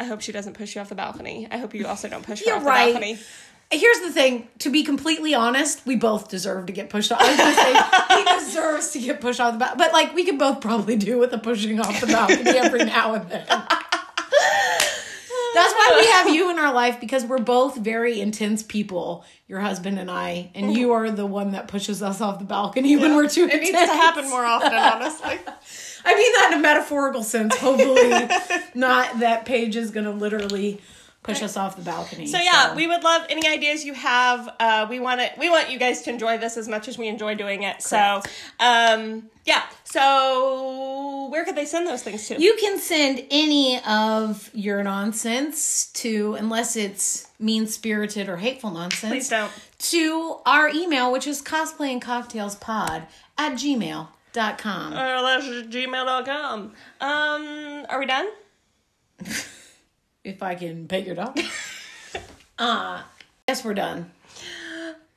I 0.00 0.04
hope 0.04 0.20
she 0.22 0.32
doesn't 0.32 0.54
push 0.54 0.74
you 0.74 0.80
off 0.80 0.88
the 0.88 0.96
balcony. 0.96 1.46
I 1.50 1.58
hope 1.58 1.72
you 1.72 1.86
also 1.86 2.08
don't 2.08 2.26
push 2.26 2.40
her 2.40 2.46
You're 2.46 2.56
off 2.56 2.64
right. 2.64 2.86
the 2.88 2.92
balcony. 2.94 3.18
Here's 3.70 4.00
the 4.00 4.10
thing. 4.10 4.48
To 4.58 4.70
be 4.70 4.82
completely 4.82 5.34
honest, 5.34 5.86
we 5.86 5.94
both 5.94 6.28
deserve 6.28 6.66
to 6.66 6.72
get 6.72 6.90
pushed 6.90 7.12
off. 7.12 7.20
I 7.22 7.28
was 7.28 7.36
gonna 7.38 7.54
say 7.54 8.16
he 8.34 8.38
deserves 8.44 8.90
to 8.90 8.98
get 9.00 9.20
pushed 9.20 9.38
off 9.40 9.52
the 9.52 9.58
balcony, 9.60 9.78
but 9.84 9.92
like 9.92 10.14
we 10.14 10.24
could 10.24 10.38
both 10.38 10.60
probably 10.60 10.96
do 10.96 11.18
with 11.18 11.30
the 11.30 11.38
pushing 11.38 11.78
off 11.80 12.00
the 12.00 12.08
balcony 12.08 12.50
every 12.58 12.84
now 12.84 13.14
and 13.14 13.30
then. 13.30 13.46
That's 15.54 15.72
why 15.74 15.98
we 16.00 16.06
have 16.08 16.28
you 16.34 16.50
in 16.50 16.58
our 16.58 16.72
life 16.72 17.00
because 17.00 17.24
we're 17.24 17.38
both 17.38 17.76
very 17.76 18.20
intense 18.20 18.62
people, 18.62 19.24
your 19.48 19.60
husband 19.60 19.98
and 19.98 20.10
I, 20.10 20.50
and 20.54 20.74
you 20.74 20.92
are 20.92 21.10
the 21.10 21.26
one 21.26 21.52
that 21.52 21.68
pushes 21.68 22.02
us 22.02 22.20
off 22.20 22.38
the 22.38 22.44
balcony 22.44 22.96
when 22.96 23.14
we're 23.16 23.28
too 23.28 23.44
It 23.44 23.52
intense. 23.54 23.72
needs 23.72 23.80
to 23.90 23.96
happen 23.96 24.28
more 24.30 24.44
often, 24.44 24.72
honestly. 24.74 25.38
I 26.04 26.14
mean 26.16 26.32
that 26.32 26.50
in 26.52 26.58
a 26.58 26.62
metaphorical 26.62 27.22
sense. 27.22 27.56
Hopefully, 27.58 28.28
not 28.74 29.20
that 29.20 29.44
Paige 29.44 29.76
is 29.76 29.90
gonna 29.90 30.10
literally 30.10 30.80
push 31.22 31.42
us 31.42 31.56
off 31.56 31.76
the 31.76 31.82
balcony. 31.82 32.26
So 32.26 32.38
yeah, 32.38 32.74
we 32.74 32.86
would 32.86 33.04
love 33.04 33.26
any 33.30 33.46
ideas 33.46 33.84
you 33.84 33.94
have. 33.94 34.48
Uh, 34.58 34.86
we 34.90 34.98
want 34.98 35.20
it. 35.20 35.32
We 35.38 35.48
want 35.48 35.70
you 35.70 35.78
guys 35.78 36.02
to 36.02 36.10
enjoy 36.10 36.38
this 36.38 36.56
as 36.56 36.68
much 36.68 36.88
as 36.88 36.98
we 36.98 37.06
enjoy 37.08 37.36
doing 37.36 37.62
it. 37.62 37.80
So, 37.82 38.22
um, 38.58 39.30
yeah. 39.44 39.62
So 39.84 41.28
where 41.30 41.44
could 41.44 41.54
they 41.56 41.64
send 41.64 41.86
those 41.86 42.02
things 42.02 42.26
to? 42.28 42.40
You 42.42 42.56
can 42.60 42.78
send 42.78 43.24
any 43.30 43.80
of 43.86 44.50
your 44.52 44.82
nonsense 44.82 45.86
to, 45.94 46.34
unless 46.34 46.74
it's 46.76 47.28
mean 47.38 47.66
spirited 47.66 48.28
or 48.28 48.38
hateful 48.38 48.70
nonsense, 48.70 49.12
Please 49.12 49.28
don't. 49.28 49.52
to 49.78 50.38
our 50.44 50.68
email, 50.68 51.12
which 51.12 51.26
is 51.26 51.40
cosplayandcocktailspod 51.40 53.06
at 53.38 53.52
gmail. 53.52 54.08
Dot 54.32 54.58
gmail.com. 54.58 54.92
Or 54.94 55.22
that's 55.22 55.44
gmail.com. 55.46 56.72
Um, 57.00 57.86
are 57.90 57.98
we 57.98 58.06
done? 58.06 58.28
if 60.24 60.42
I 60.42 60.54
can 60.54 60.88
pay 60.88 61.04
your 61.04 61.14
dog. 61.14 61.38
uh, 62.58 63.02
yes, 63.48 63.64
we're 63.64 63.74
done. 63.74 64.10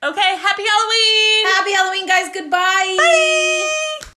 Okay. 0.03 0.36
Happy 0.38 0.64
Halloween. 0.64 1.45
Happy 1.56 1.74
Halloween, 1.74 2.08
guys. 2.08 2.30
Goodbye. 2.34 2.95
Bye. 2.97 3.94